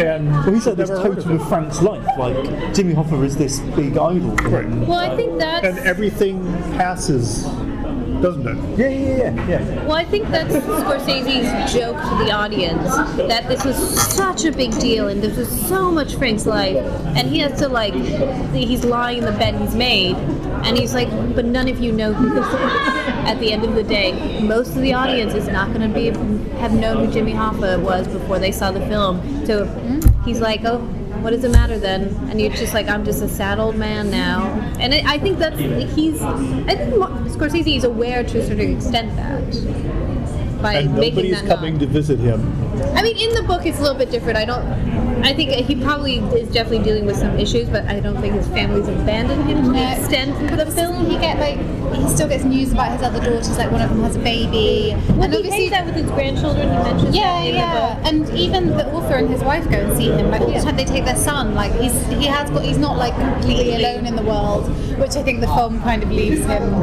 [0.00, 2.06] and Well, he's like this never heard of totem of Frank's life.
[2.18, 4.36] Like Jimmy Hoffa is this big idol.
[4.38, 4.64] for Right.
[4.64, 4.86] him.
[4.86, 5.66] Well, I think that's.
[5.66, 6.42] and everything
[6.76, 7.44] passes,
[8.22, 8.78] doesn't it?
[8.78, 9.84] Yeah, yeah, yeah, yeah.
[9.86, 12.88] Well, I think that's Scorsese's joke to the audience
[13.28, 16.76] that this was such a big deal and this was so much Frank's life,
[17.16, 17.94] and he has to like,
[18.52, 20.16] he's lying in the bed he's made,
[20.64, 23.17] and he's like, but none of you know who this is.
[23.28, 26.06] At the end of the day, most of the audience is not going to be
[26.58, 29.20] have known who Jimmy Hoffa was before they saw the film.
[29.46, 30.78] So hmm, he's like, oh.
[31.18, 32.14] What does it matter then?
[32.30, 34.44] And you're just like, I'm just a sad old man now.
[34.78, 35.58] And I I think that's
[35.96, 36.22] he's.
[36.22, 36.94] I think
[37.34, 39.42] Scorsese is aware to a certain extent that
[40.62, 41.80] by And making nobody's that coming known.
[41.80, 42.40] to visit him.
[42.96, 44.38] I mean, in the book, it's a little bit different.
[44.38, 44.64] I don't.
[45.24, 48.46] I think he probably is definitely dealing with some issues, but I don't think his
[48.48, 51.06] family's abandoned him to the extent for the film.
[51.06, 51.58] He get like
[51.94, 54.94] he still gets news about his other daughters, like one of them has a baby.
[55.10, 56.68] Well, and he obviously hangs out with his grandchildren.
[56.68, 59.76] He mentions Yeah, that in the yeah, and even the author and his wife go
[59.78, 60.30] and see him.
[60.30, 61.54] Like all the time, they take their son.
[61.54, 64.68] Like he's he has got he's not like completely alone in the world,
[64.98, 66.82] which I think the film kind of leaves him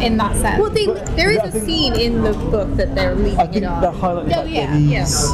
[0.00, 0.60] in that sense.
[0.60, 0.86] Well, they,
[1.16, 3.56] there is but I a think- scene in the book that they're leaving I think
[3.56, 3.80] it on.
[3.82, 5.26] that highlights the Oh, fact yeah, that he's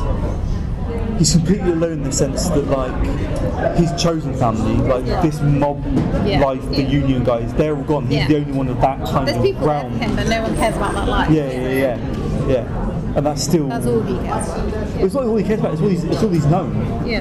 [1.19, 5.83] he's completely alone in the sense that like his chosen family, like this mob
[6.25, 6.41] Yeah.
[6.45, 6.89] life, the Yeah.
[6.89, 8.07] union guys, they're all gone.
[8.07, 8.29] He's Yeah.
[8.29, 9.93] the only one of that kind There's of people realm.
[9.93, 11.31] him, but no one cares about that life.
[11.31, 11.97] Yeah, yeah, yeah,
[12.49, 12.65] yeah.
[13.17, 14.67] And that's still That's all he cares about.
[15.01, 17.03] it's not all he cares about, it's all he's it's all he's known.
[17.05, 17.21] yeah.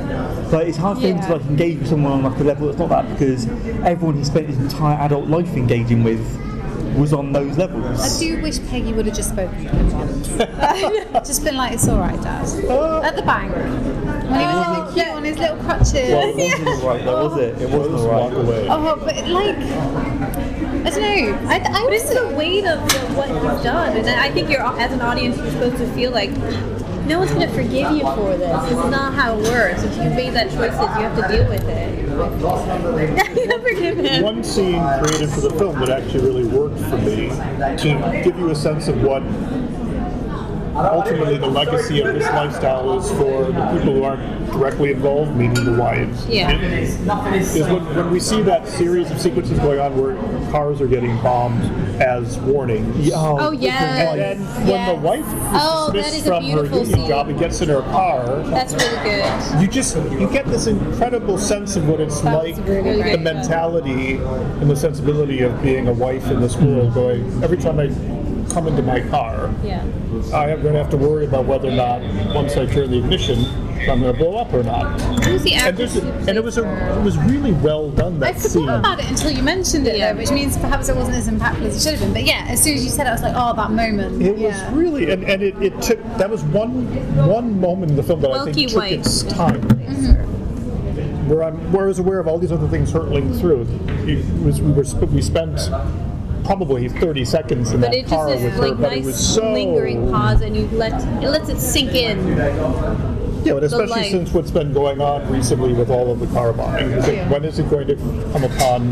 [0.52, 2.78] Like it's hard for him to like engage with someone on like a level that's
[2.78, 3.48] not that because
[3.84, 6.20] everyone he spent his entire adult life engaging with
[6.98, 8.00] was on those levels.
[8.00, 11.14] I do wish Peggy would have just spoken to him.
[11.26, 12.46] just been like, it's all right, Dad.
[13.04, 13.54] At the bank.
[13.54, 15.94] When he was in the oh, queue on his little crutches.
[15.94, 17.62] Well, it wasn't alright though, was it?
[17.62, 18.48] It wasn't Just walk alright.
[18.48, 18.68] away.
[18.70, 21.50] Oh, but like, I don't know.
[21.50, 24.50] I, I But it's also the weight of the, what he's done, and I think
[24.50, 26.32] you're as an audience you're supposed to feel like
[27.08, 28.70] no one's going to forgive you for this.
[28.70, 29.84] This is not how it works.
[29.84, 32.08] If you've made that choice, you have to deal with it.
[34.18, 34.24] you.
[34.24, 38.50] One scene created for the film that actually really worked for me to give you
[38.50, 39.22] a sense of what
[40.78, 45.64] ultimately the legacy of this lifestyle is for the people who aren't directly involved, meaning
[45.66, 46.26] the wives.
[46.28, 46.52] Yeah.
[46.62, 46.98] Is
[47.68, 50.16] when, when we see that series of sequences going on where
[50.52, 51.64] cars are getting bombed
[52.02, 52.96] as warnings.
[52.98, 54.12] Yeah, Oh, the yeah.
[54.14, 57.00] And then when the wife is Oh, that dismissed is a from her beautiful union
[57.00, 57.08] scene.
[57.08, 59.62] job and gets in her car, That's really good.
[59.62, 63.20] you just you get this incredible sense of what it's That like really the great.
[63.22, 66.94] mentality and the sensibility of being a wife in this world mm-hmm.
[66.94, 67.88] going every time i
[68.58, 69.84] come into my car Yeah.
[70.34, 72.02] i am going to have to worry about whether or not
[72.34, 73.46] once i turn the ignition
[73.88, 76.58] i'm going to blow up or not Who's the and, there's a, and it was
[76.58, 76.64] a
[76.98, 78.68] it was really well done from I that forgot scene.
[78.70, 80.14] about it until you mentioned it, Yeah.
[80.14, 82.14] though, which means perhaps it wasn't as impactful as it should have been.
[82.14, 84.22] But yeah, as soon as you said it, I was like, oh, that moment.
[84.22, 84.48] It yeah.
[84.72, 86.02] was really, and, and it, it took.
[86.18, 86.86] That was one
[87.28, 88.94] one moment in the film that I think took White.
[88.94, 89.62] its time.
[89.62, 91.30] Mm-hmm.
[91.30, 93.68] Where I'm, where I was aware of all these other things hurtling through.
[94.08, 95.70] It was we were we spent
[96.48, 99.04] probably 30 seconds in But that it car just with is her, like but it
[99.04, 102.38] was so lingering pause, and you let it lets it sink in.
[103.46, 106.90] Yeah, but especially since what's been going on recently with all of the car bombing.
[106.92, 107.96] Is it, When is it going to
[108.32, 108.90] come upon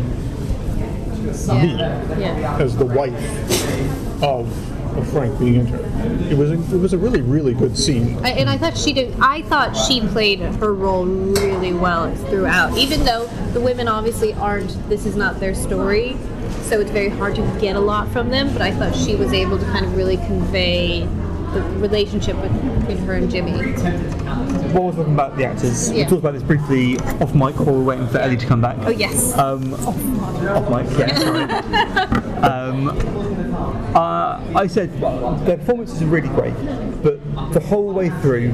[1.60, 2.58] me Yeah.
[2.60, 6.30] as the wife of, of Frank being in her?
[6.30, 8.18] It was a, it was a really really good scene.
[8.24, 9.14] I, and I thought she did.
[9.20, 12.76] I thought she played her role really well throughout.
[12.78, 14.70] Even though the women obviously aren't.
[14.88, 16.16] This is not their story,
[16.66, 18.52] so it's very hard to get a lot from them.
[18.52, 21.06] But I thought she was able to kind of really convey
[21.52, 23.52] the relationship with, between her and Jimmy.
[24.72, 25.90] What was talking about the actors?
[25.90, 28.60] We talked about this briefly off mic while we we're waiting for Ellie to come
[28.60, 28.76] back.
[28.80, 29.36] Oh yes.
[29.38, 29.96] Um, off
[30.70, 31.18] mic, yeah.
[31.18, 31.44] sorry.
[32.42, 32.88] um,
[33.94, 34.92] uh, I said
[35.46, 36.54] their performances are really great,
[37.02, 37.18] but
[37.52, 38.52] the whole way through,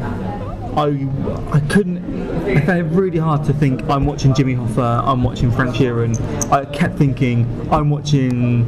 [0.76, 1.06] I
[1.52, 1.98] I couldn't.
[2.46, 6.16] I found it really hard to think I'm watching Jimmy Hoffa, I'm watching Frank Sheeran.
[6.50, 8.62] I kept thinking I'm watching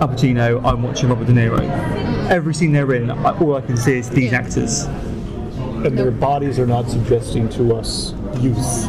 [0.00, 1.60] Al Pacino, I'm watching Robert De Niro.
[2.30, 4.84] Every scene they're in, I- all I can see is these actors.
[5.84, 8.86] And their bodies are not suggesting to us youth.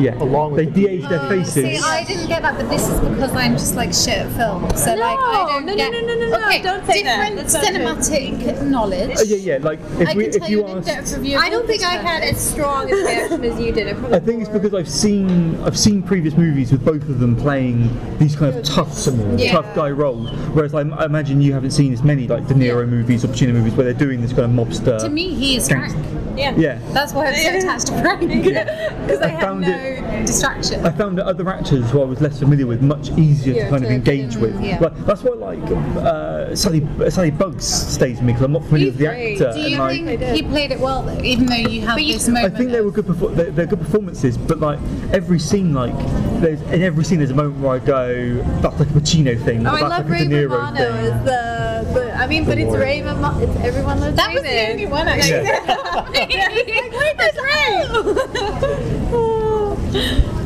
[0.00, 1.54] Yeah, Along with they the- de-age their faces.
[1.54, 4.68] See, I didn't get that, but this is because I'm just like shit at film.
[4.76, 5.92] So like, I don't No, no, get.
[5.92, 7.30] no, no, no, no, okay, don't say that.
[7.30, 8.38] different That's not true.
[8.38, 9.16] cinematic knowledge.
[9.18, 9.58] Oh, yeah, yeah.
[9.62, 11.38] Like if I we, can if tell you you ask, in-depth review.
[11.38, 13.88] I don't think I had as strong a reaction as you did.
[14.12, 17.90] I think it's because I've seen I've seen previous movies with both of them playing
[18.18, 19.52] these kind of tough, Yeah.
[19.52, 20.30] tough guy roles.
[20.54, 23.52] Whereas I, I imagine you haven't seen as many like De Niro movies or Pacino
[23.52, 24.98] movies where they're doing this kind of mobster.
[25.00, 25.94] To me, he is Thanks.
[26.38, 26.58] Frank.
[26.58, 26.78] yeah.
[26.80, 26.92] yeah.
[26.92, 28.20] That's why I'm so attached to Frank.
[28.28, 30.84] Because I, I have found no it- distraction.
[30.84, 33.70] I found that other actors who I was less familiar with much easier Yeah, to
[33.70, 34.60] kind of engage mm, with.
[34.60, 34.78] yeah.
[34.80, 35.58] Like, that's why like
[35.96, 39.40] uh, Sally Sally Bugs stays with me because I'm not familiar He's with the great.
[39.40, 39.52] actor.
[39.52, 42.14] Do and, you like, think he played it well though, even though you have you-
[42.14, 42.54] this moment?
[42.54, 43.06] I think they were good.
[43.06, 44.78] Perfor- they're, they're good performances, but like
[45.12, 45.94] every scene, like
[46.40, 49.66] there's in every scene, there's a moment where I go, "That's like a Pacino thing."
[49.66, 52.14] Oh, or I love like Ray a De Niro Romano as the, the.
[52.16, 52.80] I mean, but it's Lord.
[52.80, 53.38] Ray Romano.
[53.40, 55.44] It's everyone loves That was the only one actually.
[55.44, 56.27] like, wait, that's Ray.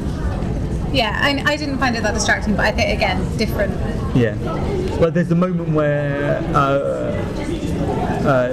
[0.92, 3.72] Yeah, I, I didn't find it that distracting, but I think again different.
[4.14, 4.34] Yeah,
[5.00, 7.16] like there's the moment where uh,
[8.28, 8.52] uh,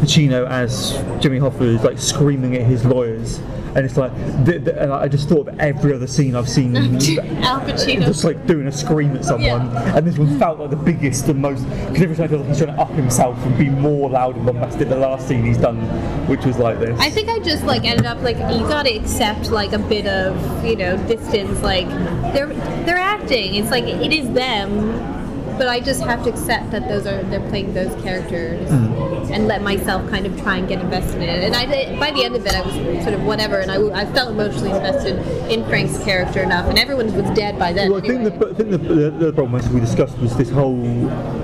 [0.00, 3.40] Pacino as Jimmy Hoffa is like screaming at his lawyers,
[3.78, 4.12] and it's like
[4.44, 6.74] th- th- and I just thought of every other scene I've seen.
[7.44, 8.06] Al Pacino.
[8.06, 11.40] Just like doing a scream at someone, and this one felt like the biggest and
[11.40, 11.62] most.
[11.62, 14.34] Because every time I feel like he's trying to up himself and be more loud
[14.34, 14.88] and bombastic.
[14.88, 15.78] The last scene he's done,
[16.26, 16.98] which was like this.
[16.98, 20.64] I think I just like ended up like you gotta accept like a bit of
[20.64, 21.62] you know distance.
[21.62, 21.86] Like
[22.34, 22.52] they're
[22.84, 23.54] they're acting.
[23.54, 25.17] It's like it is them.
[25.58, 29.30] But I just have to accept that those are they're playing those characters, mm.
[29.30, 31.44] and let myself kind of try and get invested in it.
[31.44, 34.06] And I by the end of it, I was sort of whatever, and I, I
[34.12, 35.18] felt emotionally invested
[35.50, 37.90] in Frank's character enough, and everyone was dead by then.
[37.90, 38.38] Well, I think anyway.
[38.38, 40.76] the I think the, the, the problem as we discussed was this whole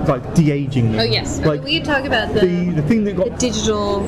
[0.07, 0.99] like de aging.
[0.99, 4.01] oh yes, like we talk about the, the the thing that the got digital.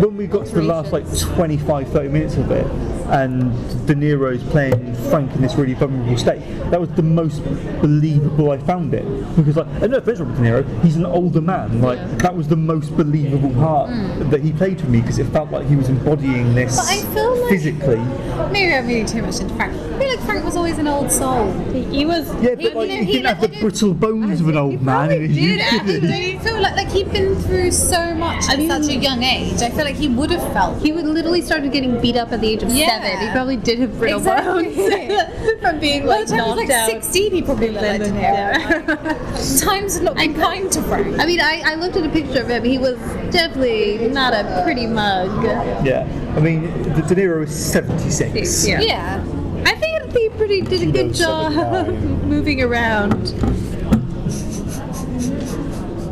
[0.00, 2.66] when we got to the last like 25 30 minutes of it
[3.12, 3.52] and
[3.86, 6.40] De Niro's playing Frank in this really vulnerable state
[6.70, 7.44] that was the most
[7.80, 9.04] believable I found it
[9.36, 12.34] because like and no offense to Robert De Niro he's an older man like that
[12.34, 14.28] was the most believable part hmm.
[14.30, 17.14] that he played for me because it felt like he was embodying this But I
[17.14, 18.02] feel like- physically
[18.50, 19.72] Maybe I'm reading too much into Frank.
[19.74, 21.52] I feel like Frank was always an old soul.
[21.70, 22.28] He was.
[22.42, 24.48] yeah He- but like you know, he he didn't have like- the brittle bones of
[24.48, 26.38] an old man in his Did youth, actually did he?
[26.38, 29.02] feel like like he'd been through so much at such a mm.
[29.02, 29.62] young age.
[29.62, 30.82] I feel like he would have felt.
[30.82, 33.00] He would literally started getting beat up at the age of Yeah.
[33.02, 33.26] seven.
[33.26, 34.64] He probably did have brittle Exactly.
[34.74, 36.88] bones from being By like the time he knocked was like out.
[36.90, 39.41] 16, he probably looked like De Niro.
[39.60, 41.18] Times have not been kind to Frank.
[41.18, 42.64] I mean, I, I looked at a picture of him.
[42.64, 42.96] He was
[43.32, 45.44] definitely not a pretty mug.
[45.84, 48.80] yeah I mean De De Niro is 76 Yeah.
[48.80, 49.24] yeah.
[49.64, 51.86] I think he pretty did a good job
[52.24, 53.32] moving around.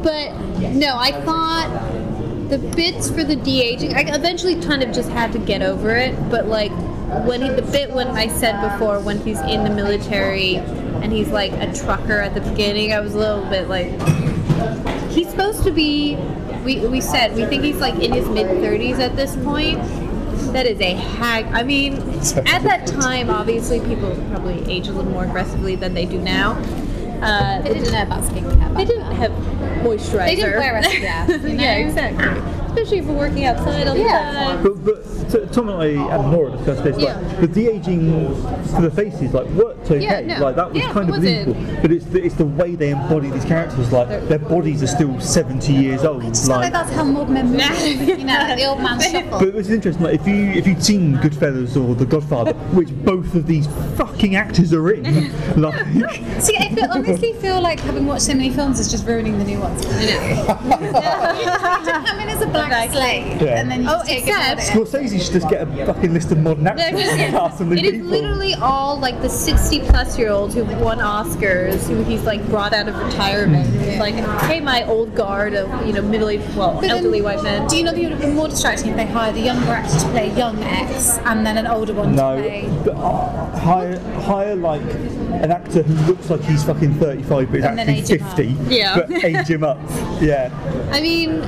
[0.03, 0.33] But
[0.73, 3.95] no, I thought the bits for the de aging.
[3.95, 6.15] I eventually kind of just had to get over it.
[6.31, 6.73] But like
[7.27, 10.57] when he, the bit when I said before when he's in the military
[11.03, 13.91] and he's like a trucker at the beginning, I was a little bit like
[15.11, 16.17] he's supposed to be.
[16.65, 19.79] We, we said we think he's like in his mid 30s at this point.
[20.53, 21.47] That is a hag.
[21.47, 21.95] I mean,
[22.47, 26.53] at that time, obviously, people probably age a little more aggressively than they do now.
[27.23, 28.77] Uh, They didn't know about skincare.
[28.77, 29.31] they didn't have
[29.85, 30.25] moisturizer.
[30.27, 31.63] They didn't wear SPF, you know?
[31.63, 32.67] yeah, exactly.
[32.67, 34.33] Especially if we're working outside all the Yeah.
[34.33, 34.63] time.
[34.63, 35.20] But, but T-
[35.53, 36.99] Tom and I and Nora discussed this.
[36.99, 37.19] Yeah.
[37.19, 38.35] Like the de aging
[38.75, 40.01] for the faces like worked okay.
[40.03, 40.45] Yeah, no.
[40.45, 41.83] Like that was Yeah, kind of wasn't- believable.
[41.83, 43.93] But it's the, it's the way they embody these characters.
[43.93, 46.25] Like their bodies are still seventy years old.
[46.25, 48.09] It's not like that's how modern men move.
[48.09, 49.39] you know, like the old man shuffle.
[49.39, 53.35] But it's interesting, like if you if you'd seen Goodfellas or The Godfather, which both
[53.35, 53.67] of these
[53.97, 55.05] fucking actors are in,
[55.61, 55.75] like
[56.41, 59.45] See, I feel, honestly feel like having watched so many films is just ruining the
[59.45, 59.85] new ones.
[59.85, 59.95] Come
[62.21, 63.61] in as a blank slate, Yeah.
[63.61, 64.65] and then you Oh, take except- it.
[64.73, 67.85] Scorsese should just get a fucking list of modern actors and cast them in It
[67.85, 68.09] is people.
[68.09, 72.73] literally all like the 60 plus year olds who've won Oscars, who he's like brought
[72.73, 73.67] out of retirement.
[73.83, 77.23] He's like, hey, my old guard of, you know, middle aged, well, But then, elderly
[77.23, 77.67] white men.
[77.69, 79.71] Do you know that it would have been more distracting if they hired a younger
[79.73, 82.69] actor to play young X and then an older one No, to play?
[82.85, 87.65] but, uh, hire hire like an actor who looks like he's fucking thirty-five, but is
[87.65, 88.37] And actually age him up.
[88.37, 88.75] fifty.
[88.75, 88.95] Yeah.
[88.97, 89.79] But age him up.
[90.21, 90.51] Yeah.
[90.93, 91.41] I mean,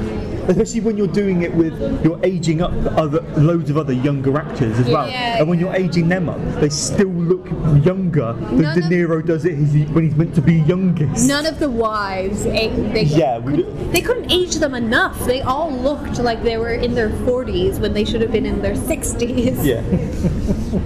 [0.48, 1.72] Especially when you're doing it with
[2.04, 5.38] you're aging up other loads of other younger actors as well, Yeah.
[5.38, 7.46] and when you're aging them up, they still look
[7.84, 9.54] younger than None De of- Niro does it
[9.90, 11.26] when he's meant to be youngest.
[11.28, 15.24] none of the wives, eh, they, Yeah, couldn't, they couldn't age them enough.
[15.26, 18.62] They all looked like they were in their 40s when they should have been in
[18.62, 19.64] their 60s.
[19.64, 19.80] Yeah.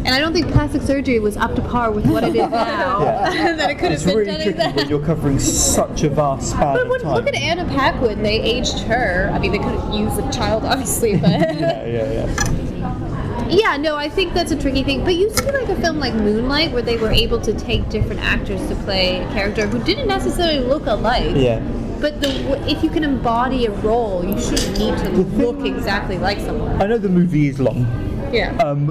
[0.04, 3.00] And I don't think plastic surgery was up to par with what it is now.
[3.02, 3.52] Yeah.
[3.56, 6.50] that it could It's have been really done tricky when you're covering such a vast
[6.50, 8.22] span But of when, look at Anna Paquin.
[8.22, 9.30] They aged her.
[9.32, 13.48] I mean, they couldn't use a child, obviously, but Yeah, yeah, yeah.
[13.48, 15.04] yeah, no, I think that's a tricky thing.
[15.04, 18.20] But you see, like a film like Moonlight, where they were able to take different
[18.20, 21.32] actors to play a character who didn't necessarily look alike.
[21.34, 21.60] Yeah.
[22.00, 22.28] But the,
[22.70, 26.80] if you can embody a role, you shouldn't need to look exactly like someone.
[26.82, 27.86] I know the movie is long,
[28.32, 28.56] Yeah.
[28.58, 28.86] um,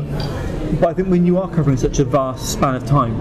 [0.80, 3.16] but I think when you are covering such a vast span of time,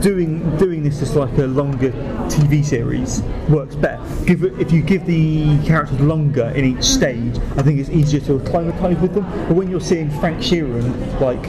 [0.00, 1.90] doing doing this as like a longer
[2.28, 4.02] TV series works better.
[4.24, 8.40] Give if you give the characters longer in each stage, I think it's easier to
[8.40, 9.24] acclimatise with them.
[9.48, 11.46] But when you're seeing Frank Sheeran like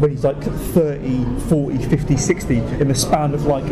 [0.00, 3.64] when he's like 30, 40, 50, 60 in the span of like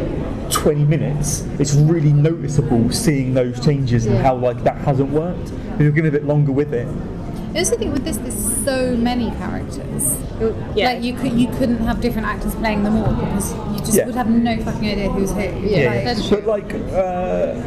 [0.53, 5.51] 20 minutes, it's really noticeable seeing those changes and how like that hasn't worked.
[5.75, 6.87] If you're going a bit longer with it,
[7.55, 10.17] I also think with this, there's so many characters.
[10.75, 10.93] yeah.
[10.93, 14.07] Like you could, you couldn't have different actors playing them all because you just Yeah.
[14.07, 15.41] would have no fucking idea who's who.
[15.41, 16.15] Yeah,
[16.47, 17.63] Like, but like, uh,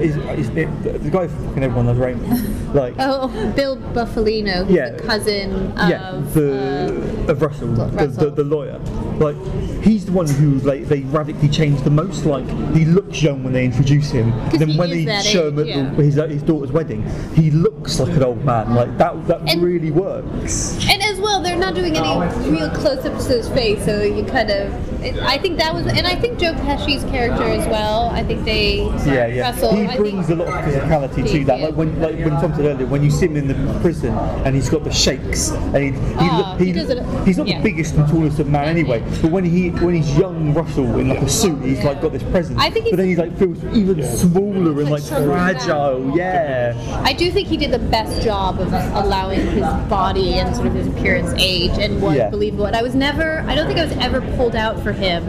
[0.00, 4.90] is, is it, the guy fucking everyone loves Raymond, like, Oh, Bill Bufalino, Yeah.
[4.90, 8.30] the cousin of yeah, the uh, of Russell, the, the, Russell.
[8.32, 8.78] the lawyer,
[9.20, 9.36] like,
[9.82, 12.24] he's the one who like they radically changed the most.
[12.24, 15.66] Like, he looks young when they introduce him, then he when they show him at
[15.66, 15.90] yeah.
[15.90, 17.02] the, his, uh, his daughter's wedding,
[17.34, 18.74] he looks like an old man.
[18.74, 20.76] Like that, that And- really works.
[20.88, 24.50] And as well, they're not doing any real close-ups to his face, so you kind
[24.50, 24.72] of.
[25.04, 28.08] It, I think that was, and I think Joe Pesci's character as well.
[28.10, 28.78] I think they.
[29.06, 29.50] Yeah, yeah.
[29.50, 31.60] Russell, he brings a lot of physicality to that.
[31.60, 34.14] Like when, like when Tom said earlier, when you see him in the prison
[34.44, 37.46] and he's got the shakes, and he, he, Ah, he, he does it- he's not
[37.48, 37.58] yeah.
[37.58, 39.02] the biggest and tallest of man anyway.
[39.22, 42.22] But when he when he's young Russell in like a suit, he's like got this
[42.24, 42.58] presence.
[42.60, 46.16] I think but then he's- he's like feels even smaller and like fragile.
[46.16, 46.74] Yeah.
[47.04, 50.74] I do think he did the best job of allowing his body and sort of
[50.74, 52.30] his appearance age and was Yeah.
[52.30, 52.66] believable.
[52.66, 55.22] And I was never, I don't think I was ever pulled out for him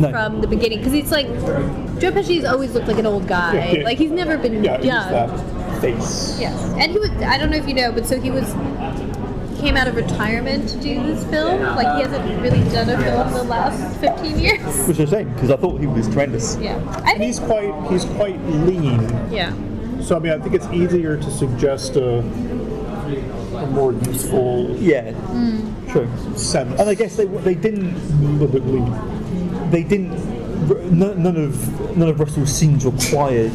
[0.00, 0.10] No.
[0.10, 1.26] from the beginning because it's like
[2.00, 3.54] Joe Pesci's always looked like an old guy.
[3.54, 3.84] Yeah, yeah.
[3.84, 5.80] Like he's never been Yeah, young.
[5.80, 6.36] face.
[6.40, 7.10] Yes, and he was.
[7.22, 8.44] I don't know if you know, but so he was
[9.60, 11.60] came out of retirement to do this film.
[11.62, 14.60] Like he hasn't really done a film in the last 15 years.
[14.88, 16.56] Which is a shame because I thought he was tremendous.
[16.56, 17.22] Yeah, I think.
[17.24, 19.00] he's quite he's quite lean.
[19.30, 19.52] Yeah,
[20.02, 25.12] So I mean, I think it's easier to suggest a, a more useful Yeah.
[25.12, 25.88] Hmm.
[25.90, 26.08] True.
[26.36, 26.80] sense.
[26.80, 29.70] And I guess they they didn't a little bit lean.
[29.70, 30.40] they didn't.
[30.96, 33.52] None none of none of Russell's scenes required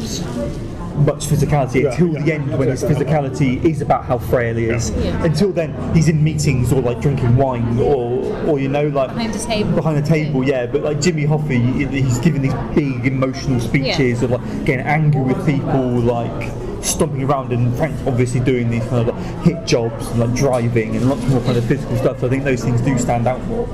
[0.98, 3.06] much physicality Yeah, until yeah, the end when his exactly.
[3.06, 4.90] physicality is about how frail he is.
[4.90, 5.22] Yeah.
[5.24, 9.34] Until then, he's in meetings or like drinking wine or or you know like Behind
[9.34, 9.72] a table.
[9.72, 10.66] Behind a table, yeah.
[10.66, 15.44] But like Jimmy Hoffa, he's giving these big emotional speeches of like getting angry with
[15.46, 20.20] people, like stomping around, and Frank's obviously doing these kind of like hit jobs and
[20.20, 22.20] like driving and lots more kind of physical stuff.
[22.20, 23.66] So I think those things do stand out more.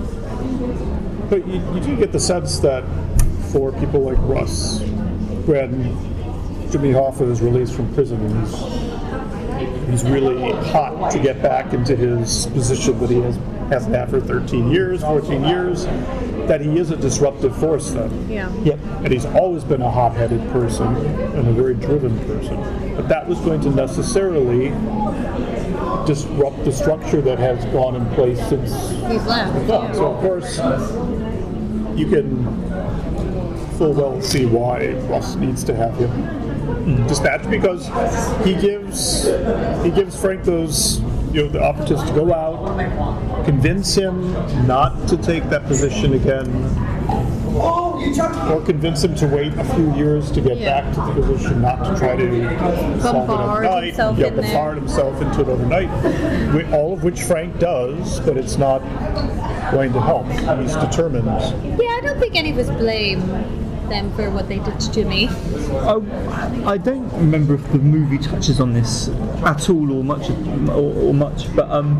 [1.29, 2.85] But you, you do get the sense that
[3.53, 4.81] for people like Russ,
[5.47, 5.97] when
[6.73, 8.47] Jimmy Hoffa is released from prison, and
[9.91, 13.37] he's, he's really hot to get back into his position that he has,
[13.69, 15.85] hasn't had for 13 years, 14 years,
[16.49, 18.31] that he is a disruptive force then.
[18.31, 18.51] yeah.
[18.63, 18.79] Yep.
[19.05, 22.57] And he's always been a hot-headed person and a very driven person.
[22.97, 24.71] But that was going to necessarily
[26.07, 28.71] disrupt the structure that has gone in place since
[29.11, 29.69] He's left.
[29.69, 30.57] well, so of course,
[31.99, 32.47] you can
[33.77, 36.11] full well see why Russ needs to have him
[37.09, 37.87] dispatched because
[38.45, 39.25] he gives
[39.85, 41.01] he gives Frank those
[41.33, 44.33] you know, the operatives to go out, convince him
[44.67, 46.47] not to take that position again,
[47.57, 50.83] oh, or convince him to wait a few years to get Yeah.
[50.83, 53.85] back to the position, not to try to solve it Bombard overnight.
[53.85, 54.45] himself yeah, in there.
[54.45, 56.73] bombard himself into it overnight.
[56.75, 58.83] All of which Frank does, but it's not
[59.71, 60.27] going to help.
[60.61, 61.25] He's determined.
[61.27, 63.23] Yeah, I don't think any of us blame
[63.93, 65.29] them for what they did to Jimmy.
[65.29, 69.09] I, I don't remember if the movie touches on this
[69.45, 71.97] at all or much, or, or much, but um,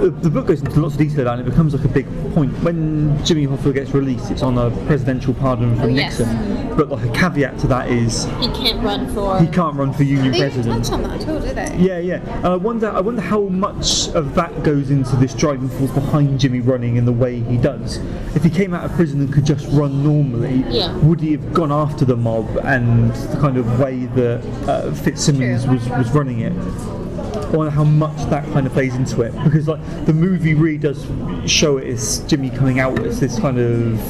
[0.00, 2.52] the, the book goes into lots of detail and it becomes like a big point.
[2.62, 6.18] When Jimmy Hoffa gets released, it's on a presidential pardon from Oh, yes.
[6.18, 9.38] Nixon, but like a caveat to that is He can't run for.
[9.40, 10.84] he can't run for union They didn't president.
[10.84, 11.76] touch on that at all, did they?
[11.78, 12.36] Yeah, yeah.
[12.38, 16.40] And I wonder, I wonder how much of that goes into this driving force behind
[16.40, 17.98] Jimmy running in the way he does.
[18.34, 20.96] If he came out of prison and could just run normally, Yeah.
[20.98, 25.64] would he have gone after the mob and the kind of way that uh, Fitzsimmons
[25.64, 25.74] True.
[25.74, 26.52] was, was running it?
[27.52, 29.32] Wonder how much that kind of plays into it.
[29.44, 31.06] Because, like, the movie really does
[31.46, 34.00] show it as Jimmy coming out as this kind of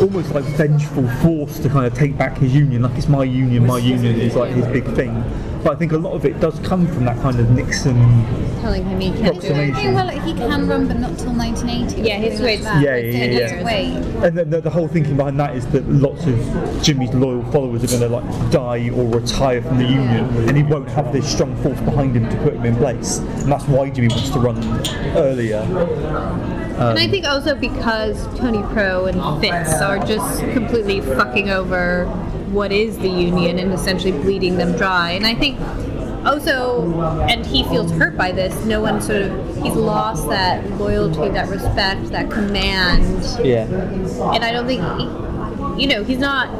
[0.00, 2.82] almost like vengeful force to kind of take back his union.
[2.82, 5.24] Like it's my union, my union is like his big thing.
[5.64, 7.96] But I think a lot of it does come from that kind of Nixon.
[8.60, 9.70] telling him he can't do it.
[9.70, 9.94] Approximation.
[9.94, 12.02] Well, he can run, but not till 1980.
[12.08, 12.84] Yeah, his something wait's- like.
[12.84, 13.64] Yeah, yeah, yeah, yeah.
[13.64, 14.24] wait.
[14.24, 17.82] And the, the, the whole thinking behind that is that lots of Jimmy's loyal followers
[17.82, 21.28] are going to like die or retire from the union, and he won't have this
[21.28, 23.18] strong force behind him to put him in place.
[23.18, 24.58] And that's why Jimmy wants to run
[25.16, 25.62] earlier.
[26.78, 32.06] And I um, think also because Tony Pro and Fitz are just completely fucking over
[32.50, 35.12] what is the union and essentially bleeding them dry.
[35.12, 35.58] And I think
[36.26, 41.30] also, and he feels hurt by this, no one sort of, he's lost that loyalty,
[41.30, 43.24] that respect, that command.
[43.44, 43.64] Yeah.
[44.34, 46.50] And I don't think, he, you know, he's not,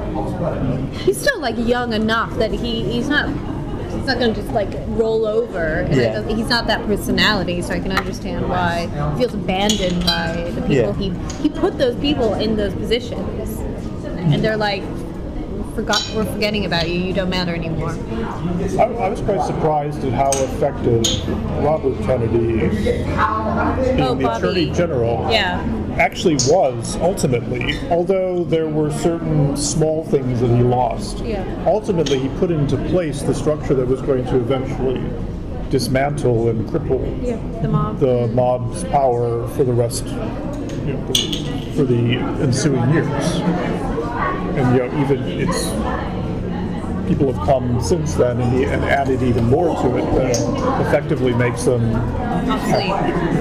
[1.00, 3.28] he's still like young enough that he, he's not.
[3.96, 5.80] He's not going to just like roll over.
[5.80, 6.12] And Yeah.
[6.14, 10.60] don't- he's not that personality, so I can understand why he feels abandoned by the
[10.62, 10.92] people Yeah.
[10.94, 13.58] he he put those people in those positions,
[14.18, 14.82] and they're like,
[15.74, 16.94] "Forgot, we're forgetting about you.
[16.98, 17.94] You don't matter anymore."
[18.78, 21.02] I, I was quite surprised at how effective
[21.62, 24.24] Robert Kennedy, being Oh, the Bobby.
[24.24, 25.60] Attorney General, Yeah,
[25.98, 27.78] actually was ultimately.
[27.90, 31.44] Although there were certain small things that he lost, Yeah.
[31.66, 35.00] ultimately he put into place the structure that was going to eventually
[35.70, 37.98] dismantle and cripple yeah, the mob.
[37.98, 41.06] the mob's power for the rest, you know,
[41.74, 43.36] for the ensuing years.
[44.56, 45.70] And you know, even it's
[47.08, 51.64] people have come since then and, and added even more to it that effectively makes
[51.64, 51.82] them
[52.48, 52.90] Obsolete.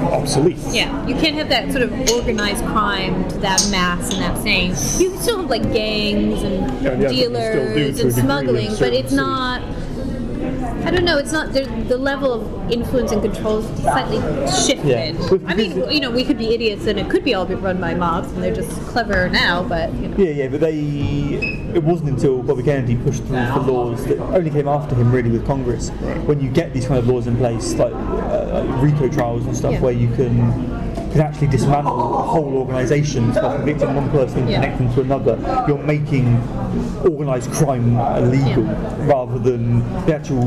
[0.04, 0.58] obsolete.
[0.72, 4.70] Yeah, you can't have that sort of organized crime to that mass and that saying.
[5.00, 8.14] You can still have like gangs and Yeah, yeah, you can still do dealers and
[8.14, 9.62] smuggling, but it's not.
[10.86, 11.18] I don't know.
[11.18, 14.18] It's not the, the level of influence and control is slightly
[14.52, 14.86] shifted.
[15.16, 15.38] Yeah.
[15.48, 17.82] I mean, you know, we could be idiots and it could be all be run
[17.82, 20.18] by mobs and they're just clever now, but you know.
[20.18, 20.76] Yeah, yeah, but they.
[21.76, 25.30] It wasn't until Bobby Kennedy pushed through the laws that only came after him, really,
[25.30, 25.90] with Congress.
[26.26, 29.58] When you get these kind of laws in place, like, uh, like RICO trials and
[29.58, 29.82] stuff, Yeah.
[29.82, 30.85] where you can
[31.16, 34.62] can actually dismantle whole organisations by convicting one person and Yeah.
[34.62, 35.38] connecting to another.
[35.66, 36.42] You're making
[37.06, 38.64] organised crime illegal
[39.08, 40.46] rather than the actual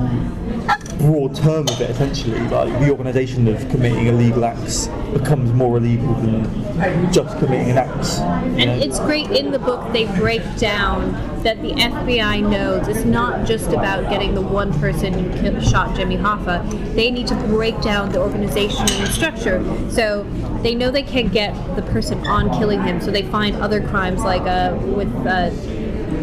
[0.98, 1.90] broad term of it.
[1.90, 7.78] Essentially, like the organisation of committing illegal acts becomes more illegal than just committing an
[7.78, 8.18] act.
[8.58, 8.72] you know?
[8.72, 13.46] And it's great in the book they break down that the FBI knows it's not
[13.46, 16.68] just about getting the one person who killed, shot Jimmy Hoffa.
[16.94, 19.90] They need to break down the organization and the structure.
[19.90, 20.24] So
[20.62, 24.20] they know they can't get the person on killing him, so they find other crimes
[24.20, 25.50] like uh, with uh,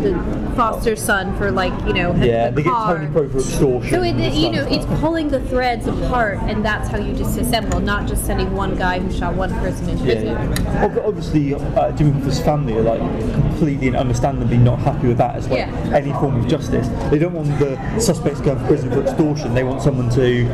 [0.04, 0.14] the
[0.56, 2.96] foster son for like you know Yeah, the they get car.
[2.98, 3.90] Tony Pro for extortion.
[3.92, 8.08] So it, you know, it's pulling the threads apart, and that's how you disassemble, not
[8.08, 10.14] just sending one guy who shot one person into Yeah,
[10.46, 10.64] prison.
[10.66, 10.86] yeah.
[10.86, 13.00] Ob- Obviously, uh, Jimmy Hoffa's family are like
[13.34, 15.92] completely and understandably not happy with that as like Yeah.
[15.94, 16.88] any form of justice.
[17.10, 19.54] They don't want the suspects going to prison for extortion.
[19.54, 20.46] They want someone to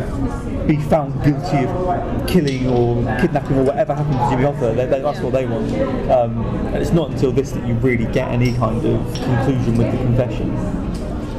[0.67, 4.75] be found guilty of killing or kidnapping or whatever happened to Jimmy Hoffa.
[4.75, 5.71] They, they, that's what they want.
[6.11, 9.91] Um, and it's not until this that you really get any kind of conclusion with
[9.91, 10.53] the confession.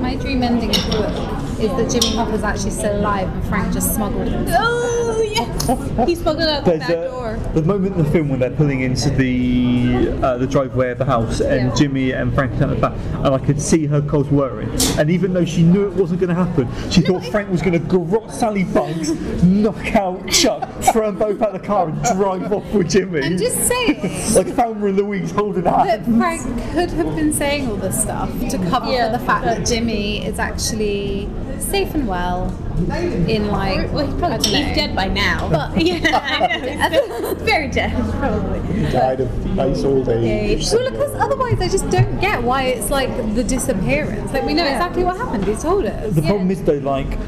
[0.00, 3.72] My dream ending of the book is that Jimmy Hoffa's actually still alive and Frank
[3.72, 4.46] just smuggled him.
[4.48, 7.31] Oh yes, he smuggled out the There's back door.
[7.54, 11.04] The moment in the film when they're pulling into the uh, the driveway of the
[11.04, 11.74] house, and Yeah.
[11.74, 14.70] Jimmy and Frank are at the back, and I could see her clothes worrying.
[14.98, 17.74] And even though she knew it wasn't going to happen, she thought Frank was going
[17.74, 19.10] to garrot Sally Bugs,
[19.42, 23.22] knock out Chuck, throw them both out of the car, and drive off with Jimmy.
[23.22, 24.00] I'm just saying
[24.34, 26.06] like Thelma and Louise holding hands.
[26.06, 26.16] that.
[26.18, 26.42] Frank
[26.72, 30.24] could have been saying all this stuff to cover Yeah, for the fact that Jimmy
[30.24, 31.28] is actually
[31.58, 32.50] safe and well
[32.90, 34.74] in like Well, he's probably he's know.
[34.74, 35.48] dead by now.
[35.48, 36.00] But yeah,
[36.82, 37.34] I know.
[37.34, 38.60] Very dead, probably.
[38.72, 40.66] He Died of nice old age.
[40.72, 44.32] Well, because otherwise I just don't get why it's like the disappearance.
[44.32, 45.44] Like we know exactly what happened.
[45.44, 46.14] He's told us.
[46.14, 47.18] The problem is though, like,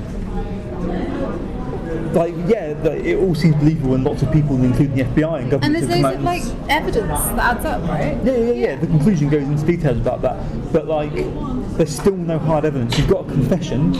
[2.14, 5.50] like yeah, the, it all seems believable, and lots of people, including the FBI and
[5.50, 8.16] government, And there's have loads of like evidence that adds up, right?
[8.24, 8.76] Yeah, yeah, yeah.
[8.76, 11.12] The conclusion goes into details about that, but like,
[11.76, 12.96] there's still no hard evidence.
[12.98, 13.94] You've got a confession.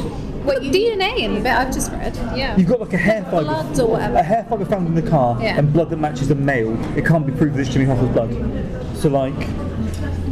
[0.45, 2.15] What DNA in the bit I've just read.
[2.37, 2.57] Yeah.
[2.57, 4.17] You've got like a hair fibre, blood or whatever.
[4.17, 5.59] a hair fibre found in the car, Yeah.
[5.59, 6.77] and blood that matches a male.
[6.97, 8.31] It can't be proved that it's Jimmy Hoffa's blood.
[8.97, 9.35] So like,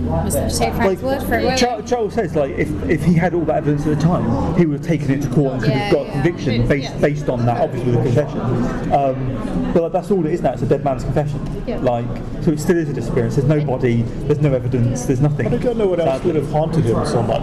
[0.03, 1.45] Must have like Frank's word for it.
[1.45, 4.55] won't Char- Charles says, like if, if he had all that evidence at the time,
[4.59, 6.11] he would have taken it to court and could Yeah, have got yeah.
[6.11, 8.93] a conviction based based on that, obviously with a confession.
[8.93, 10.53] Um, but like, that's all it is now.
[10.53, 11.41] It's a dead man's confession.
[11.67, 11.79] Yeah.
[11.79, 12.07] Like,
[12.43, 13.37] so it still is a disappearance.
[13.37, 14.03] There's no body.
[14.03, 15.07] There's no evidence.
[15.07, 15.47] There's nothing.
[15.47, 17.43] I don't know what else would have haunted him so much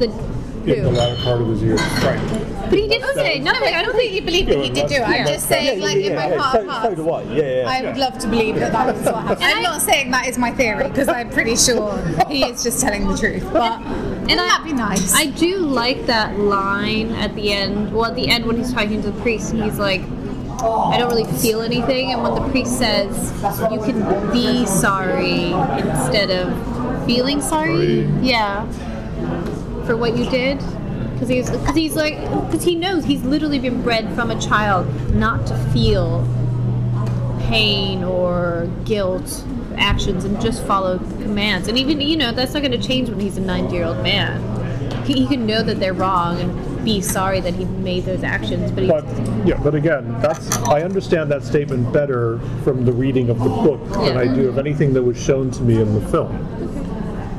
[0.00, 0.33] The,
[0.66, 1.80] in the latter part of his years.
[2.02, 2.50] Right.
[2.70, 3.74] But he didn't say No, nothing.
[3.74, 5.02] I completely believe that he did do it.
[5.02, 7.22] I'm just saying, like, in my heart so, of so hearts, do I.
[7.22, 7.68] Yeah, yeah.
[7.68, 9.44] I would love to believe that that was what happened.
[9.44, 11.98] I'm not saying that is my theory because I'm pretty sure
[12.28, 13.46] he is just telling the truth.
[13.52, 15.14] But and that'd be nice.
[15.14, 17.92] I do like that line at the end.
[17.92, 21.10] Well, at the end when he's talking to the priest, and he's like, "I don't
[21.10, 23.32] really feel anything." And when the priest says,
[23.70, 28.66] "You can be sorry instead of feeling sorry," yeah,
[29.86, 30.58] for what you did,
[31.12, 34.86] because he's because he's like because he knows he's literally been bred from a child
[35.14, 36.26] not to feel
[37.44, 39.44] pain or guilt
[39.76, 41.68] actions and just follow commands.
[41.68, 44.02] And even, you know, that's not going to change when he's a 90 year old
[44.02, 44.42] man.
[45.04, 48.70] He, he can know that they're wrong and be sorry that he made those actions,
[48.70, 48.88] but.
[48.88, 53.48] But yeah, but again, that's I understand that statement better from the reading of the
[53.48, 56.32] book than I do of anything that was shown to me in the film.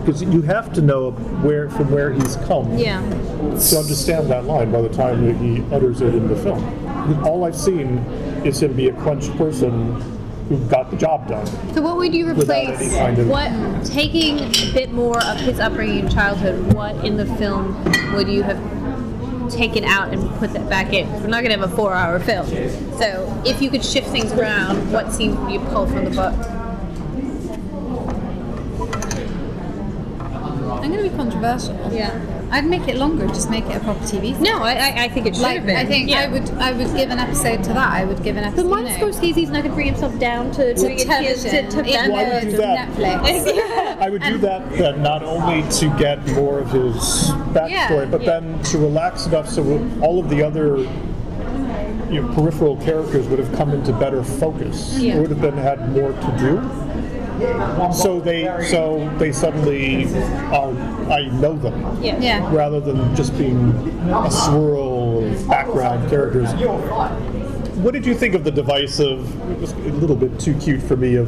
[0.05, 3.01] Because you have to know where from where he's come yeah.
[3.01, 7.23] to understand that line by the time that he utters it in the film.
[7.25, 7.97] All I've seen
[8.45, 9.99] is him be a clenched person
[10.47, 11.47] who got the job done.
[11.73, 12.93] So, what would you replace?
[12.95, 13.51] kind of- What,
[13.83, 17.83] taking a bit more of his upbringing in childhood, what in the film
[18.13, 18.61] would you have
[19.49, 21.11] taken out and put that back in?
[21.13, 22.45] We're not going to have a four hour film.
[22.99, 26.35] So, if you could shift things around, what scenes would you pull from the book?
[30.85, 31.75] I'm going to be controversial.
[31.91, 32.21] Yeah.
[32.51, 34.07] I'd make it longer, just make it a proper TV.
[34.07, 34.39] series.
[34.39, 35.75] No, I, I, I think it should Like have been.
[35.75, 36.19] I think Yeah.
[36.21, 37.91] I would I would give an episode to that.
[37.91, 38.69] I would give an episode.
[38.69, 40.99] But you Martin know, Scorsese's not going to bring himself down to to doing it
[40.99, 42.89] to, television, to, to even Why would you do that?
[42.89, 43.97] Netflix.
[43.99, 46.93] I would do that then not only to get more of his
[47.55, 48.39] backstory, Yeah, but yeah.
[48.39, 49.63] then to relax enough so
[50.03, 50.77] all of the other
[52.11, 54.99] you know, peripheral characters would have come into better focus.
[54.99, 55.15] Yeah.
[55.15, 56.84] It would have been had more to do.
[57.93, 60.05] So they so they suddenly
[60.51, 60.71] are
[61.11, 62.19] I know them Yeah.
[62.19, 62.53] yeah.
[62.53, 63.69] rather than just being
[64.09, 66.51] a swirl of background characters.
[67.75, 69.19] What did you think of the device of
[69.51, 71.27] it was a little bit too cute for me of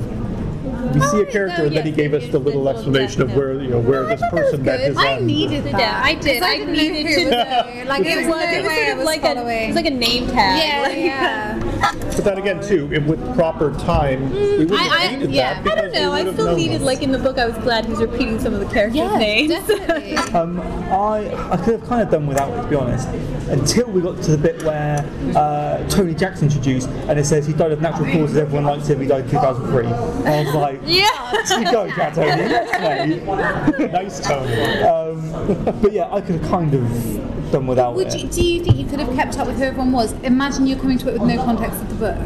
[0.96, 2.64] we see a Oh, character no, and then he gave us it's the the little
[2.64, 4.78] little explanation of where you know where oh, this I thought that was person met
[4.80, 4.88] good.
[4.88, 5.80] his I needed that.
[5.80, 6.42] Yeah, I did.
[6.44, 7.84] I, I needed to know.
[7.90, 9.64] Like it, It was, was, it was sort of like a, following.
[9.64, 10.64] it was like a name tag.
[10.64, 11.67] yeah, like, yeah.
[11.80, 15.62] But then again, too, it, with proper time, we wouldn't I- I- have needed yeah.
[15.62, 15.68] that.
[15.68, 16.00] I I don't know.
[16.00, 16.86] we I would have still known needed, them.
[16.86, 19.18] like in the book, I was glad he was repeating some of the characters' Yeah,
[19.18, 19.50] names.
[19.52, 20.18] definitely.
[20.38, 20.60] Um,
[20.92, 23.08] I, I could have kind of done without it, to be honest,
[23.50, 25.00] until we got to the bit where
[25.38, 29.00] uh, Tony Jack's introduced and it says he died of natural causes, everyone likes him,
[29.00, 29.86] he died in 2003.
[29.86, 31.60] And I was like, yeah.
[31.60, 33.28] you go, Jack Tony, yes,
[33.80, 33.92] mate.
[33.94, 34.54] nice Tony.
[34.84, 38.22] Um, but yeah, I could have kind of done without Would it.
[38.24, 40.14] you, do you think you could have kept up with who everyone was?
[40.24, 42.18] Imagine you're coming to it with no context of the book.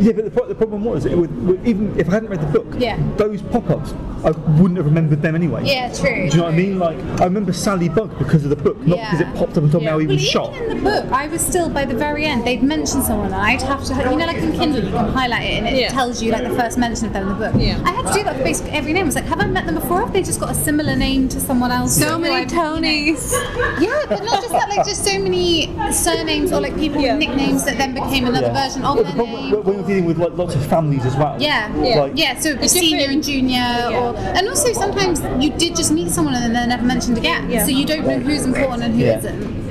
[0.00, 2.98] Yeah, but the, the problem was, would- even if I hadn't read the book, Yeah.
[3.16, 3.92] those pop-ups,
[4.24, 5.62] I wouldn't have remembered them anyway.
[5.64, 6.08] Yeah, true.
[6.30, 6.78] Do you know what I mean?
[6.78, 9.10] Like, I remember Sally Bug because of the book, not Yeah.
[9.10, 10.56] because it popped up and told me how he Well, was even shot.
[10.56, 12.44] in the book, I was still by the very end.
[12.46, 15.42] They'd mention someone, and I'd have to, you know, like in Kindle, you can highlight
[15.44, 15.88] it, and it Yeah.
[15.90, 17.54] tells you like the first mention of them in the book.
[17.58, 17.78] Yeah.
[17.84, 19.02] I had to do that for basically every name.
[19.04, 20.00] I was like, have I met them before?
[20.00, 21.94] Have they just got a similar name to someone else?
[21.94, 23.32] So many I've- you know- Tonys.
[23.80, 27.12] Yeah, but not just that, like just so many surnames or like people Yeah.
[27.16, 28.64] with nicknames that then became another Yeah.
[28.66, 29.64] version of Well, their the problem name.
[29.64, 31.36] when you're dealing with like lots of families as well.
[31.38, 32.00] Yeah, Yeah.
[32.00, 32.38] Like, yeah.
[32.38, 36.34] So it'd be senior and junior, or and also sometimes you did just meet someone
[36.34, 37.50] and then they're never mentioned again.
[37.50, 37.64] Yeah.
[37.64, 39.20] So you don't know who's important and who Yeah.
[39.20, 39.64] not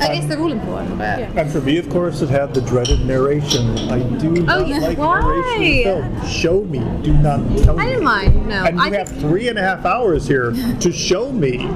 [0.00, 3.04] I guess they're all important, but And for me, of course, it had the dreaded
[3.04, 3.76] narration.
[3.90, 4.78] I do oh, not Oh, yeah.
[4.78, 5.20] like Why?
[5.20, 6.28] narration in film.
[6.28, 7.82] Show me, do not tell me.
[7.82, 8.46] I didn't mind.
[8.48, 11.68] No, And you I have think three and a half hours here to show me.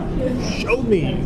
[0.61, 1.19] Show me.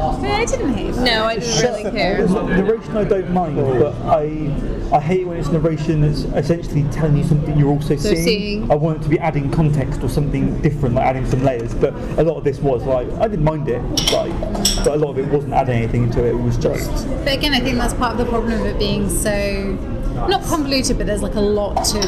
[0.00, 0.96] I didn't hate it.
[0.96, 2.26] No, I didn't really care.
[2.26, 4.50] Narration I don't mind, but I
[4.92, 8.24] I hate when it's narration that's essentially telling you something you're also So seeing.
[8.24, 8.70] seeing.
[8.70, 11.74] I want it to be adding context or something different, like adding some layers.
[11.74, 13.80] But a lot of this was like I didn't mind it,
[14.12, 14.38] like,
[14.84, 16.30] but a lot of it wasn't adding anything to it.
[16.30, 19.08] It was just But again, I think that's part of the problem of it being
[19.08, 19.76] so
[20.14, 22.00] not convoluted, but there's like a lot to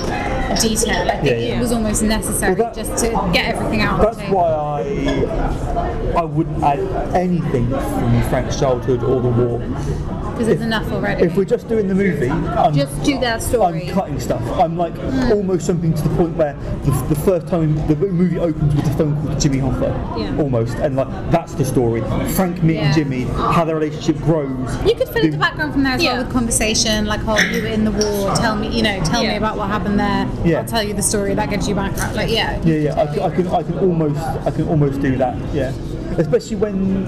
[0.61, 1.11] detail.
[1.11, 1.57] I think Yeah, yeah.
[1.57, 4.01] it was almost necessary Well, that- just to get everything out.
[4.01, 6.79] That's the why I I wouldn't add
[7.15, 9.59] anything from Frank's childhood or the war.
[9.59, 11.25] because it's enough already.
[11.25, 13.89] If we're just doing the movie, I'm, Just do that story.
[13.89, 14.43] I'm cutting stuff.
[14.61, 15.33] I'm like hmm.
[15.33, 16.55] almost jumping to the point where
[16.85, 20.43] the, the first time the movie opens with a phone call to Jimmy Hoffa, Yeah.
[20.43, 22.03] almost, and like that's the story.
[22.35, 22.93] Frank meeting Yeah.
[22.93, 24.75] Jimmy, how their relationship grows.
[24.87, 26.15] you could fill in the background from there as Yeah.
[26.15, 29.23] well with conversation, like, oh, you were in the war, tell me, you know, tell
[29.23, 30.29] me about what happened there.
[30.45, 30.59] Yeah.
[30.61, 32.17] I'll tell you the story, that gives you background.
[32.17, 32.61] Like, yeah.
[32.65, 35.37] Yeah, yeah, I, can- I can, I can almost, I can almost do that.
[35.55, 35.71] Yeah,
[36.19, 37.05] especially when,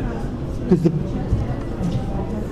[0.65, 0.93] because the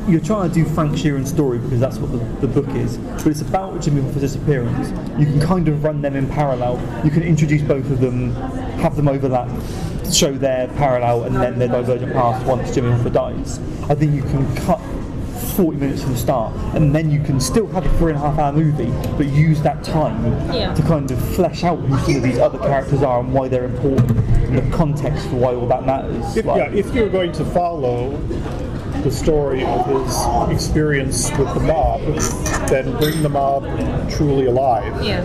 [0.09, 3.27] you're trying to do Frank Sheeran's story because that's what the, the book is, but
[3.27, 4.91] it's about Jimmy Hoffa's disappearance.
[5.19, 6.81] You can kind of run them in parallel.
[7.05, 8.31] You can introduce both of them,
[8.79, 9.49] have them overlap,
[10.13, 13.59] show their parallel, and then their divergent paths once Jimmy Hoffa dies.
[13.91, 14.81] I think you can cut
[15.57, 18.31] 40 minutes from the start, and then you can still have a three and a
[18.31, 20.23] half hour movie, but use that time
[20.53, 20.75] Yeah.
[20.75, 23.65] to kind of flesh out who some of these other characters are and why they're
[23.65, 26.37] important, and the context for why all that matters.
[26.37, 28.11] If, Like- yeah, if you're going to follow
[29.03, 32.01] the story of his experience with the mob,
[32.69, 33.65] then bring the mob
[34.11, 35.03] truly alive.
[35.03, 35.23] Yeah.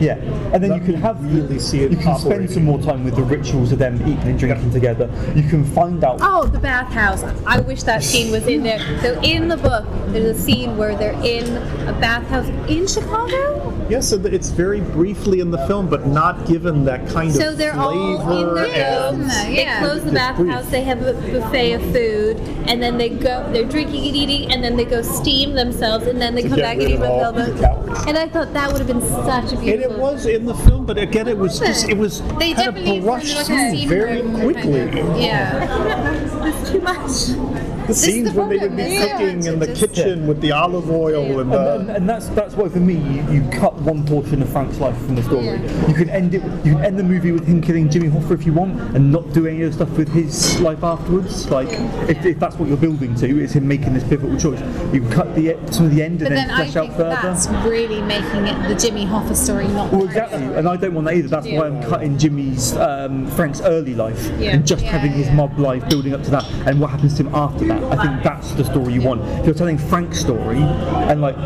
[0.00, 0.14] Yeah,
[0.52, 2.54] and then Let you can have really see it You can spend operating.
[2.54, 5.10] some more time with the rituals of them eating and drinking together.
[5.34, 6.18] You can find out.
[6.22, 7.22] Oh, the bathhouse.
[7.46, 8.78] I wish that scene was in there.
[9.02, 11.56] So in the book, there's a scene where they're in
[11.88, 13.74] a bathhouse in Chicago.
[13.88, 17.44] Yes, and it's very briefly in the film, but not given that kind So of
[17.46, 19.34] So they're all in flavor their and rooms.
[19.48, 19.80] Yeah.
[19.80, 20.48] They close the Just brief.
[20.48, 20.70] bathhouse.
[20.70, 22.36] They have a buffet of food,
[22.68, 23.50] and then they go.
[23.50, 26.58] They're drinking and eating, and then they go steam themselves, and then they To come
[26.60, 28.04] back and eat of all themselves.
[28.06, 29.87] And I thought that would have been such a And beautiful.
[29.90, 32.74] It was in the film, but again, it was just it was They kind of
[32.74, 34.86] definitely brushed a through steam very quickly.
[34.86, 36.44] kind of- yeah.
[36.48, 37.77] It's too much.
[37.88, 39.12] The is scenes the when they would be yeah.
[39.18, 42.68] cooking in the kitchen with the olive oil and And, and, and that's that's why
[42.68, 45.44] for me you, you cut one portion of Frank's life from the story.
[45.46, 45.88] Yeah.
[45.88, 46.42] You can end it.
[46.64, 49.32] You can end the movie with him killing Jimmy Hoffa if you want, and not
[49.32, 51.50] do any of the stuff with his life afterwards.
[51.50, 51.68] Like
[52.08, 54.60] if, if that's what you're building to, is him making this pivotal choice.
[54.92, 56.76] You can cut the e- some of the end But and then then I flesh
[56.76, 57.18] out think further.
[57.22, 60.94] that's really making it the Jimmy Hoffa story, not Well, the exactly, and I don't
[60.94, 61.28] want that either.
[61.28, 64.50] That's why I'm cutting Jimmy's, um, Frank's early life, Yeah.
[64.50, 65.34] and just Yeah, having his yeah.
[65.34, 67.77] mob life building up to that, and what happens to him after that.
[67.90, 69.22] I think that's the story you want.
[69.40, 71.36] If you're telling Frank's story, and like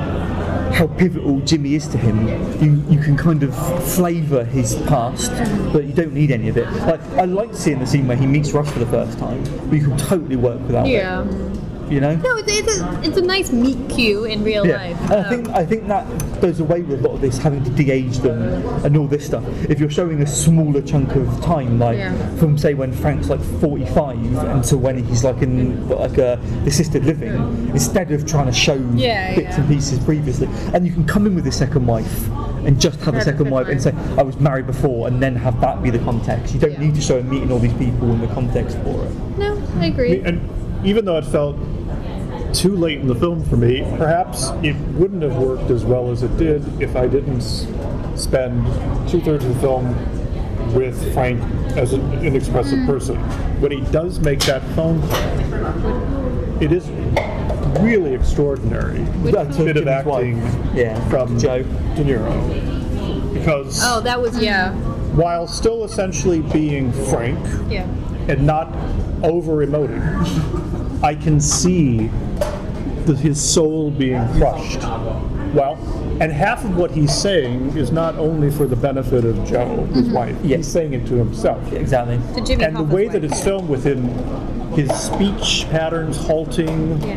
[0.75, 2.27] how pivotal Jimmy is to him,
[2.63, 3.55] you, you can kind of
[3.95, 5.31] flavour his past,
[5.73, 6.71] but you don't need any of it.
[6.87, 9.75] Like I like seeing the scene where he meets Russ for the first time, but
[9.79, 11.25] you can totally work without Yeah.
[11.25, 11.59] it.
[11.93, 12.16] You know.
[12.16, 15.01] No, it's, it's, a, it's a nice meet cute in real Yeah, life.
[15.02, 17.62] and I Um, think I think that goes away with a lot of this having
[17.64, 18.40] to de-age them
[18.85, 19.44] and all this stuff.
[19.69, 22.14] If you're showing a smaller chunk of time, like Yeah.
[22.36, 24.16] from say when Frank's like 45
[24.56, 27.35] until when he's like in like a assisted living,
[27.74, 29.60] instead of trying to show Yeah, bits yeah.
[29.60, 32.28] and pieces previously, and you can come in with a second wife.
[32.64, 33.93] And just have a a second second wife and say.
[34.16, 36.55] I was married before, and then have that be the context.
[36.55, 36.81] You don't Yeah.
[36.81, 39.10] need to show him meeting all these people in the context for it.
[39.36, 40.20] no, I agree.
[40.24, 40.40] And
[40.85, 41.56] even though it felt
[42.53, 46.23] too late in the film for me, perhaps it wouldn't have worked as well as
[46.23, 47.43] it did if I didn't
[48.16, 48.66] spend
[49.09, 49.95] two thirds of the film
[50.74, 51.41] with Frank
[51.77, 52.87] as an inexpressive hmm.
[52.87, 53.16] person.
[53.61, 56.89] When he does make that phone call, it is
[57.81, 59.01] really extraordinary.
[59.24, 60.39] Yeah, to bit of acting
[60.74, 61.62] Yeah, from Joe.
[61.62, 63.35] De Niro.
[63.35, 64.73] Because Oh, that was yeah,
[65.15, 67.39] while still essentially being Frank,
[67.70, 67.85] yeah.
[68.29, 68.69] and not
[69.23, 72.09] over emoting, I can see
[73.07, 74.81] the, his soul being crushed.
[75.53, 75.77] Well,
[76.20, 80.07] and half of what he's saying is not only for the benefit of Jo, his
[80.07, 80.12] mm-hmm.
[80.12, 80.37] wife.
[80.43, 80.59] Yeah.
[80.59, 81.73] He's saying it to himself.
[81.73, 82.20] Exactly.
[82.35, 84.09] To Jimmy And the Hoffa's way that it's filmed with him,
[84.74, 87.16] his speech patterns halting, Yeah.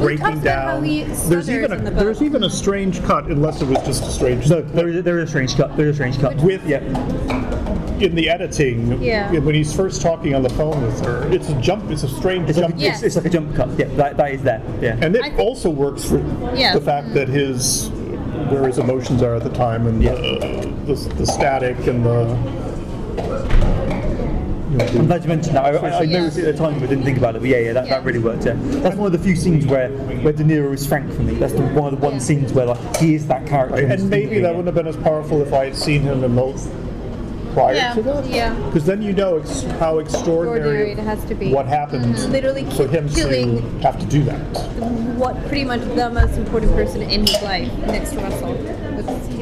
[0.00, 0.82] breaking cuts out how down.
[1.28, 4.48] There's even a the there's even a strange cut, unless it was just a strange
[4.48, 5.76] No, there is, there is a strange cut.
[5.76, 6.36] There is a strange cut.
[6.36, 7.57] With- yeah.
[8.02, 9.00] In the editing.
[9.02, 9.30] Yeah.
[9.38, 11.90] When he's first talking on the phone with her, it's a jump.
[11.90, 12.80] It's a strange It's like, jump.
[12.82, 13.68] a, it's, it's like a jump cut.
[13.78, 14.62] Yeah, that, that is there.
[14.80, 14.96] Yeah.
[15.00, 16.18] And it think- also works for
[16.54, 16.74] Yeah.
[16.74, 17.90] the fact that his
[18.50, 20.12] where his emotions are at the time and Yeah.
[20.14, 22.24] the, the, the static and the
[24.70, 25.64] I'm glad you mentioned that.
[25.64, 26.18] I, I, I Yeah.
[26.20, 27.40] noticed it at the time, but didn't think about it.
[27.40, 27.94] But yeah, yeah, that, Yeah.
[27.96, 28.44] that really worked.
[28.44, 28.54] Yeah.
[28.58, 31.34] That's one of the few scenes where, where De Niro is Frank for me.
[31.34, 32.18] That's the, one of the one Yeah.
[32.20, 33.76] scenes where like he is that character.
[33.76, 36.60] and maybe that wouldn't have been as powerful if I had seen him emote
[37.52, 38.26] prior Yeah, to that.
[38.30, 38.54] yeah.
[38.66, 41.52] Because then you know ex- how Extraordinary extraordinary it has to be.
[41.52, 42.32] what happened mm-hmm.
[42.32, 44.38] Literally for him killing- to have to do that.
[45.16, 48.54] What pretty much the most important person in his life next to Russell.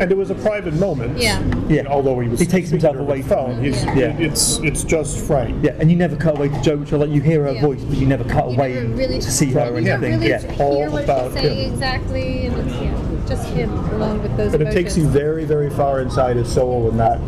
[0.00, 1.18] And it was a private moment.
[1.18, 1.42] Yeah.
[1.68, 1.86] Yeah.
[1.88, 3.64] Although he was He takes himself away the from phone.
[3.64, 4.16] He's, Yeah.
[4.18, 5.64] It's it's just Frank.
[5.64, 7.62] Yeah, and you never cut away to Jo, which are like you hear her Yeah.
[7.62, 9.92] voice, but you never cut You away never really- to see her or You You
[9.92, 10.10] anything.
[10.12, 10.54] don't really yeah.
[10.64, 11.72] all hear what about she's saying him.
[11.72, 12.90] exactly, and it's yeah,
[13.28, 16.88] just him alone with those But it takes you very, very far inside his soul
[16.90, 17.18] in that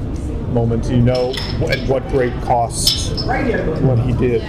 [0.50, 0.86] moment.
[0.86, 1.32] You know
[1.68, 3.24] at what great cost
[3.82, 4.42] what he did.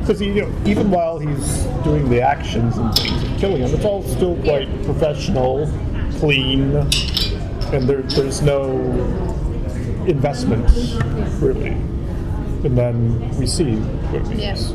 [0.00, 3.84] Because you know, even while he's doing the actions and things of killing him, it's
[3.84, 5.66] all still quite professional,
[6.18, 6.76] clean,
[7.72, 8.70] and there, there's no
[10.06, 10.70] investment
[11.40, 11.70] really.
[12.64, 14.74] And then we see what it means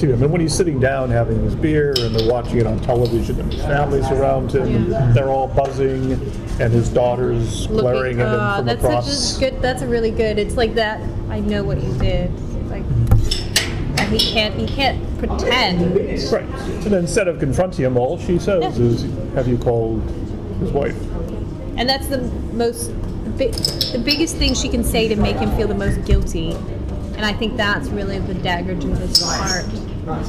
[0.00, 0.22] to him.
[0.22, 3.52] And when he's sitting down having his beer and they're watching it on television and
[3.52, 6.12] his family's around him, and they're all buzzing,
[6.60, 9.10] and his daughter's glaring at him Ah, from that's across.
[9.34, 9.62] such a good.
[9.62, 10.38] That's a really good.
[10.38, 11.00] It's like that.
[11.30, 12.30] I know what you did.
[12.70, 14.54] Like, and he can't.
[14.56, 15.94] He can't pretend.
[16.30, 16.44] Right.
[16.44, 18.84] And then instead of confronting him, all she says Yeah.
[18.84, 20.02] is, "Have you called
[20.60, 20.96] his wife?"
[21.76, 22.18] And that's the
[22.52, 22.90] most,
[23.24, 26.54] the, big, the biggest thing she can say to make him feel the most guilty.
[27.16, 29.64] And I think that's really the dagger to his heart,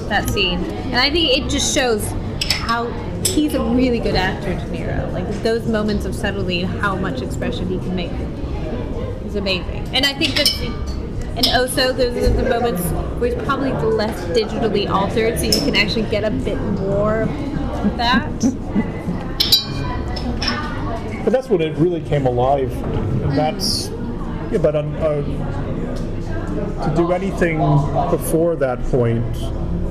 [0.08, 0.60] that scene.
[0.64, 2.06] And I think it just shows
[2.52, 2.86] how
[3.28, 5.12] he's a really good actor, De Niro.
[5.14, 8.12] Like those moments of subtlety, and how much expression he can make
[9.26, 9.88] is amazing.
[9.94, 10.50] And I think that,
[11.38, 12.82] and also those are the moments
[13.20, 17.98] where he's probably less digitally altered, so you can actually get a bit more of
[17.98, 18.30] that.
[21.24, 22.72] But that's when it really came alive.
[22.84, 23.90] And that's
[24.52, 24.58] yeah.
[24.62, 25.22] But um, uh,
[26.88, 27.60] to do anything
[28.10, 29.38] before that point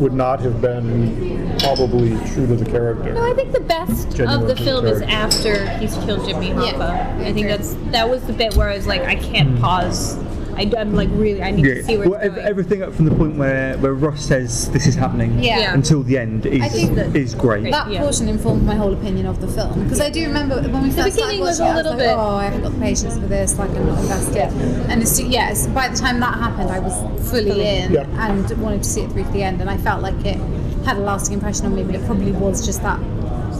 [0.01, 3.13] would not have been probably true to the character.
[3.13, 6.27] No, I think the best Genuine of the to the film is after he's killed
[6.27, 6.73] Jimmy Hoffa.
[6.73, 9.61] Yeah, I think that's that was the bit where I was like, I can't hmm.
[9.61, 10.17] pause.
[10.57, 12.47] I, am like really, I need to see where Well, it's ev- going.
[12.47, 15.59] everything up from the point where, where Russ says this is happening Yeah.
[15.59, 15.75] Yeah.
[15.75, 17.71] until the end is I think that- is great.
[17.71, 18.01] That Yeah.
[18.01, 21.15] portion informed my whole opinion of the film because I do remember when we first
[21.15, 22.79] started beginning was watching a it, I little like, bit- oh, I haven't got the
[22.81, 24.49] patience for this, like I'm not invested.
[24.91, 28.05] And it's, yes, by the time that happened, I was fully in Yeah.
[28.29, 30.39] and wanted to see it through to the end, and I felt like it
[30.85, 32.99] had a lasting impression on me, but it probably was just that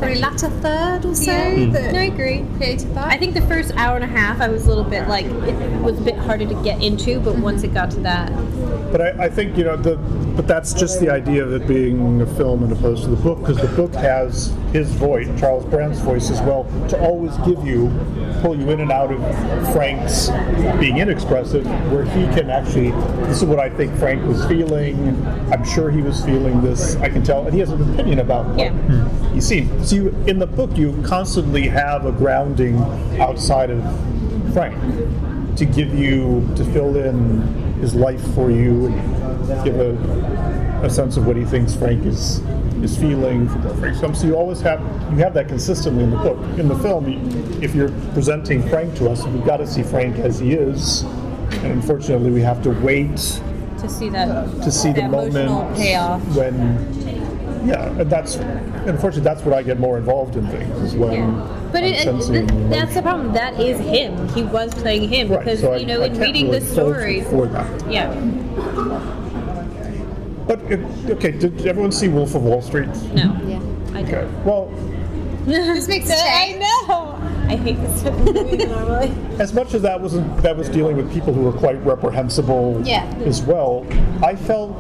[0.01, 1.67] probably latter third or so Yeah.
[1.73, 2.03] that No, mm.
[2.03, 2.45] I agree.
[2.57, 3.13] created that.
[3.13, 5.83] I think the first hour and a half, I was a little bit like it
[5.83, 7.43] was a bit harder to get into, but mm-hmm.
[7.43, 8.33] once it got to that,
[8.93, 9.97] But I, I think you know the,
[10.37, 13.41] but that's just the idea of it being a film and opposed to the book,
[13.41, 17.89] because the book has his voice, Charles Brandt's voice as well, to always give you,
[18.41, 19.21] pull you in and out of
[19.73, 20.31] Frank's
[20.79, 22.91] being inexpressive, where he can actually.
[23.29, 25.25] This is what I think Frank was feeling.
[25.53, 26.97] I'm sure he was feeling this.
[26.97, 28.73] I can tell, and he has an opinion about what Yeah.
[29.41, 29.85] He's seen.
[29.85, 32.77] So you, in the book, you constantly have a grounding
[33.19, 33.83] outside of
[34.53, 34.77] Frank
[35.57, 37.41] to give you to fill in
[37.81, 39.93] his life for you and give a,
[40.85, 42.41] a sense of what he thinks Frank is
[42.83, 43.47] is feeling
[43.79, 44.21] Frank comes.
[44.21, 44.81] So you always have
[45.13, 46.39] you have that consistently in the book.
[46.59, 47.07] In the film,
[47.63, 51.03] if you're presenting Frank to us, we've got to see Frank as he is,
[51.63, 53.17] and unfortunately, we have to wait
[53.81, 56.23] to see that to see the that moment payoff.
[56.37, 57.00] when
[57.65, 58.37] yeah and that's
[58.87, 61.57] unfortunately that's what i get more involved in things is when Yeah.
[61.73, 63.33] But I'm it, sensing th- that's the problem.
[63.33, 64.29] That is him.
[64.31, 66.59] He was playing him right because so I, you know I in can't reading really
[66.59, 67.21] the fault story.
[67.23, 68.11] for that Yeah.
[70.47, 70.81] but it,
[71.11, 73.37] okay did everyone see wolf of wall street No.
[73.47, 73.61] yeah.
[73.95, 74.45] I okay don't.
[74.45, 74.67] well
[75.47, 76.61] This makes a I change.
[76.61, 77.17] know.
[77.49, 79.13] I hate this type of movie normally.
[79.39, 83.05] as much as that wasn't that was dealing with people who were quite reprehensible Yeah.
[83.25, 83.87] as well
[84.25, 84.77] i felt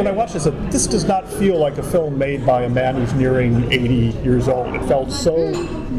[0.00, 2.94] when I watched this, this does not feel like a film made by a man
[2.94, 3.94] who's nearing 80
[4.24, 4.74] years old.
[4.74, 5.52] It felt so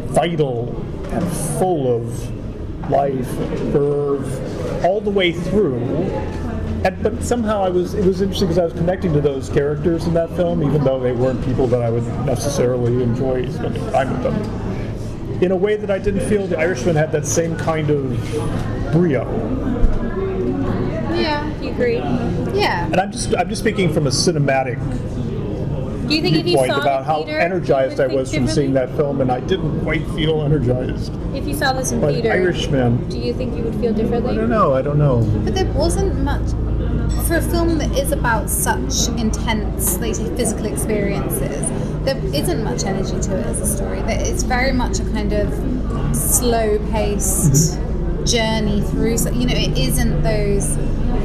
[0.07, 0.75] vital
[1.11, 3.27] and full of life
[3.69, 5.77] verve all the way through.
[6.83, 10.07] And, but somehow I was it was interesting because I was connecting to those characters
[10.07, 14.11] in that film, even though they weren't people that I would necessarily enjoy spending time
[14.13, 15.43] with them.
[15.43, 19.25] In a way that I didn't feel the Irishman had that same kind of brio.
[21.71, 21.99] Yeah.
[22.43, 22.59] Agree?
[22.59, 22.85] Yeah.
[22.85, 24.77] And I'm just I'm just speaking from a cinematic
[26.07, 28.73] Do you think if you viewpoint saw about how theater, energized I was from seeing
[28.73, 31.13] that film, and I didn't quite feel energized.
[31.33, 34.33] If you saw this in But theater, Irishman, do you think you would feel differently?
[34.33, 34.73] I don't know.
[34.73, 35.23] I don't know.
[35.45, 36.49] But there wasn't much
[37.27, 41.69] for a film that is about such intense, like say, physical experiences.
[42.03, 44.01] There isn't much energy to it as a story.
[44.01, 45.47] That it's very much a kind of
[46.13, 48.25] slow-paced mm-hmm.
[48.25, 49.17] journey through.
[49.17, 50.75] So you know, it isn't those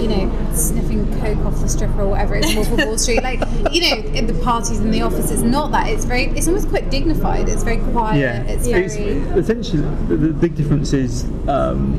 [0.01, 3.23] you know, sniffing coke off the stripper or whatever it's Wolf of Wall Street.
[3.23, 3.41] Like,
[3.73, 5.89] you know, in the parties in the office, it's not that.
[5.89, 7.49] It's very, it's almost quite dignified.
[7.49, 8.19] It's very quiet.
[8.21, 8.85] Yeah, It's very.
[9.39, 11.97] essentially the, the big difference is um,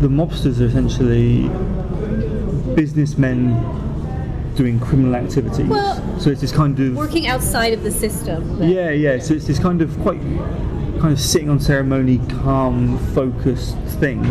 [0.00, 1.48] the mobsters are essentially
[2.74, 3.54] businessmen
[4.56, 5.66] doing criminal activities.
[5.66, 8.62] Well, so it's this kind of Working outside of the system.
[8.62, 9.18] yeah, yeah.
[9.18, 10.20] So it's this kind of quite
[11.00, 14.22] kind of sitting on ceremony, calm, focused thing,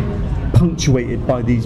[0.61, 1.65] punctuated by these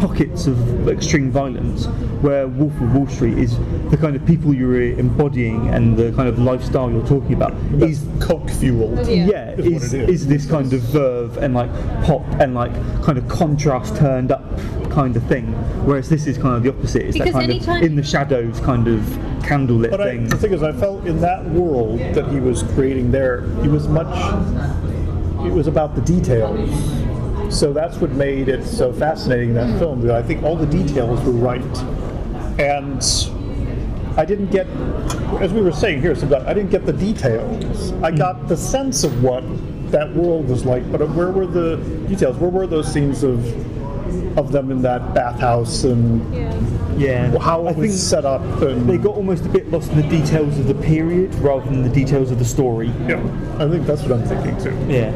[0.00, 1.84] pockets of extreme violence.
[2.22, 3.58] Where Wolf of Wall Street is
[3.90, 7.52] the kind of people you're embodying and the kind of lifestyle you're talking about
[7.82, 9.06] is Coke fueled.
[9.06, 9.26] Yeah.
[9.26, 10.22] yeah, Is what is, it is.
[10.22, 11.70] is this kind of verve and like
[12.04, 12.72] pop and like
[13.02, 14.44] kind of contrast turned up
[14.90, 15.46] kind of thing.
[15.84, 17.02] Whereas this is kind of the opposite.
[17.06, 19.00] It's that kind of in the shadows kind of
[19.42, 20.28] candlelit But I, thing.
[20.28, 23.88] the thing is, I felt in that world that he was creating there, he was
[23.88, 24.16] much.
[25.44, 27.01] It was about the details.
[27.52, 30.10] So that's what made it so fascinating that film.
[30.10, 31.60] I think all the details were right,
[32.58, 33.04] and
[34.16, 34.66] I didn't get,
[35.40, 37.92] as we were saying here, I didn't get the details.
[38.02, 38.18] I mm.
[38.18, 39.44] got the sense of what
[39.90, 41.76] that world was like, but where were the
[42.08, 42.38] details?
[42.38, 43.44] Where were those scenes of
[44.38, 48.42] of them in that bathhouse and yeah, how I it was think set up?
[48.62, 51.82] And they got almost a bit lost in the details of the period rather than
[51.82, 52.88] the details of the story.
[53.06, 53.22] Yeah,
[53.58, 54.76] I think that's what I'm thinking too.
[54.90, 55.12] Yeah.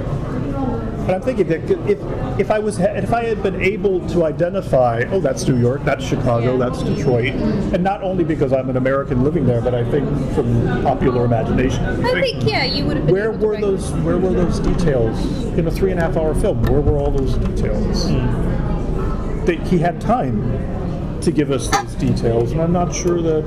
[1.07, 2.01] And I'm thinking that if
[2.41, 6.05] if I was if I had been able to identify, oh, that's New York, that's
[6.05, 10.09] Chicago, that's Detroit, and not only because I'm an American living there, but I think
[10.35, 11.85] from popular imagination.
[12.05, 13.15] I think yeah, you would have been.
[13.15, 15.25] Where able were rec- those Where were those details
[15.57, 16.61] in a three and a half hour film?
[16.65, 18.07] Where were all those details?
[18.07, 19.47] Mm.
[19.47, 23.45] That he had time to give us those details, and I'm not sure that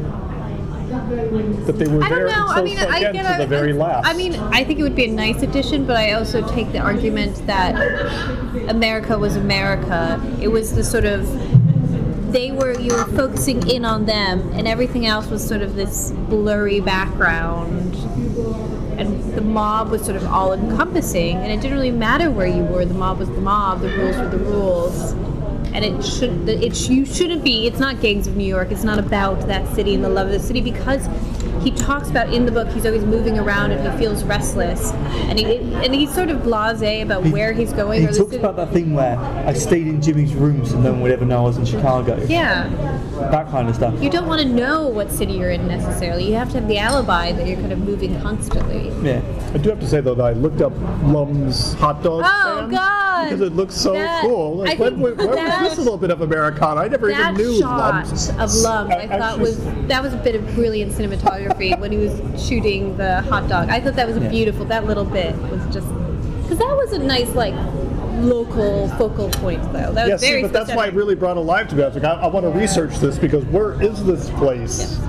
[1.10, 2.48] that they were I don't know.
[2.48, 4.08] I mean, I get to the very last.
[4.08, 6.80] I mean, I think it would be a nice addition, but I also take the
[6.80, 7.76] argument that
[8.70, 10.22] America was America.
[10.42, 11.28] It was the sort of
[12.32, 16.12] they were you were focusing in on them, and everything else was sort of this
[16.12, 17.96] blurry background.
[19.00, 22.64] And the mob was sort of all encompassing, and it didn't really matter where you
[22.64, 22.84] were.
[22.86, 23.80] The mob was the mob.
[23.80, 25.14] The rules were the rules
[25.74, 28.84] and it should it sh- you shouldn't be it's not gangs of new york it's
[28.84, 31.08] not about that city and the love of the city because
[31.64, 34.92] he talks about in the book he's always moving around and he feels restless
[35.30, 38.38] and he and he's sort of blasé about where he's going He or talks city-
[38.38, 41.40] about that thing where I stayed in Jimmy's room so no one would ever know
[41.40, 42.18] I was in Chicago.
[42.28, 42.70] yeah
[43.32, 44.02] That kind of stuff.
[44.02, 46.78] you don't want to know what city you're in necessarily you have to have the
[46.78, 49.22] alibi that you're kind of moving constantly Yeah.
[49.54, 50.74] I do have to say though that I looked up
[51.04, 53.09] Lum's hot dog Oh, stand God!
[53.26, 54.58] Because it looks so That- cool.
[54.58, 56.82] Like, when, think when, where was this a little bit of Americana?
[56.82, 58.30] I never even knew shot Lum's.
[58.30, 61.98] of Lum, I, I thought was that was a bit of brilliant cinematography when he
[61.98, 63.70] was shooting the hot dog.
[63.70, 64.30] I thought that was Yeah.
[64.30, 64.66] beautiful.
[64.66, 65.88] That little bit was just
[66.44, 67.54] because that was a nice like
[68.20, 69.94] local focal point though.
[69.94, 71.84] That Yes, very but that's why it really brought it alive to me.
[71.84, 75.00] I was like, I, I want to research this because where is this place?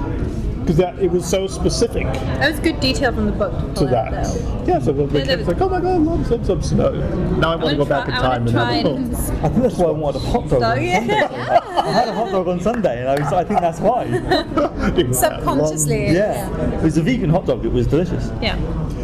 [0.70, 3.72] Because that it was so specific That was good detail from the book to, to
[3.74, 4.22] pull out, that.
[4.24, 4.64] though.
[4.68, 6.72] Yeah, so the that kid's was- like, oh my god, Lum's, Lum's, Lum's.
[6.72, 6.92] No,
[7.38, 9.14] Now I want to go back in time want and have try a and.
[9.16, 10.62] I think that's why I wanted a hot dog.
[10.62, 10.98] Oh, on yeah.
[11.00, 11.14] Sunday.
[11.76, 15.12] I had a hot dog on Sunday, and I, was, I think that's why.
[15.12, 16.12] Subconsciously.
[16.12, 16.78] Yeah.
[16.78, 17.66] It was a vegan hot dog.
[17.66, 18.30] It was delicious.
[18.40, 18.54] yeah.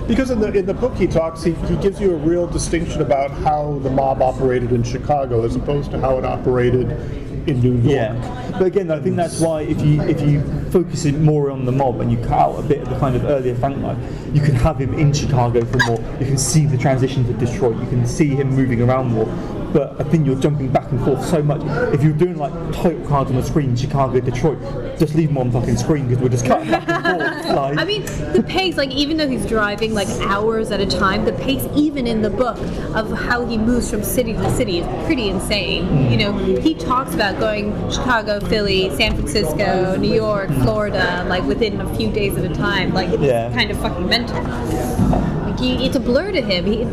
[0.07, 3.03] Because in the in the book he talks, he, he gives you a real distinction
[3.03, 7.75] about how the mob operated in Chicago as opposed to how it operated in New
[7.75, 7.85] York.
[7.85, 11.65] Yeah, but again, I think that's why if you if you focus it more on
[11.65, 13.99] the mob and you cut out a bit of the kind of earlier Frank life,
[14.33, 16.01] you can have him in Chicago for more.
[16.21, 17.77] You can see the transition to Detroit.
[17.81, 19.27] You can see him moving around more.
[19.73, 21.61] But I think you're jumping back and forth so much.
[21.93, 24.59] If you're doing like title cards on the screen, Chicago, Detroit,
[24.99, 27.05] just leave them on fucking screen because we're just cutting back and
[27.45, 27.47] forth.
[27.57, 28.03] Like, I mean,
[28.33, 32.07] the pace, like, even though he's driving like hours at a time, the pace, even
[32.07, 32.59] in the book,
[32.95, 35.87] of how he moves from city to city is pretty insane.
[35.87, 36.11] Mm.
[36.11, 40.63] You know, he talks about going Chicago, Philly, San Francisco, New York, mm.
[40.65, 42.93] Florida, like within a few days at a time.
[42.93, 43.51] Like, it's Yeah.
[43.53, 44.43] kind of fucking mental.
[44.43, 46.67] Like, he, it's a blur to him.
[46.67, 46.85] He,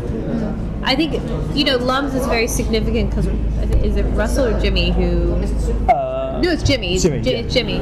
[0.84, 1.14] I think,
[1.56, 3.26] you know, Lums is very significant because
[3.82, 5.32] is it Russell or Jimmy who
[5.88, 6.98] uh, no, it's Jimmy.
[6.98, 7.36] Jimmy, Ji- yeah.
[7.38, 7.78] it's Jimmy.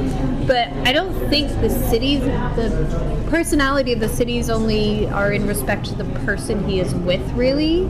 [0.46, 5.86] But I don't think the cities, the personality of the cities only are in respect
[5.86, 7.84] to the person he is with, really,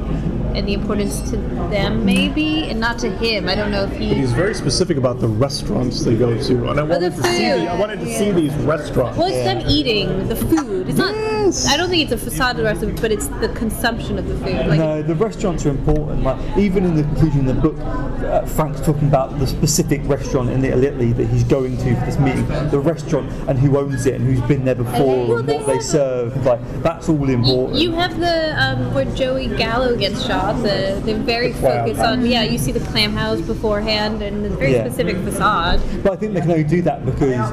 [0.57, 1.37] and the importance to
[1.71, 3.49] them, maybe, and not to him.
[3.49, 4.15] I don't know if he.
[4.15, 7.39] He's very specific about the restaurants they go to, and I wanted to see.
[7.51, 9.19] The, I wanted to see these restaurants.
[9.19, 10.89] Well, it's them eating the food.
[10.89, 11.15] It's not.
[11.15, 11.67] Yes.
[11.69, 14.37] I don't think it's a facade of the restaurant, but it's the consumption of the
[14.39, 14.67] food.
[14.67, 16.23] Like, no, the restaurants are important.
[16.23, 20.51] Like even in the conclusion of the book, uh, Frank's talking about the specific restaurant
[20.51, 22.47] in Italy that he's going to for this meeting.
[22.71, 25.67] The restaurant and who owns it and who's been there before Well, and they what
[25.67, 26.45] they have- serve.
[26.47, 27.79] Like that's all important.
[27.81, 32.09] You have the um, where Joey Gallo gets shot The they're very Clam focused house.
[32.09, 32.43] on yeah.
[32.43, 34.85] You see the clam house beforehand and the very Yeah.
[34.89, 35.81] specific facade.
[36.03, 37.51] But I think they can only do that because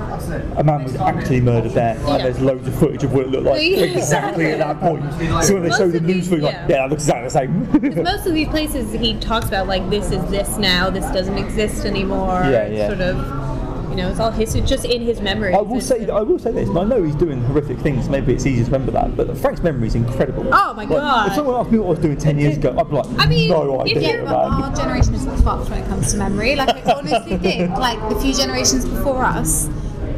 [0.58, 2.16] a man was actually murdered there, Yeah.
[2.16, 3.78] and there's loads of footage of what it looked like Yeah.
[3.86, 5.04] exactly at that point.
[5.44, 6.66] So when they Most show the news these- like, yeah.
[6.68, 7.48] yeah, that looks exactly
[7.80, 8.04] the same.
[8.04, 10.90] Most of these places he talks about like this is this now.
[10.90, 12.42] This doesn't exist anymore.
[12.50, 12.88] Yeah, yeah.
[12.88, 13.59] Sort of.
[13.90, 14.54] You know, it's all his.
[14.56, 15.54] It's just in his memory.
[15.54, 16.70] I will say, I will say this.
[16.70, 18.08] and I know he's doing horrific things.
[18.10, 20.48] Maybe it's easy to remember that, but Frank's memory is incredible.
[20.54, 21.28] Oh my Like, God.
[21.30, 23.26] If someone asked me what I was doing ten years ago, I'd be like, I
[23.28, 24.64] mean, no if idea, you're But man.
[24.64, 26.56] our generation is fucked when it comes to memory.
[26.56, 29.70] Like I honestly think, like the few generations before us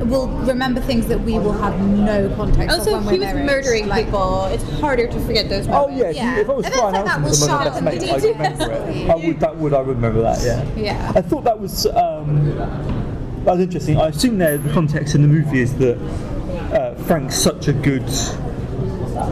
[0.05, 3.33] will remember things that we will have no context of Also, when he we're was
[3.35, 4.45] their murdering Like, people.
[4.45, 6.01] It's harder to forget those Oh moments.
[6.01, 6.39] yeah, if, Yeah.
[6.39, 7.85] if I was And it's flying like out that from was someone sharp that's and
[7.85, 9.09] mate, I'd remember it.
[9.11, 10.41] I would, that would, I remember that.
[10.43, 10.65] Yeah.
[10.75, 11.11] Yeah.
[11.15, 13.00] I thought that was um,
[13.45, 13.97] that was interesting.
[13.97, 15.97] I assume there the context in the movie is that
[16.73, 18.05] uh, Frank's such a good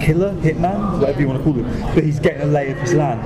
[0.02, 2.94] killer, hitman, whatever you want to call him, but he's getting a lay of his
[2.94, 3.22] land.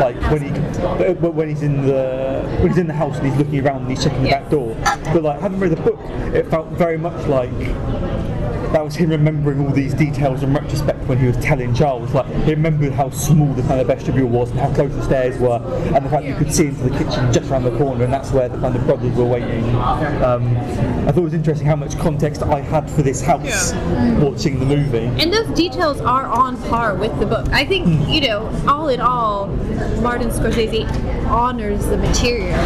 [0.00, 3.64] Like when he when he's in the when he's in the house and he's looking
[3.66, 4.40] around and he's checking the Yeah.
[4.40, 4.76] back door.
[5.12, 5.98] But like having read the book,
[6.34, 7.50] it felt very much like
[8.72, 12.12] that was him remembering all these details in retrospect when he was telling Charles.
[12.12, 15.38] Like he remembered how small the kind of vestibule was and how close the stairs
[15.38, 15.60] were,
[15.94, 18.30] and the fact you could see into the kitchen just around the corner, and that's
[18.32, 19.64] where the kind of brothers were waiting.
[20.22, 20.56] Um,
[21.06, 23.72] I thought it was interesting how much context I had for this house
[24.20, 25.06] watching the movie.
[25.22, 27.46] And those details are on par with the book.
[27.52, 28.10] I think, Hmm.
[28.10, 29.46] you know, all in all,
[30.02, 30.86] Martin Scorsese
[31.28, 32.58] honors the material.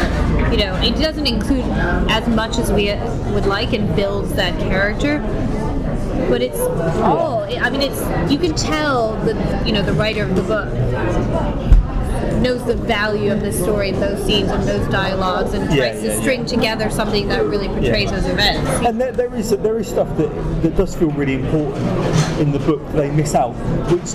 [0.51, 1.65] You know, it doesn't include
[2.11, 5.19] as much as we uh, would like and builds that character.
[6.31, 8.01] But it's all, I mean, it's,
[8.31, 11.70] you can tell that, you know, the writer of the book
[12.41, 16.03] knows the value of the story and those scenes and those dialogues and Yeah, tries
[16.03, 18.69] yeah, to string together something that really portrays those events.
[18.87, 20.29] And there, there is there is stuff that,
[20.63, 21.87] that does feel really important
[22.41, 23.53] in the book that they miss out,
[23.91, 24.13] which,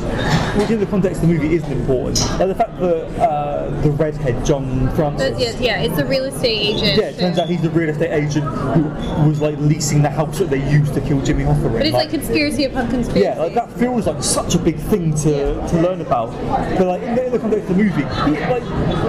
[0.60, 2.20] which in the context of the movie isn't important.
[2.40, 5.32] Like the fact that uh, the redhead John Francis.
[5.54, 6.98] But yeah, it's a real estate agent.
[6.98, 10.40] Yeah, it turns out he's the real estate agent who was like leasing the house
[10.40, 11.72] that they used to kill Jimmy Hoffa.
[11.72, 13.22] But it's like conspiracy upon conspiracy.
[13.22, 16.32] yeah, like that feels like such a big thing to, to learn about.
[16.78, 18.64] But like in the, in the context of the movie, he, like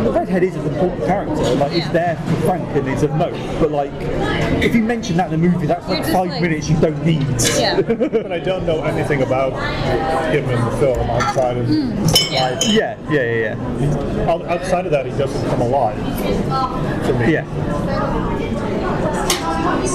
[0.04, 1.54] the redhead is an important character.
[1.54, 3.34] Like it's there for Frank and it's of note.
[3.60, 3.92] But like
[4.62, 7.04] if you mention that in the movie, that's You're like five like- minutes you don't
[7.04, 7.26] need.
[7.58, 7.80] Yeah.
[8.26, 9.52] But I don't know anything about
[10.32, 11.90] him in the film outside of hmm.
[12.02, 14.30] like, Yeah, yeah, yeah, yeah.
[14.30, 15.96] out- outside of that he doesn't come alive
[17.06, 17.32] to me.
[17.32, 18.35] Yeah.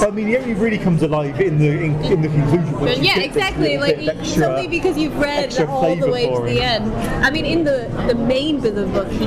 [0.02, 2.74] But I mean, he only really comes alive in the in, in the conclusion.
[2.80, 3.78] But yeah, exactly.
[3.78, 6.92] Like extra- something because you've read all the way to the end.
[7.24, 9.26] I mean, in the the main bit of the book, he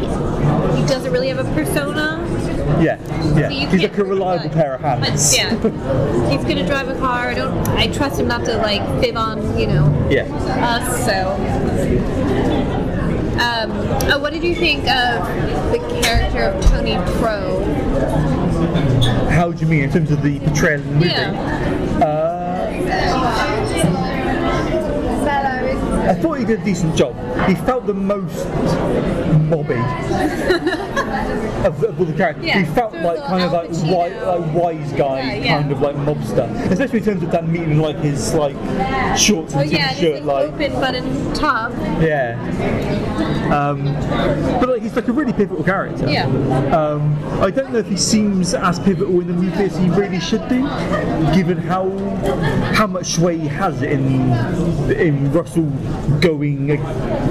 [0.77, 2.19] he doesn't really have a persona.
[2.81, 2.99] Yeah,
[3.37, 3.47] yeah.
[3.47, 5.31] So He's like a reliable pair of hands.
[5.31, 5.49] But yeah,
[6.29, 7.29] he's gonna drive a car.
[7.29, 7.57] I don't.
[7.69, 10.23] I trust him not to like fib on you know yeah.
[10.61, 11.05] us.
[11.05, 11.31] So.
[13.35, 13.71] Um,
[14.11, 15.25] oh, what did you think of
[15.71, 18.44] the character of Tony Pro?
[19.35, 21.07] How do you mean in terms of the portrayal in the movie?
[21.09, 21.99] Yeah.
[22.01, 22.45] Uh,
[26.09, 27.13] I thought he did a decent job.
[27.49, 28.47] He felt the most
[29.49, 29.75] mobby
[31.65, 32.45] of, of all the characters.
[32.45, 35.57] Yeah, he felt of like kind of like, wi- like wise guy, Yeah, yeah.
[35.61, 36.49] kind of like mobster.
[36.71, 38.55] Especially in terms of that meeting, like his like
[39.17, 41.71] shorts Oh and yeah, t-shirt, like open button top.
[42.01, 42.35] yeah.
[43.45, 43.83] Um,
[44.59, 46.09] but like he's like a really pivotal character.
[46.09, 46.25] Yeah.
[46.75, 50.19] Um, I don't know if he seems as pivotal in the movie as he really
[50.19, 50.61] should do,
[51.35, 51.89] given how
[52.73, 54.31] how much sway he has in
[54.91, 55.69] in Russell
[56.21, 56.71] going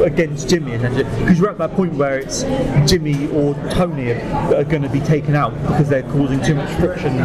[0.02, 0.78] against Jimmy.
[0.78, 2.42] Because you're at that point where it's
[2.90, 6.70] Jimmy or Tony are, are going to be taken out because they're causing too much
[6.80, 7.18] friction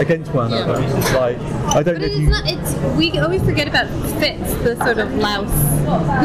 [0.00, 0.82] against one another.
[0.96, 1.38] It's like
[1.74, 2.30] I don't But know it's you.
[2.30, 2.42] not.
[2.46, 3.88] It's we always forget about
[4.20, 5.50] Fitz, the sort of louse,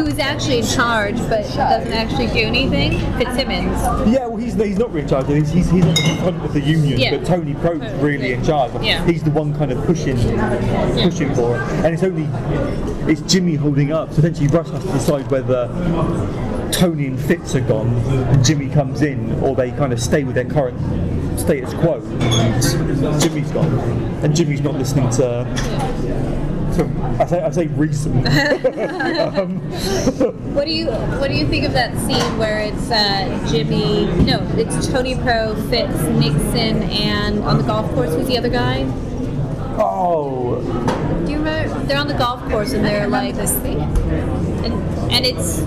[0.00, 2.92] who is actually in charge but doesn't actually do anything.
[3.18, 3.80] Fitzsimmons.
[4.12, 5.26] Yeah, well, he's, he's not really in charge.
[5.28, 7.16] He's, he's, he's at the front of the union, Yeah.
[7.16, 8.72] but Tony Pro's really in charge.
[8.82, 9.04] Yeah.
[9.06, 12.28] He's the one kind of pushing, pushing for it, and it's only
[13.10, 14.12] it's Jimmy holding up.
[14.12, 15.68] So essentially, Russ has to decide whether
[16.72, 20.34] Tony and Fitz are gone, and Jimmy comes in, or they kind of stay with
[20.34, 20.78] their current
[21.38, 22.00] status quo.
[22.00, 23.72] And Jimmy's gone,
[24.24, 25.44] and Jimmy's not listening to.
[26.76, 28.24] to I say I say reason.
[30.50, 34.06] What do you What do you think of that scene where it's uh, Jimmy?
[34.24, 38.10] No, it's Tony Pro, Fitz, Nixon, and on the golf course.
[38.10, 38.84] Who's the other guy?
[39.82, 40.60] oh,
[41.24, 41.78] Do you remember?
[41.84, 43.80] They're on the golf course and they're like this thing.
[43.80, 44.74] and,
[45.12, 45.60] and it's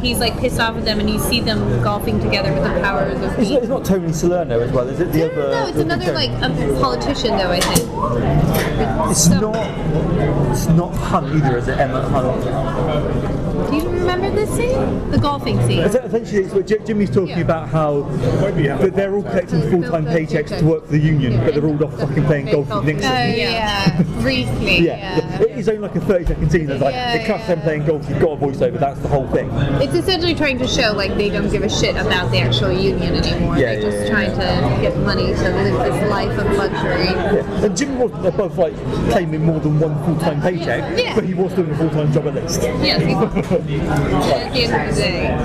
[0.00, 3.16] he's like pissed off at them, and you see them golfing together with the powers
[3.16, 3.56] of it's, the.
[3.56, 5.12] it's not Tony Salerno as well, is it?
[5.12, 5.36] The No, other.
[5.36, 7.50] no, no, it's the- the another like a politician though.
[7.50, 9.10] I think.
[9.10, 10.50] It's So- not.
[10.50, 11.78] It's not Hunt either, is it?
[11.78, 13.35] Emma Hunt.
[13.70, 15.10] Do you remember this scene?
[15.10, 15.80] The golfing scene.
[15.80, 17.40] Essentially, it's what Jimmy's talking Yeah.
[17.40, 21.82] about how they're all collecting full-time paychecks to work for the union, but they're all
[21.84, 23.02] off fucking playing golf with Oh Nixon.
[23.10, 24.80] yeah, briefly.
[24.86, 25.42] Yeah, Yeah.
[25.42, 26.70] it is only like a 30 second scene.
[26.70, 28.08] It's like Yeah, it cuts them playing golf.
[28.08, 28.78] You've got a voiceover.
[28.78, 29.50] That's the whole thing.
[29.80, 33.14] It's essentially trying to show like they don't give a shit about the actual union
[33.16, 33.56] anymore.
[33.56, 37.04] Yeah, They're yeah, just yeah, trying to get money to live this life of luxury.
[37.06, 37.64] Yeah.
[37.64, 38.74] And Jimmy wasn't above like
[39.10, 41.14] claiming more than one full-time paycheck, Yeah.
[41.14, 42.62] but he was doing a full-time job at least.
[42.62, 43.02] Yes,
[43.52, 45.36] at the end of the day.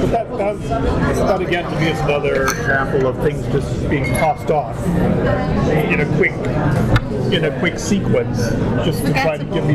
[0.00, 4.50] But that, that, that again to me is another example of things just being tossed
[4.50, 6.32] off in a quick
[7.32, 8.38] in a quick sequence
[8.84, 9.74] just to try to give me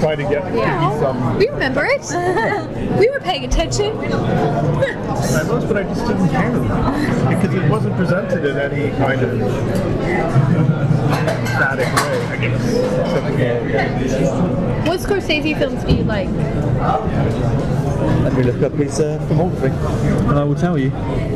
[0.00, 2.02] try to get give me some We remember it.
[2.98, 3.96] we were paying attention.
[3.96, 6.50] I was, but I just didn't care
[7.34, 10.91] because it wasn't presented in any kind of
[11.46, 12.62] static way, I guess.
[14.08, 16.28] Except, What Scorsese films do you like?
[18.22, 19.70] Let me look up his uh, filmography,
[20.28, 20.90] and I will tell you.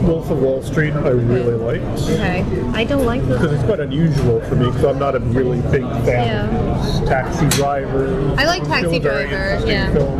[0.06, 1.82] Wolf of Wall Street, I really like.
[2.00, 2.44] Okay.
[2.74, 3.38] I don't like this.
[3.40, 7.48] Because it's quite unusual for me, because I'm not a really big fan of Taxi
[7.56, 8.34] Driver.
[8.38, 9.92] I like Taxi Still Driver, yeah.
[9.92, 10.18] Film,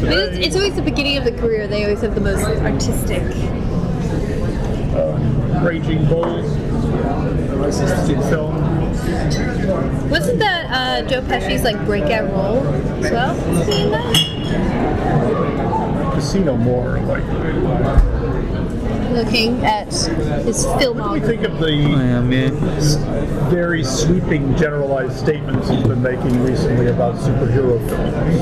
[0.00, 1.66] But it's, it's always the beginning of the career.
[1.66, 3.22] They always have the most artistic.
[5.62, 6.42] Raging Bull.
[8.30, 8.54] Film.
[10.10, 12.66] Wasn't that uh, Joe Pesci's like breakout role
[13.04, 13.34] as well?
[13.52, 14.14] Was he in that?
[16.14, 17.24] Casino more like.
[19.12, 22.50] Looking at his What do you think of the am, yeah.
[23.48, 28.40] very sweeping generalized statements he's been making recently about superhero films?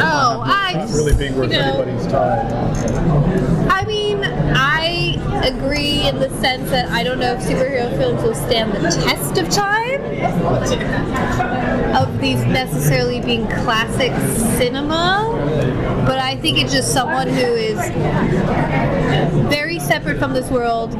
[0.00, 2.46] Oh, I Not really being worth you know, anybody's time.
[3.70, 8.34] I mean, I agree in the sense that I don't know if superhero films will
[8.34, 10.00] stand the test of time
[11.94, 14.12] of these necessarily being classic
[14.56, 15.24] cinema,
[16.06, 17.78] but I think it's just someone who is
[19.48, 20.94] very separate from this world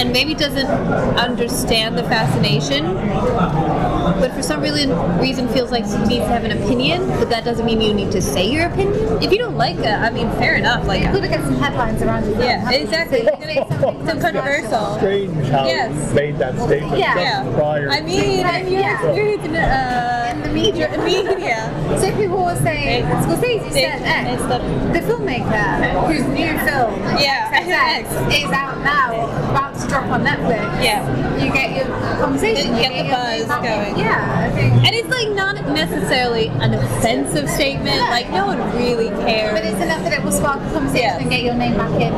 [0.00, 6.24] and maybe doesn't understand the fascination, but for some reason reason feels like he needs
[6.24, 9.22] to have an opinion, but that doesn't mean you need to say your opinion.
[9.22, 10.86] If you don't like it, I mean, fair enough.
[10.86, 12.38] Like, You're gonna get some headlines around it.
[12.38, 13.26] yeah, exactly.
[13.44, 14.96] Some controversial.
[14.96, 15.92] Strange how Yes.
[16.08, 17.44] he made that statement Yeah.
[17.54, 17.90] prior.
[17.90, 18.94] I mean, your Yeah.
[19.04, 20.88] experience in, uh, In the media.
[21.04, 21.98] media.
[22.00, 24.30] So people were saying, Scorsese said X.
[24.34, 24.58] it's the-
[24.94, 30.82] The filmmaker whose new film, Yeah, X, is out now, about to drop on Netflix.
[30.82, 31.02] Yeah.
[31.42, 31.86] You get your
[32.18, 32.74] conversation.
[32.76, 33.94] Get you the buzz name back in.
[33.94, 33.98] going.
[33.98, 34.72] Yeah, I think.
[34.74, 38.00] And it's like not necessarily an offensive statement.
[38.10, 39.52] Like no one really cares.
[39.52, 41.18] But it's enough that it will spark a conversation Yeah.
[41.18, 42.12] and get your name back in.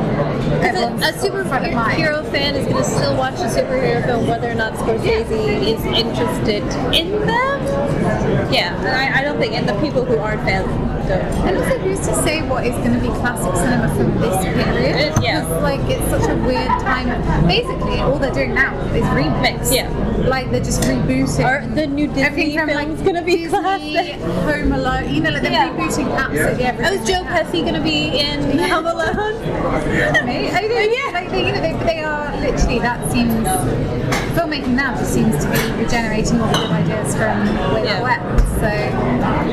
[0.63, 1.97] everyone's a, a front of mind.
[2.01, 5.31] superhero fan is going to still watch a superhero film whether or not Scorsese
[5.73, 6.63] is interested
[6.93, 7.57] in them.
[8.51, 10.67] Yeah, and I, I don't think, and the people who aren't fans
[11.07, 11.21] don't.
[11.47, 14.95] And also, who's to say what is going to be classic cinema from this period?
[14.95, 15.41] It- yeah.
[15.41, 17.07] Because, like, it's such a weird time.
[17.47, 19.73] Basically, all they're doing now is remakes.
[19.73, 19.87] Yeah.
[20.17, 21.45] Like, they're just rebooting.
[21.45, 24.15] Are the new Disney Everything from, films like, going to be Disney, classic?
[24.21, 25.13] Home Alone.
[25.13, 25.69] You know, like, they're Yeah.
[25.69, 26.99] rebooting absolutely Oh, everything.
[27.01, 29.41] is Joe Pesci going to be in Home Alone?
[30.25, 30.49] Me?
[30.49, 31.11] I don't Yeah.
[31.13, 33.33] Like, they, you know, they, they are literally, that seems.
[34.37, 38.01] Filmmaking now just seems to be regenerating all the good ideas from way Yeah.
[38.01, 38.21] back.
[38.59, 39.47] So.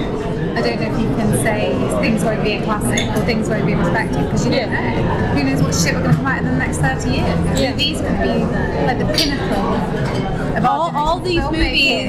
[0.57, 3.67] I don't know if you can say things won't be a classic or things won't
[3.67, 5.01] be respected because you don't Yeah.
[5.01, 5.35] know.
[5.35, 7.61] Who knows what shit we're going to come out in the next 30 years?
[7.61, 7.73] Yeah.
[7.75, 8.45] These could be
[8.87, 11.51] like the pinnacle of all, all these filmmaking.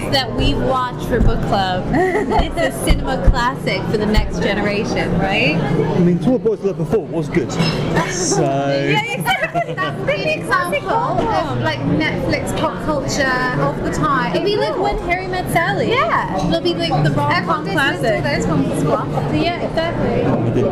[0.01, 5.11] movies that we've watched for book club, it's a cinema classic for the next generation,
[5.19, 5.55] right?
[5.55, 7.51] I mean, Tall Boys Love Before was good.
[7.51, 8.41] So.
[8.95, 9.73] Yeah, exactly.
[9.75, 14.35] That's the example of like Netflix pop culture of the time.
[14.35, 15.89] It'll be like when Harry met Sally.
[15.89, 16.47] Yeah.
[16.47, 18.23] It'll be like the rom Everyone com dismissed classic.
[18.23, 19.07] those films as flop.
[19.33, 20.21] Yeah, exactly.
[20.25, 20.65] Oh, we did.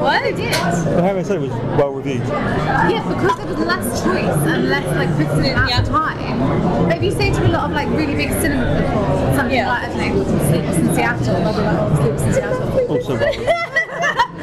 [0.00, 0.22] What?
[0.22, 0.52] They did.
[0.52, 2.26] But Harry said it was well reviewed.
[2.26, 5.80] Yeah, because there was less choice and less like criticism at Yeah.
[5.82, 6.89] the time.
[6.90, 9.36] But if you say to a lot of like really big cinema before?
[9.36, 9.68] something Yeah.
[9.68, 12.90] like I don't know, Sleepless in Seattle, they'll be like, oh, Sleepless in Seattle.
[12.90, 13.48] Also well reviewed.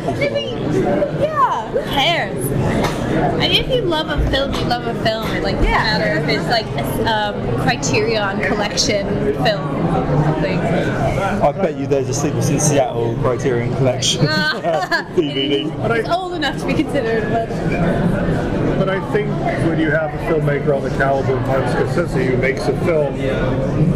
[0.07, 0.57] I mean,
[1.21, 1.67] yeah.
[1.71, 2.51] Who cares?
[3.33, 5.29] I mean, if you love a film, you love a film.
[5.31, 9.05] It like doesn't matter if it's like a um, Criterion collection
[9.43, 10.57] film or something.
[10.59, 15.75] I bet you there's a Sleepless in Seattle Criterion Collection DVD.
[15.81, 19.29] But I, It's old enough to be considered, but But I think
[19.67, 23.15] when you have a filmmaker on the caliber of Martin Scorsese who makes a film,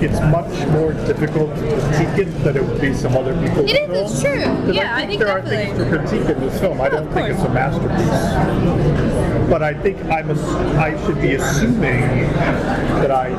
[0.02, 3.78] it's much more difficult to critique it than it would be some other people's It
[3.78, 4.06] is, film.
[4.06, 4.44] it's true.
[4.66, 6.82] 'Cause Yeah, I think there are things to critique in this film.
[6.82, 7.38] I don't of think course.
[7.40, 9.49] it's a masterpiece.
[9.49, 12.02] But I think I'm ass- I should be assuming
[13.02, 13.36] that I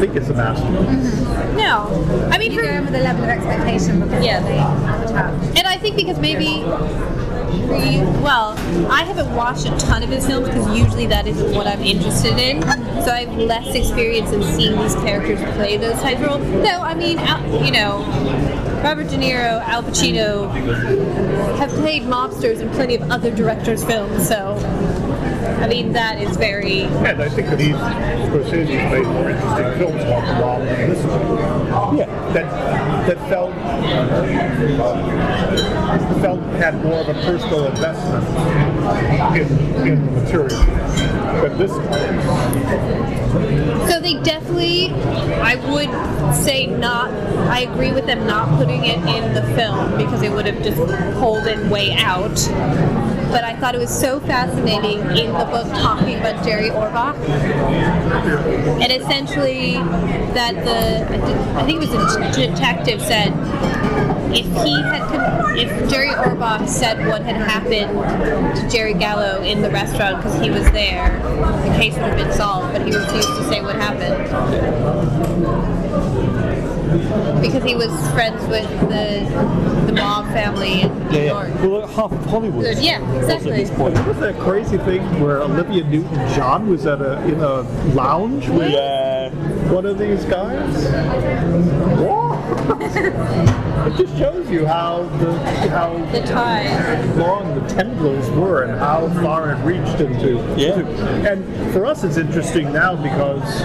[0.00, 1.14] think it's a masterpiece.
[1.14, 1.56] Mm-hmm.
[1.56, 4.40] No, I mean, You for, go in with a level of expectation because Yeah.
[4.40, 5.56] they would have.
[5.56, 6.62] and I think because maybe.
[7.62, 8.56] For Well,
[8.90, 12.38] I haven't watched a ton of his films because usually that isn't what I'm interested
[12.38, 12.62] in.
[13.04, 16.46] So I have less experience in seeing these characters play those types of roles.
[16.46, 17.18] No, I mean,
[17.64, 18.00] you know,
[18.82, 20.50] Robert De Niro, Al Pacino
[21.56, 24.28] have played mobsters in plenty of other directors' films.
[24.28, 24.56] So,
[25.60, 30.02] I mean, that is very And I think that he's Scorsese's made more interesting films
[30.02, 31.96] about the mob than this one.
[31.96, 32.32] Yeah.
[32.32, 32.44] That
[33.06, 33.52] that felt
[36.20, 38.24] felt had more of a personal investment
[39.36, 40.58] in in the material
[41.42, 41.72] than this.
[43.90, 44.90] So they definitely,
[45.42, 47.10] I would say not.
[47.50, 50.78] I agree with them not putting it in the film because it would have just
[51.18, 52.38] pulled it way out.
[53.30, 57.16] But I thought it was so fascinating in the book talking about Jerry Orbach,
[58.80, 59.74] and essentially
[60.34, 61.04] that the
[61.58, 63.32] I think it was a detective said
[64.34, 65.04] if he had
[65.56, 70.50] if Jerry Orbach said what had happened to Jerry Gallo in the restaurant because he
[70.50, 72.72] was there, the case would have been solved.
[72.72, 74.28] But he refused to say what happened
[77.40, 79.24] because he was friends with the
[79.86, 81.32] the mob family in New Yeah, yeah.
[81.48, 81.54] York.
[81.62, 82.64] Well, like half of Hollywood.
[82.64, 83.50] Good, yeah, was At exactly.
[83.64, 83.94] this point.
[83.96, 87.60] What was that crazy thing where Olivia Newton-John was at a in a
[87.94, 89.30] lounge with Yeah.
[89.72, 90.74] one of these guys?
[91.98, 92.33] Whoa.
[92.54, 95.32] It just shows you how the
[95.70, 97.00] how The tie.
[97.16, 100.34] long the tendrils were and how far it reached into.
[100.56, 100.78] Yeah.
[100.78, 103.64] into- and for us, it's interesting now because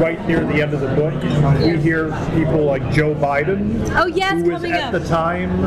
[0.00, 1.14] right near the end of the book,
[1.62, 5.02] we hear people like Joe Biden, Oh, yes, who was coming at up.
[5.02, 5.64] the time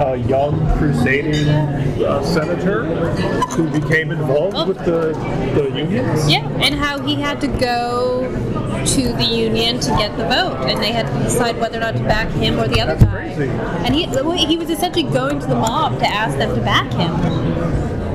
[0.00, 2.84] a young crusading uh, senator
[3.50, 4.66] who became involved Oh.
[4.66, 5.12] with the,
[5.54, 6.30] the unions.
[6.30, 8.22] Yeah, and how he had to go
[8.86, 11.96] to the union to get the vote, and they had to decide whether or not
[11.96, 13.34] to back him or the other That's guy.
[13.34, 13.48] crazy.
[13.84, 14.04] And he
[14.46, 17.10] he was essentially going to the mob to ask them to back him.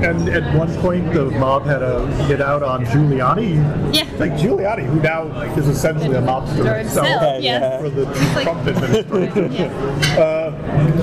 [0.04, 3.56] And at one point, the mob had a hit out on Giuliani.
[3.96, 4.04] Yeah.
[4.20, 5.24] Like Giuliani, who now
[5.56, 7.08] is essentially a mobster himself.
[7.08, 7.62] himself, yes.
[7.62, 7.80] yeah.
[7.80, 9.52] for the He's like- Trump administration.
[10.20, 10.45] uh,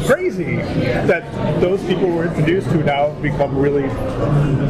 [0.07, 0.57] crazy
[1.07, 3.83] that those people were introduced who now have become really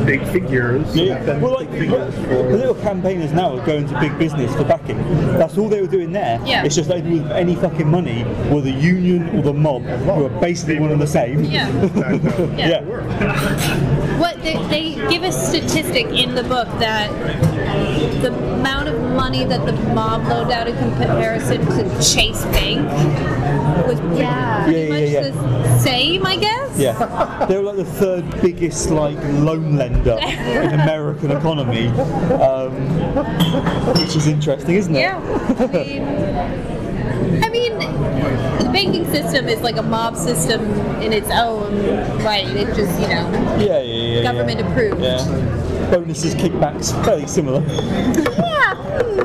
[0.04, 0.94] big figures.
[0.96, 2.56] Yeah, and well, like, big figures the for.
[2.56, 4.98] little campaigners now are going to big business for backing.
[5.38, 6.40] That's all they were doing there.
[6.44, 6.64] Yeah.
[6.64, 10.40] It's just like with any fucking money, were the union or the mob, who are
[10.40, 11.44] basically one and the same.
[11.44, 11.70] Yeah.
[12.62, 12.82] Yeah.
[14.18, 17.10] What they, they give a statistic in the book that
[18.20, 22.86] the amount of money that the mob loaned out in comparison to Chase Bank
[23.86, 24.64] was Yeah.
[24.64, 25.30] pretty Yeah, much yeah, yeah.
[25.30, 26.78] the same, I guess.
[26.78, 32.72] Yeah, they were like the third biggest like loan lender in American economy, um,
[33.98, 35.00] which is interesting, isn't it?
[35.00, 35.18] Yeah.
[35.60, 36.02] I mean,
[37.44, 40.62] I mean, the banking system is like a mob system
[41.02, 41.74] in its own
[42.24, 42.46] right.
[42.46, 44.16] It just, you know, Yeah, yeah, yeah.
[44.18, 44.22] yeah.
[44.22, 45.00] government approved.
[45.92, 45.98] Yeah.
[45.98, 47.60] Bonuses, kickbacks, fairly similar.
[47.60, 49.18] Yeah.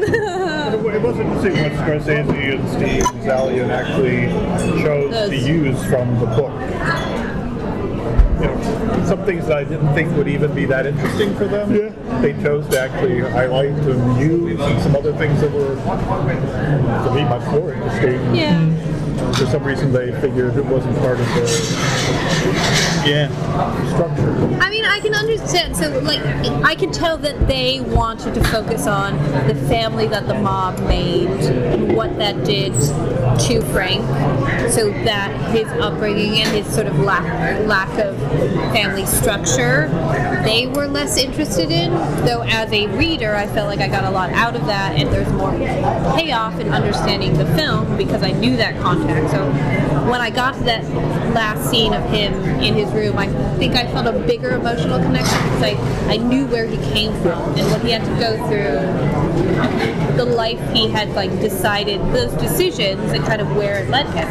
[0.73, 4.27] It wasn't interesting what Scorsese and Steve Zaillian actually
[4.81, 6.53] chose to use from the book.
[8.39, 11.73] You know, some things that I didn't think would even be that interesting for them.
[11.73, 12.19] Yeah.
[12.21, 17.23] They chose to actually highlight and use, and some other things that were, to me,
[17.23, 18.35] much more interesting.
[18.35, 18.61] Yeah.
[19.37, 21.41] For some reason, they figured it wasn't part of the
[23.05, 23.29] Yeah.
[23.93, 24.35] structure.
[24.61, 25.75] I mean, I can understand.
[25.75, 26.21] So, like,
[26.63, 29.17] I can tell that they wanted to focus on
[29.47, 34.03] the family that the mob made and what that did to Frank,
[34.69, 37.23] so that his upbringing and his sort of lack
[37.67, 38.17] lack of
[38.73, 39.89] family structure,
[40.43, 41.91] they were less interested in.
[42.25, 45.09] Though, as a reader, I felt like I got a lot out of that, and
[45.11, 45.51] there's more
[46.17, 49.06] payoff in understanding the film because I knew that context.
[49.07, 49.49] So,
[50.09, 50.83] when I got to that
[51.33, 53.27] last scene of him in his room, I
[53.57, 57.41] think I felt a bigger emotional connection because I, I knew where he came from
[57.57, 63.13] and what he had to go through, the life he had like decided, those decisions
[63.13, 64.27] and kind of where it led him.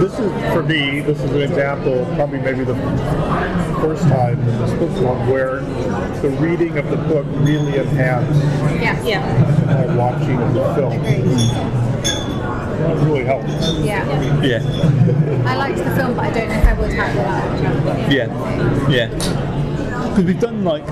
[0.00, 2.76] This is, for me, this is an example, probably maybe the
[3.80, 5.60] first time in this book one, where
[6.20, 8.40] the reading of the book really enhanced
[8.80, 9.02] Yeah.
[9.02, 9.24] Yeah.
[9.68, 11.77] uh, watching of the film.
[12.80, 13.48] It really helped.
[13.84, 14.42] Yeah.
[14.42, 14.62] Yeah.
[15.46, 18.12] I liked the film, but I don't know if I would have without it.
[18.12, 18.88] Yeah.
[18.88, 19.08] Yeah.
[20.08, 20.84] because we've done like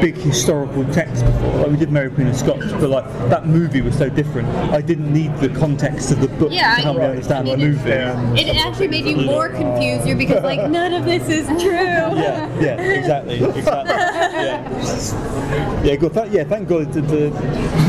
[0.00, 1.56] big historical texts before.
[1.58, 4.48] Like we did Mary Queen of Scots, but like that movie was so different.
[4.72, 7.52] I didn't need the context of the book Yeah, to help me I- understand I
[7.52, 7.90] the mean, movie.
[7.90, 8.34] Yeah.
[8.34, 11.72] It actually made you more confused you because like none of this is true.
[12.24, 13.94] Yeah, yeah, exactly, exactly.
[14.34, 16.44] Yeah, yeah, God, th- yeah.
[16.44, 17.30] Thank God that the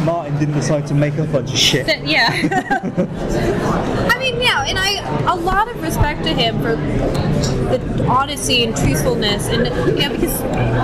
[0.05, 1.85] Martin didn't decide to make up a bunch of shit.
[1.85, 2.29] That- yeah.
[4.11, 8.75] I mean, yeah, and I a lot of respect to him for the honesty and
[8.75, 9.65] truthfulness, and
[9.97, 10.41] you know, because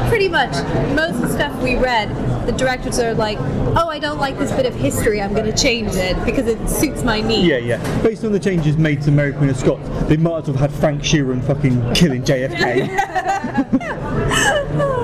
[0.09, 0.51] pretty much
[0.95, 2.09] most of the stuff we read,
[2.47, 3.37] the directors are like,
[3.77, 5.21] "Oh, I don't like this bit of history.
[5.21, 8.01] I'm going to change it because it suits my needs." Yeah, yeah.
[8.01, 10.71] Based on the changes made to Mary Queen of Scots, they might as well have
[10.71, 12.89] had Frank Sheeran fucking killing JFK.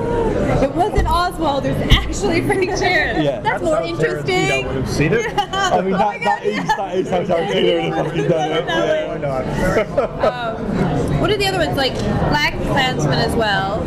[0.64, 1.66] It wasn't Oswald.
[1.66, 3.24] It was actually Frank Sheeran.
[3.24, 3.40] Yeah.
[3.42, 4.66] That's, more how interesting.
[4.68, 5.26] would have seen it.
[5.38, 8.52] I mean, Oh my that, that is that is how Tarantino would have fucking done
[8.52, 9.08] it.
[9.08, 10.58] Why not?
[10.58, 11.76] Um, what are the other ones?
[11.78, 11.94] Like
[12.30, 13.80] Black Klansman as well,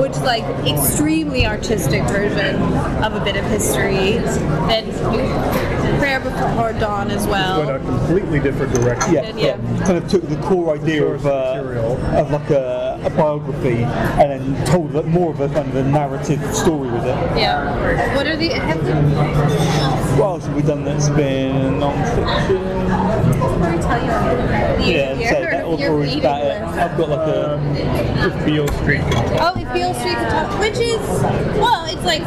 [0.00, 2.56] which is like extremely artistic version
[3.02, 4.18] of a bit of history.
[4.68, 4.92] And
[5.98, 7.64] Prayer Before Dawn as well.
[7.64, 9.14] Went a completely different direction.
[9.14, 9.56] Yeah, Yeah.
[9.56, 9.84] yeah.
[9.86, 11.96] Kind of took the core idea source of, uh, material.
[12.16, 15.84] of like a, a biography and then told like more of a kind of a
[15.84, 17.16] narrative story with it.
[17.38, 18.16] Yeah.
[18.16, 18.48] What are the?
[18.48, 18.94] Have the
[20.20, 22.86] What else have we done that's been non-fiction?
[22.88, 24.10] probably tell you.
[24.86, 26.64] Yeah, your, so that will your probably reading about it.
[26.66, 26.78] list.
[26.78, 29.00] I've got like a Um, Beale Street.
[29.40, 31.00] Oh, it's Beale Street Photography, which is
[31.58, 32.22] well, it's like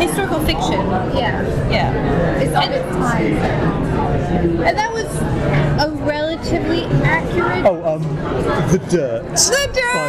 [0.00, 0.80] historical fiction.
[1.16, 1.42] Yeah.
[1.70, 2.40] Yeah.
[2.40, 4.11] It's of its time.
[4.32, 5.06] And that was
[5.82, 7.64] a relatively accurate.
[7.66, 8.02] oh um
[8.70, 9.22] the dirt.
[9.32, 9.92] The dirt!
[9.94, 10.08] Oh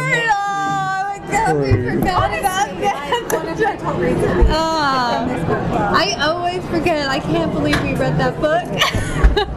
[1.04, 1.98] my god, we Crew.
[1.98, 3.56] forgot about that.
[3.60, 7.08] my top reads of the Ah, I always forget.
[7.08, 8.64] I can't believe we read that book.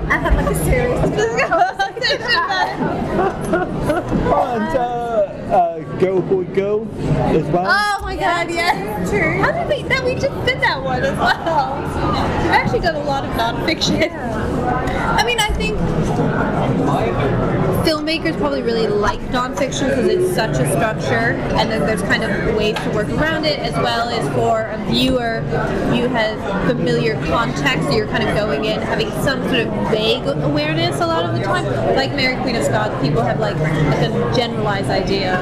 [0.10, 0.98] I have like a series.
[3.48, 4.82] and uh,
[5.54, 6.88] uh, Girl Boy Girl
[7.36, 7.66] as well.
[7.68, 9.10] oh my god, yes.
[9.10, 9.42] True.
[9.42, 9.88] How did we?
[9.88, 11.76] That we just did that one as well.
[12.44, 14.12] We've actually done a lot of nonfiction.
[14.12, 15.78] I mean, I think
[17.88, 22.56] filmmakers probably really like nonfiction because it's such a structure, and then there's kind of
[22.56, 25.42] ways to work around it, as well as for a viewer,
[25.96, 26.38] you have
[26.68, 31.08] familiar context, so you're kind of going in having some sort of vague awareness a
[31.08, 31.66] lot of the time.
[31.96, 35.42] Like Mary Queen of Scots, people have like, like a generalized idea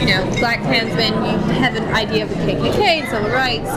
[0.00, 3.68] you know, Black Klansman, you have an idea of the KKK and civil rights.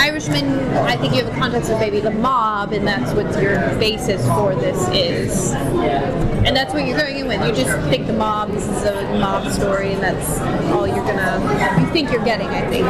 [0.00, 3.58] Irishman, I think you have a context of maybe the mob, and that's what your
[3.78, 5.52] basis for this is.
[5.52, 7.40] And that's what you're going in with.
[7.46, 10.40] You just think the mob, this is a mob story, and that's
[10.72, 11.40] all you're gonna,
[11.80, 12.86] you think you're getting, I think.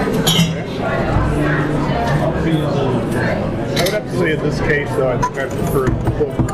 [3.75, 6.53] I would have to say in this case, though, I think I prefer the book.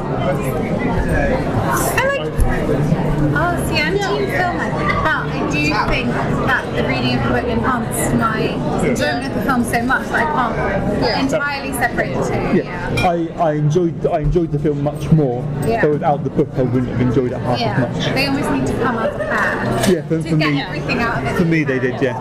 [1.97, 4.89] I like, Oh, see, I'm team film, I think.
[4.89, 6.09] But I do think
[6.47, 8.41] that the reading of the book enhanced my
[8.87, 12.57] enjoyment of the film so much that I can't entirely separate the two.
[12.59, 15.83] yeah, I, I enjoyed I enjoyed the film much more, Yeah.
[15.83, 17.85] but without the book I wouldn't have enjoyed it half Yeah.
[17.85, 18.15] as much.
[18.15, 20.99] They almost need to come as a pair Yeah, for, to for get me, everything
[21.01, 21.37] out of it.
[21.39, 22.17] for me they did, yeah.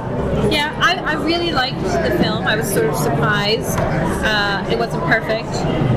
[0.51, 2.45] Yeah, I, I really liked the film.
[2.45, 3.77] I was sort of surprised.
[3.79, 5.49] Uh, it wasn't perfect.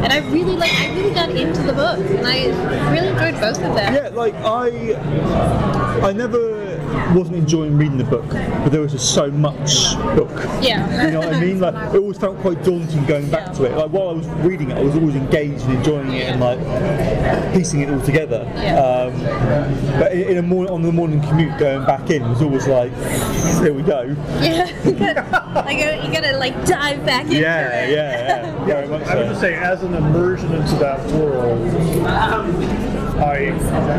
[0.02, 2.46] And I really like, I really got into the book, and I
[2.90, 3.94] really enjoyed both of them.
[3.94, 4.94] Yeah, like I,
[6.06, 6.59] I never
[7.14, 10.30] wasn't enjoying reading the book, but there was just so much book.
[10.62, 11.06] Yeah.
[11.06, 11.60] You know what I mean?
[11.60, 13.76] Like it always felt quite daunting going back to it.
[13.76, 16.58] Like while I was reading it, I was always engaged and enjoying it and like
[17.54, 18.44] piecing it all together.
[18.56, 18.78] Yeah.
[18.80, 22.42] Um, but in, in a morning on the morning commute going back in it was
[22.42, 22.92] always like,
[23.62, 24.16] here we go.
[24.40, 27.90] Yeah, you gotta, like, you gotta like dive back into Yeah, it.
[27.90, 28.64] yeah, yeah.
[28.64, 31.60] Very much I would just say, as an immersion into that world,
[33.20, 33.48] I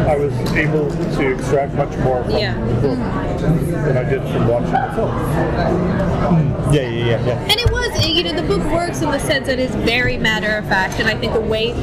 [0.09, 2.55] I was able to extract much more from Yeah.
[2.81, 6.73] The book than I did from watching the film.
[6.73, 7.41] Yeah, yeah, yeah, yeah.
[7.41, 10.17] And it was, uh, you know, the book works in the sense that it's very
[10.17, 11.73] matter of fact, and I think the way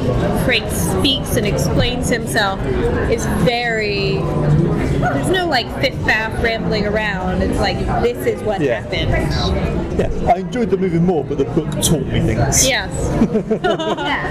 [0.44, 2.64] Frank speaks and explains himself
[3.10, 4.18] is very.
[4.98, 7.42] There's no like fifth faff rambling around.
[7.42, 8.80] It's like this is what Yeah.
[8.82, 9.98] happened.
[9.98, 12.66] Yeah, I enjoyed the movie more, but the book taught me things.
[12.68, 12.90] Yes,
[13.62, 14.28] Yeah.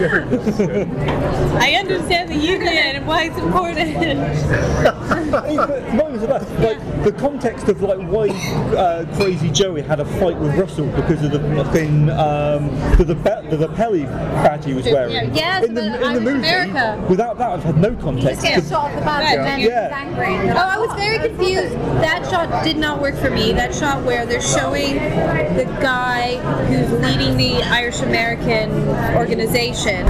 [1.60, 3.77] I understand the union and why it's important.
[5.27, 6.18] Hey, but mine
[6.61, 8.30] like the context of like why
[8.77, 13.15] uh, Crazy Joey had a fight with Russell because of the fucking um, the the,
[13.15, 15.14] be- the, the Pelly badge he was wearing.
[15.14, 17.06] Yeah, yes, in the in the movie, America.
[17.10, 18.41] without that, I've had no Just context.
[18.44, 19.88] get The- shot off the bat and then Yeah.
[19.88, 20.49] he's angry.
[20.59, 21.75] Oh, I was very confused.
[22.01, 23.51] That shot did not work for me.
[23.53, 28.71] That shot where they're showing the guy who's leading the Irish American
[29.15, 30.05] organization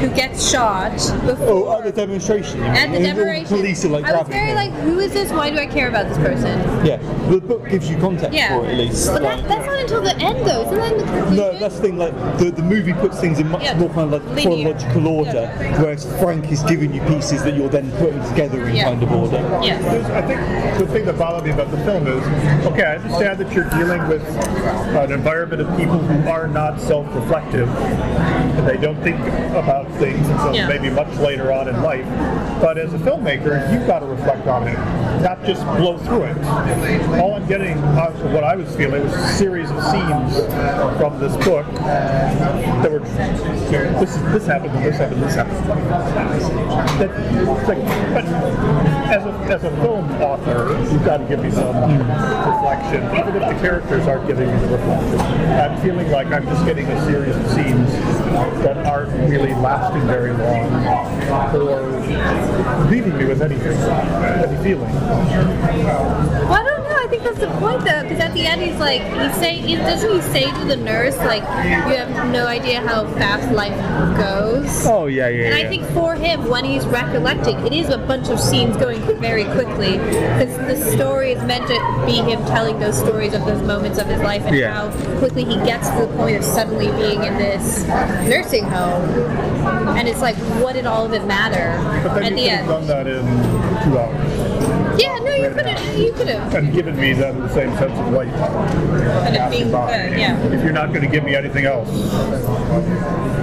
[0.00, 0.92] who gets shot
[1.26, 1.46] before.
[1.68, 2.62] Oh, at the demonstration.
[2.62, 4.54] At the demonstration, Police are like I was very him.
[4.56, 5.30] like, who is this?
[5.32, 6.58] Why do I care about this person?
[6.86, 6.96] Yeah,
[7.30, 9.06] the book gives you context Yeah, for it at least.
[9.08, 10.62] but that, that's not until the end, though.
[10.62, 11.36] Isn't that in the conclusion?
[11.36, 11.98] No, that's the thing.
[11.98, 13.76] Like the, the movie puts things in much Yeah.
[13.78, 14.72] more kind of like Linear.
[14.74, 15.46] chronological order,
[15.78, 18.84] whereas Frank is giving you pieces that you're then putting together in Yeah.
[18.84, 19.25] kind of order.
[19.32, 19.82] Yes.
[19.82, 22.22] There's- I think the thing that bothered me about the film is,
[22.66, 24.22] okay, I understand that you're dealing with
[24.96, 29.18] an environment of people who are not self-reflective, and they don't think
[29.54, 30.68] about things until Yeah.
[30.68, 32.04] maybe much later on in life.
[32.60, 34.78] But as a filmmaker, you've got to reflect on it,
[35.22, 36.36] not just blow through it.
[37.20, 40.38] All I'm getting, uh, what I was feeling, was a series of scenes
[40.98, 45.56] from this book that were, this this happened, this happened, this happened.
[47.00, 47.10] That,
[47.68, 47.78] like,
[48.14, 48.24] but
[49.06, 53.48] as a, as a film author, you've got to give me some reflection, even if
[53.48, 55.20] the characters aren't giving me the reflection.
[55.20, 57.92] I'm feeling like I'm just getting a series of scenes
[58.62, 60.72] that aren't really lasting very long
[61.54, 61.82] or
[62.90, 64.92] leaving me with anything, any feeling.
[66.48, 66.65] Well,
[67.18, 70.10] think that's the point, though, because at the end he's like, he say, he, doesn't
[70.10, 73.74] he say to the nurse like, you have no idea how fast life
[74.16, 74.86] goes.
[74.86, 75.46] Oh yeah, yeah.
[75.46, 79.00] And I think for him, when he's recollecting, it is a bunch of scenes going
[79.20, 83.62] very quickly because the story is meant to be him telling those stories of those
[83.62, 84.72] moments of his life and Yeah.
[84.72, 87.84] how quickly he gets to the point of suddenly being in this
[88.28, 89.04] nursing home.
[89.96, 91.76] And it's like, what did all of it matter
[92.06, 92.68] But at then the you could have end?
[92.68, 93.24] done that in
[93.84, 94.35] two hours Yeah, no,
[95.48, 95.98] you could have.
[95.98, 96.54] You could have.
[96.54, 98.32] and given me then the same sense of life.
[98.34, 100.38] And it being good, yeah.
[100.46, 101.88] If you're not going to give me anything else.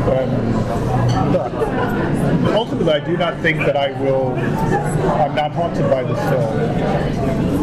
[0.04, 4.34] Um, but ultimately, I do not think that I will.
[4.38, 6.58] I'm not haunted by this film.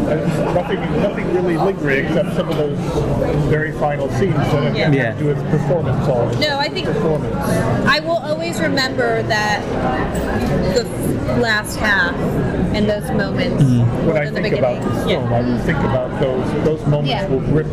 [0.06, 2.78] There's nothing, nothing really lingering except some of those
[3.48, 4.90] very final scenes that have Yeah.
[4.90, 5.12] Yeah.
[5.12, 6.08] to do with performance.
[6.08, 7.36] All No, I think performance.
[7.86, 9.62] I will always remember that
[10.74, 10.84] the
[11.40, 12.14] last half
[12.74, 14.06] and those moments Mm-hmm.
[14.06, 14.98] When I in the think about beginning.
[14.98, 15.20] this Yeah.
[15.20, 16.64] film, I will think about those.
[16.64, 17.26] Those moments Yeah.
[17.28, 17.66] will grip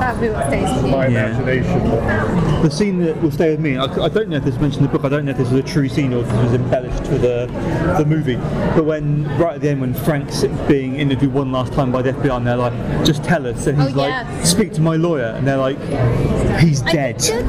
[0.00, 0.90] That's who stays with you.
[0.92, 1.26] my Yeah.
[1.28, 2.62] imagination.
[2.62, 4.84] The scene that will stay with me, I, I don't know if this is mentioned
[4.86, 6.36] in the book, I don't know if this was a true scene or if this
[6.44, 7.46] was embellished for the,
[7.98, 8.36] the movie,
[8.74, 12.12] but when, right at the end, when Frank's being interviewed one last time by the
[12.12, 12.72] FBI and they're like,
[13.04, 14.42] just tell us, and he's Oh, like, yeah.
[14.44, 15.78] speak to my lawyer, and they're like,
[16.60, 17.20] he's I dead.
[17.20, 17.44] think,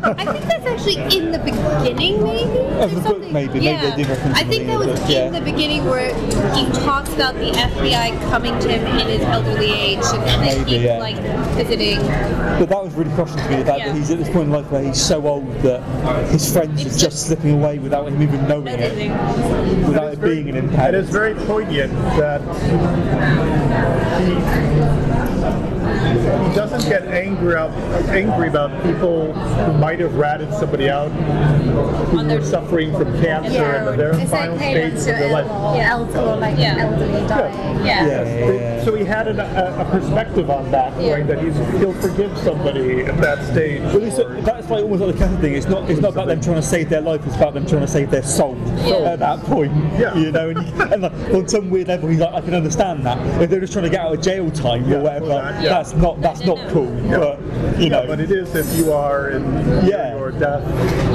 [0.00, 2.58] that's, I think that's actually in the beginning, maybe.
[2.80, 3.54] Of the book, maybe.
[3.54, 3.96] Maybe Yeah.
[3.96, 5.30] did I think that was book, in yeah.
[5.30, 6.14] the beginning where
[6.54, 10.82] he talks about the FBI coming to him in his elderly age and, Maybe, keep
[10.82, 10.98] yeah.
[10.98, 11.16] like
[11.54, 12.00] visiting.
[12.58, 13.88] But that was really crushing to me, the fact Yeah.
[13.92, 15.80] that he's at this point in life where he's so old that
[16.30, 19.10] his friends are just slipping away without him even knowing it,
[19.86, 20.94] without it being an impact.
[20.94, 22.40] It is very poignant that
[24.20, 25.03] he
[26.54, 27.70] doesn't get angry out,
[28.08, 33.20] angry about people who might have ratted somebody out, who On their- were suffering from
[33.20, 35.46] cancer and in their it's final like stages of their life.
[35.76, 35.90] Yeah.
[35.92, 36.76] Elder like Yeah.
[36.78, 37.54] elderly dying.
[37.84, 38.06] Yeah.
[38.06, 38.84] Yeah, yeah, yeah.
[38.84, 41.08] So he had an, a, a perspective on that, Yeah.
[41.10, 43.82] knowing that he's, he'll forgive somebody at that stage.
[43.82, 45.54] Well, it's, that's like almost like the Catholic thing.
[45.54, 45.88] It's not.
[45.90, 47.20] It's not about them trying to save their life.
[47.26, 48.56] It's about them trying to save their soul.
[48.84, 49.12] Yeah.
[49.12, 50.14] At that point, Yeah.
[50.16, 53.04] you know, and, you, and like, on some weird level, he's like, I can understand
[53.06, 53.18] that.
[53.42, 55.62] If they're just trying to get out of jail time Yeah, or whatever, well, that-
[55.62, 55.68] yeah.
[55.70, 56.70] that's not that's not no.
[56.70, 56.86] cool.
[56.86, 57.38] But
[57.80, 59.42] you know, Yeah, but it is if you are in
[59.86, 60.16] Yeah.
[60.16, 60.62] your death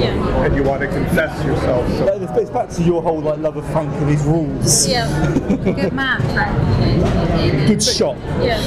[0.00, 0.44] Yeah.
[0.44, 1.88] and you want to confess yourself.
[1.98, 4.86] So but it's, it's back to your whole like love of Frank and his rules.
[4.88, 5.06] Yeah.
[5.64, 6.56] Good man, Frank.
[7.68, 8.16] Good shot.
[8.42, 8.60] Yeah.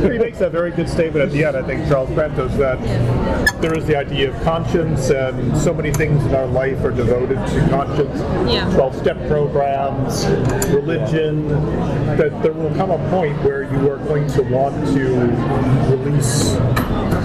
[0.00, 2.78] he makes a very good statement at the end, I think, Charles Brandt does, that
[3.60, 7.36] there is the idea of conscience, and so many things in our life are devoted
[7.36, 8.18] to conscience.
[8.50, 8.68] Yeah.
[8.74, 10.26] 12 step programs,
[10.68, 11.48] religion,
[12.16, 16.54] that there will come a point where you are going to want to release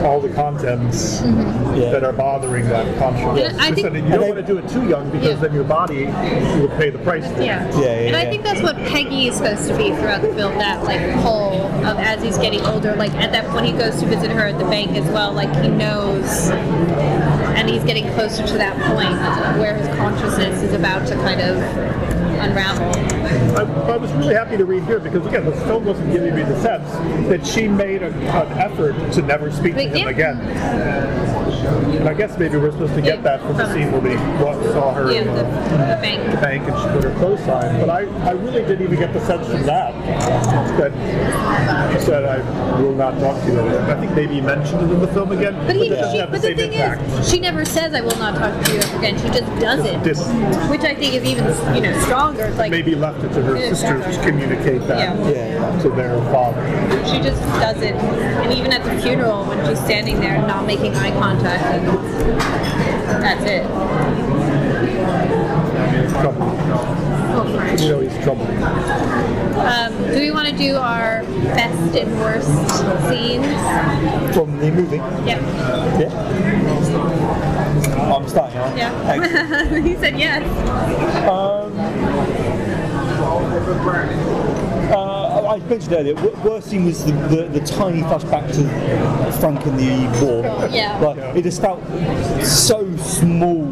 [0.04, 1.76] all the contents mm-hmm.
[1.76, 1.92] Yeah.
[1.92, 3.40] that are bothering that conscience.
[3.40, 5.36] Yeah, I He think- you don't want to do it too young because Yeah.
[5.48, 7.46] then your body will pay the price for it.
[7.46, 7.68] Yeah.
[7.72, 10.58] Yeah, yeah, and I think that's what Peggy is supposed to be throughout the film.
[10.58, 12.96] That like pull of as he's getting older.
[12.96, 15.32] Like at that point, he goes to visit her at the bank as well.
[15.34, 19.20] Like he knows, and he's getting closer to that point
[19.60, 21.58] where his consciousness is about to kind of
[22.40, 22.86] unravel.
[23.58, 26.44] I, I was really happy to read here because again, the film wasn't giving me
[26.44, 26.90] the sense
[27.28, 30.10] that she made a, an effort to never speak to him yeah.
[30.10, 30.38] again.
[31.68, 34.62] And I guess maybe we're supposed to get that from the scene where we wa-
[34.74, 36.42] saw her Yeah, in the, the the bank.
[36.42, 37.80] bank and she put her clothes on.
[37.80, 39.94] But I, I really didn't even get the sense from that
[40.80, 43.90] that she said, I will not talk to you again.
[43.90, 46.32] I think maybe he mentioned it in the film again, But, he, it doesn't she,
[46.32, 47.02] but the the thing impact.
[47.02, 49.86] is, she never says, "I will not talk to you ever again." She just does
[49.86, 50.70] it, Distant.
[50.70, 51.46] which I think is even
[51.76, 52.46] you know stronger.
[52.46, 55.30] It's like Maybe left it to her Yeah, sisters to communicate that Yeah.
[55.30, 55.82] Yeah.
[55.82, 56.62] to their father.
[57.06, 60.96] she just does it, and even at the funeral when she's standing there not making
[60.96, 61.88] eye contact, and
[63.24, 63.64] that's it.
[66.10, 66.38] Trouble.
[67.32, 68.46] Oh, You know he's trouble.
[69.60, 72.48] Um, do we want to do our best and worst
[73.10, 73.46] scenes?
[74.36, 74.98] From the movie.
[74.98, 75.42] Yep.
[76.00, 76.14] Yeah.
[78.14, 79.18] I'm starting, aren't I?
[79.18, 79.72] Excellent.
[79.72, 79.80] Yeah.
[79.88, 80.44] he said yes.
[81.28, 81.70] Uh,
[85.50, 89.80] I mentioned earlier, w- worst scene was the, the, the tiny flashback to Frank and
[89.80, 90.44] the war.
[90.70, 91.00] Yeah.
[91.00, 91.82] Like, it just felt
[92.44, 93.64] so small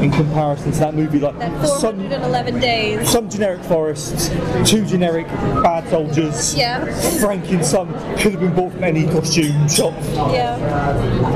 [0.00, 1.18] in comparison to that movie.
[1.18, 3.06] Like That some 411 days.
[3.10, 4.30] some generic forests,
[4.64, 5.26] two generic
[5.62, 6.54] bad soldiers.
[6.54, 6.86] Yeah.
[7.20, 9.92] Frank in some could have been bought from any costume shop,
[10.32, 10.56] Yeah.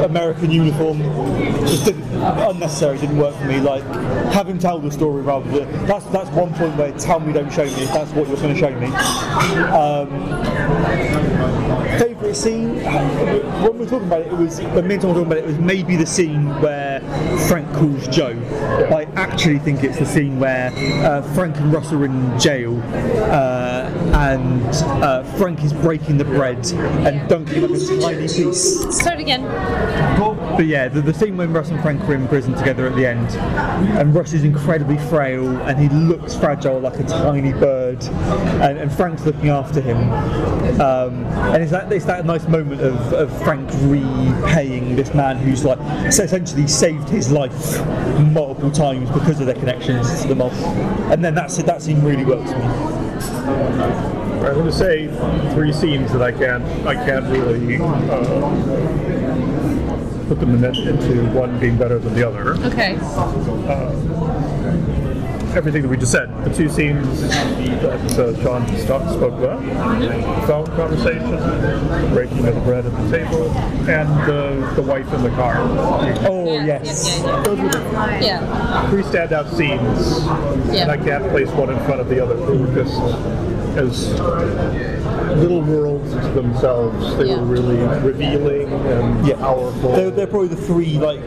[0.05, 1.01] American uniform.
[1.67, 2.99] Just didn't, Oh, unnecessary.
[2.99, 3.61] Didn't work for me.
[3.61, 3.83] Like
[4.33, 7.53] have him tell the story rather than that's that's one point where tell me don't
[7.53, 8.87] show me if that's what you're going to show me.
[9.75, 10.09] Um,
[12.33, 12.77] Scene?
[13.63, 15.39] When we were talking about it, it was when me and Tom were talking about
[15.39, 17.01] it, it was maybe the scene where
[17.49, 18.37] Frank calls Joe.
[18.91, 20.73] I actually think it's the scene where
[21.05, 22.81] uh, Frank and Russ are in jail,
[23.31, 24.65] uh, and
[25.03, 28.97] uh, Frank is breaking the bread and dunking like a tiny piece.
[28.97, 29.43] Start again.
[30.57, 33.05] But yeah, the, the scene when Russ and Frank are in prison together at the
[33.07, 33.29] end,
[33.99, 38.93] and Russ is incredibly frail and he looks fragile like a tiny bird, and, and
[38.93, 39.97] Frank's looking after him.
[40.81, 45.65] Um, and it's that, it's that nice moment of, of Frank repaying this man who's
[45.65, 47.81] like essentially saved his life
[48.21, 50.53] multiple times because of their connections to the mob.
[51.13, 52.65] And then that's it, that scene really works for me.
[54.45, 55.09] I'm going to say
[55.55, 59.05] three scenes that I can't I can't really uh,
[60.29, 62.55] put them in, into one being better than the other.
[62.67, 62.97] Okay.
[65.57, 69.61] Everything that we just said, the two scenes that uh, Sean st- spoke about,
[70.47, 71.31] phone conversation,
[72.13, 73.51] breaking of the bread at the table,
[73.89, 75.55] and the, the wife in the car.
[76.29, 77.21] Oh Yeah, yes.
[77.21, 78.21] yeah, yeah, Those were the yeah.
[78.21, 78.91] Yeah.
[78.91, 80.25] three standout scenes,
[80.75, 80.83] Yeah.
[80.83, 82.35] and I can't place one in front of the other.
[82.35, 82.95] They were just
[83.77, 84.13] as
[85.37, 87.17] little worlds to themselves.
[87.17, 87.37] They Yeah.
[87.41, 89.37] were really revealing and Yeah.
[89.37, 89.93] powerful.
[89.93, 91.27] They're, they're probably the three like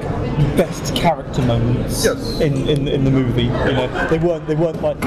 [0.55, 2.39] best character moments Yes.
[2.39, 3.43] in, in in the movie.
[3.43, 4.99] You know, they weren't they weren't like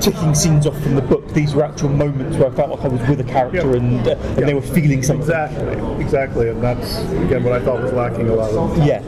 [0.00, 1.26] ticking scenes off from the book.
[1.32, 3.76] These were actual moments where I felt like I was with a character Yeah.
[3.76, 5.22] and uh, and they were feeling something.
[5.24, 8.78] Exactly, exactly, and that's again what I thought was lacking a lot of.
[8.84, 9.00] Yeah,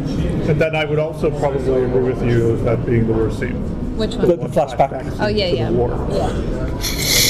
[0.49, 3.57] And then I would also probably agree with you as that being the worst scene.
[3.97, 4.39] Which the, one?
[4.41, 4.93] the flashback.
[5.21, 7.26] Oh yeah, to the yeah.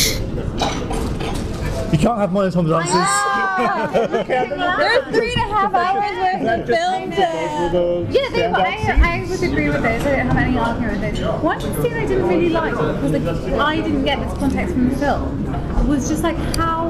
[0.60, 1.92] War.
[1.92, 4.26] You can't have mine Tom's answers.
[4.26, 8.12] There's three and a half hours worth of film Those to.
[8.12, 9.00] Yeah, they, standout.
[9.00, 10.06] I, I would agree with those.
[10.06, 11.42] I don't have any argument with those.
[11.42, 13.12] One scene I didn't really like because
[13.44, 16.88] like, I didn't get this context from the film was just like how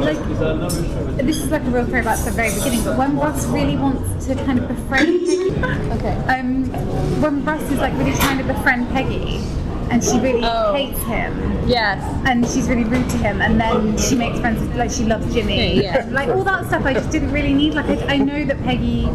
[0.00, 0.18] like
[1.18, 4.26] this is like a real throwback to the very beginning, but when Russ really wants
[4.26, 5.50] to kind of befriend Peggy,
[5.92, 6.16] Okay.
[6.40, 6.64] um,
[7.22, 9.38] when Russ is like really trying to befriend Peggy,
[9.90, 10.74] and she really Oh.
[10.74, 11.32] hates him,
[11.66, 12.02] Yes.
[12.26, 15.32] and she's really rude to him, and then she makes friends with, like she loves
[15.32, 15.98] Jimmy, Yeah.
[16.02, 16.84] and, like all that stuff.
[16.84, 17.74] I just didn't really need.
[17.74, 19.08] Like I, I know that Peggy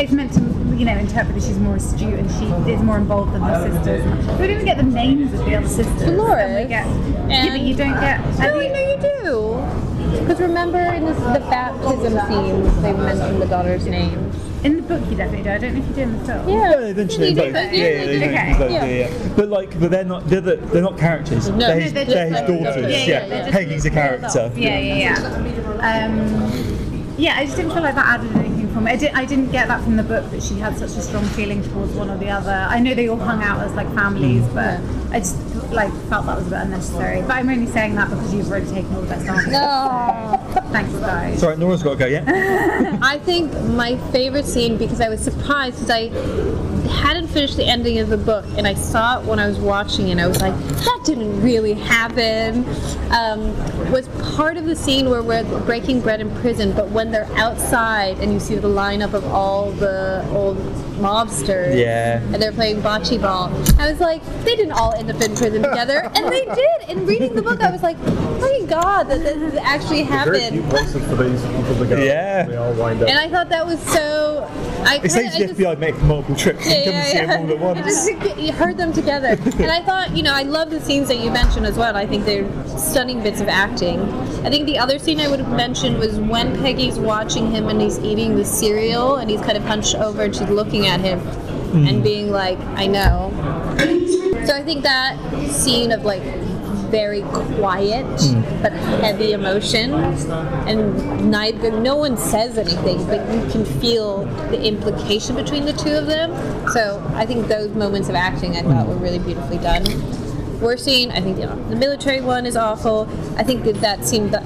[0.00, 0.40] is meant to,
[0.76, 4.04] you know, interpret that she's more astute and she is more involved than her sisters.
[4.38, 6.10] We don't even get the names of the other sisters.
[6.10, 6.38] Dolores.
[6.40, 6.86] And we get,
[7.30, 8.20] yeah, but you don't get.
[8.38, 10.20] No, the- I know you do.
[10.20, 14.25] Because remember in this, the baptism scenes, they mentioned the daughter's name.
[14.66, 15.50] In the book, you definitely do.
[15.50, 16.48] I don't know if you do in the film.
[16.48, 17.52] Yeah, they mention it in You both.
[17.52, 18.50] do, Yeah, you yeah, do, they you mention do.
[18.50, 18.70] it both.
[18.82, 19.00] Okay.
[19.00, 19.34] Yeah, yeah.
[19.36, 20.26] But like, but they're not.
[20.26, 21.48] They're, the, they're not characters.
[21.48, 21.56] No.
[21.58, 22.92] they're No, his, they're they're his daughters.
[23.06, 24.52] Yeah, Yeah, yeah, Peggy's a character.
[24.56, 26.04] Yeah, yeah, yeah.
[26.04, 28.90] Um, yeah, I just didn't feel like that added anything for me.
[28.90, 31.24] I, did, I didn't get that from the book that she had such a strong
[31.28, 32.50] feeling towards one or the other.
[32.68, 34.54] I know they all hung out as like families, Mm.
[34.54, 35.38] but I just
[35.72, 37.22] like felt that was a bit unnecessary.
[37.22, 39.52] But I'm only saying that because you've already taken all the best answers.
[39.52, 40.35] No.
[40.72, 41.40] Thanks, guys.
[41.40, 42.06] Sorry, Nora's got to go.
[42.06, 42.98] Yeah.
[43.02, 46.08] I think my favorite scene because I was surprised because I
[46.88, 50.10] hadn't finished the ending of the book, and I saw it when I was watching,
[50.10, 52.64] and I was like, that didn't really happen.
[53.10, 53.56] Um,
[53.90, 58.18] was part of the scene where we're breaking bread in prison, but when they're outside
[58.18, 60.56] and you see the lineup of all the old
[60.96, 62.18] mobsters, Yeah.
[62.32, 63.48] and they're playing bocce ball,
[63.78, 66.70] I was like, they didn't all end up in prison together, and they did.
[66.88, 67.98] And reading the book, I was like,
[68.40, 70.52] thank God that this has actually Very happened.
[70.52, 71.96] few places for these people to go.
[72.02, 72.44] Yeah.
[72.46, 73.08] They all wind up.
[73.08, 74.48] And I thought that was so.
[74.86, 77.30] I It kinda- saves I the just- make multiple trips and come and see them
[77.30, 77.86] all at once.
[77.86, 81.18] just you heard them together, and I thought, you know, I love the scenes that
[81.18, 81.96] you mentioned as well.
[81.96, 82.46] I think they're
[82.78, 84.00] stunning bits of acting.
[84.44, 87.80] I think the other scene I would have mentioned was when Peggy's watching him and
[87.80, 91.18] he's eating the cereal, and he's kind of hunched over and she's looking at him
[91.74, 92.02] and mm.
[92.02, 93.32] being like, "I know."
[94.46, 95.18] So I think that
[95.50, 96.22] scene of like
[96.90, 98.06] very quiet
[98.62, 105.36] but heavy emotion, and neither no one says anything, but you can feel the implication
[105.36, 106.32] between the two of them.
[106.70, 109.84] So I think those moments of acting I thought were really beautifully done.
[110.60, 113.08] Worst scene, I think you know, the military one is awful.
[113.36, 114.42] I think that that seemed a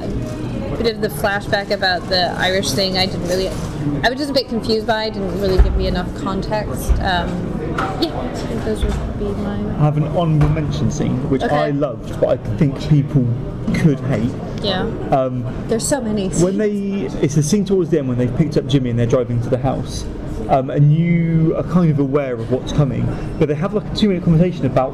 [0.83, 2.97] bit of the flashback about the Irish thing.
[2.99, 3.49] I didn't really.
[3.49, 5.05] I was just a bit confused by.
[5.05, 6.91] It didn't really give me enough context.
[7.01, 7.60] Um,
[8.01, 9.55] yeah, I think those would be my.
[9.55, 11.55] I have an honourable mention scene which Okay.
[11.55, 13.27] I loved, but I think people
[13.75, 14.31] could hate.
[14.63, 14.83] Yeah.
[15.11, 16.29] Um, There's so many.
[16.29, 16.71] when they,
[17.23, 19.49] it's the scene towards the end when they've picked up Jimmy and they're driving to
[19.49, 20.05] the house,
[20.51, 23.07] um, and you are kind of aware of what's coming,
[23.39, 24.91] but they have like a two-minute conversation about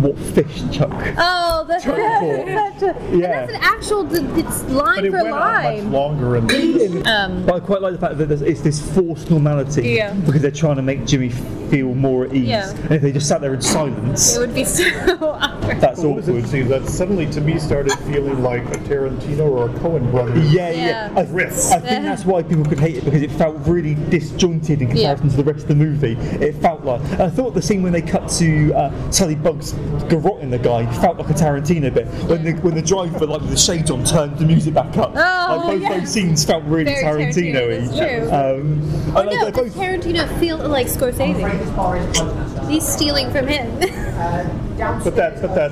[0.00, 0.90] what fish Chuck.
[1.18, 2.96] Oh, that's, Chuck that's, Ford.
[2.96, 3.44] and Yeah.
[3.46, 4.06] that's an actual.
[4.38, 5.92] It's line but it for went on much line.
[5.92, 6.48] longer and.
[6.48, 10.14] the Um, But I quite like the fact that it's this forced normality Yeah.
[10.14, 12.48] because they're trying to make Jimmy feel more at ease.
[12.48, 12.70] Yeah.
[12.70, 14.84] And if they just sat there in silence, it would be so
[15.20, 15.80] awkward.
[15.80, 16.36] that's What was awkward.
[16.36, 20.36] interesting is that suddenly to me started feeling like a Tarantino or a Coen brother.
[20.38, 21.10] Yeah, Yeah.
[21.10, 21.12] yeah.
[21.16, 24.88] I, I think that's why people could hate it because it felt really disjointed in
[25.00, 25.36] comparison Yeah.
[25.36, 26.12] to the rest of the movie.
[26.44, 29.72] It felt like and I thought the scene when they cut to uh, Sally Bugs
[30.08, 32.06] garrotting the guy felt like a Tarantino bit.
[32.28, 35.12] When the when the driver like with the shades on turned the music back up.
[35.14, 35.98] Oh, like both yeah.
[36.00, 37.86] those scenes felt really Tarantino-y.
[37.86, 38.30] that's true.
[38.30, 42.68] Um, Oh no, both Tarantino feel like Scorsese?
[42.68, 44.60] He's stealing from him.
[44.80, 45.70] But that, but that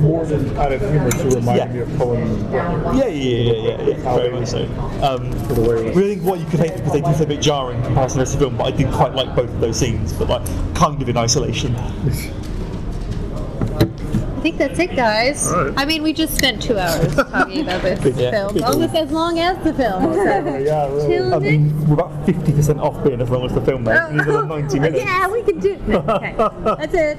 [0.00, 1.66] more than kind of humor to remind Yeah.
[1.66, 2.96] me of Coen's brother.
[2.96, 4.16] Yeah, yeah, yeah, yeah, yeah, yeah.
[4.16, 4.62] very much so.
[5.02, 7.26] Um, the way it was- really think what you could hate because they did a
[7.26, 9.34] bit jarring in comparison to the rest of the film, but I did quite like
[9.36, 10.42] both of those scenes, but like
[10.74, 11.74] kind of in isolation.
[13.78, 15.52] I think that's it, guys.
[15.52, 15.74] All right.
[15.76, 18.30] I mean, we just spent two hours talking about this Yeah.
[18.30, 20.14] film, almost as long as the film.
[20.14, 20.24] So.
[20.68, 21.06] Yeah, really.
[21.08, 24.00] Till I mean, we're about 50% off being as long as the film, mate.
[24.10, 25.04] We need another 90 minutes.
[25.04, 25.74] Yeah, we can do.
[25.88, 27.16] Okay, that's it.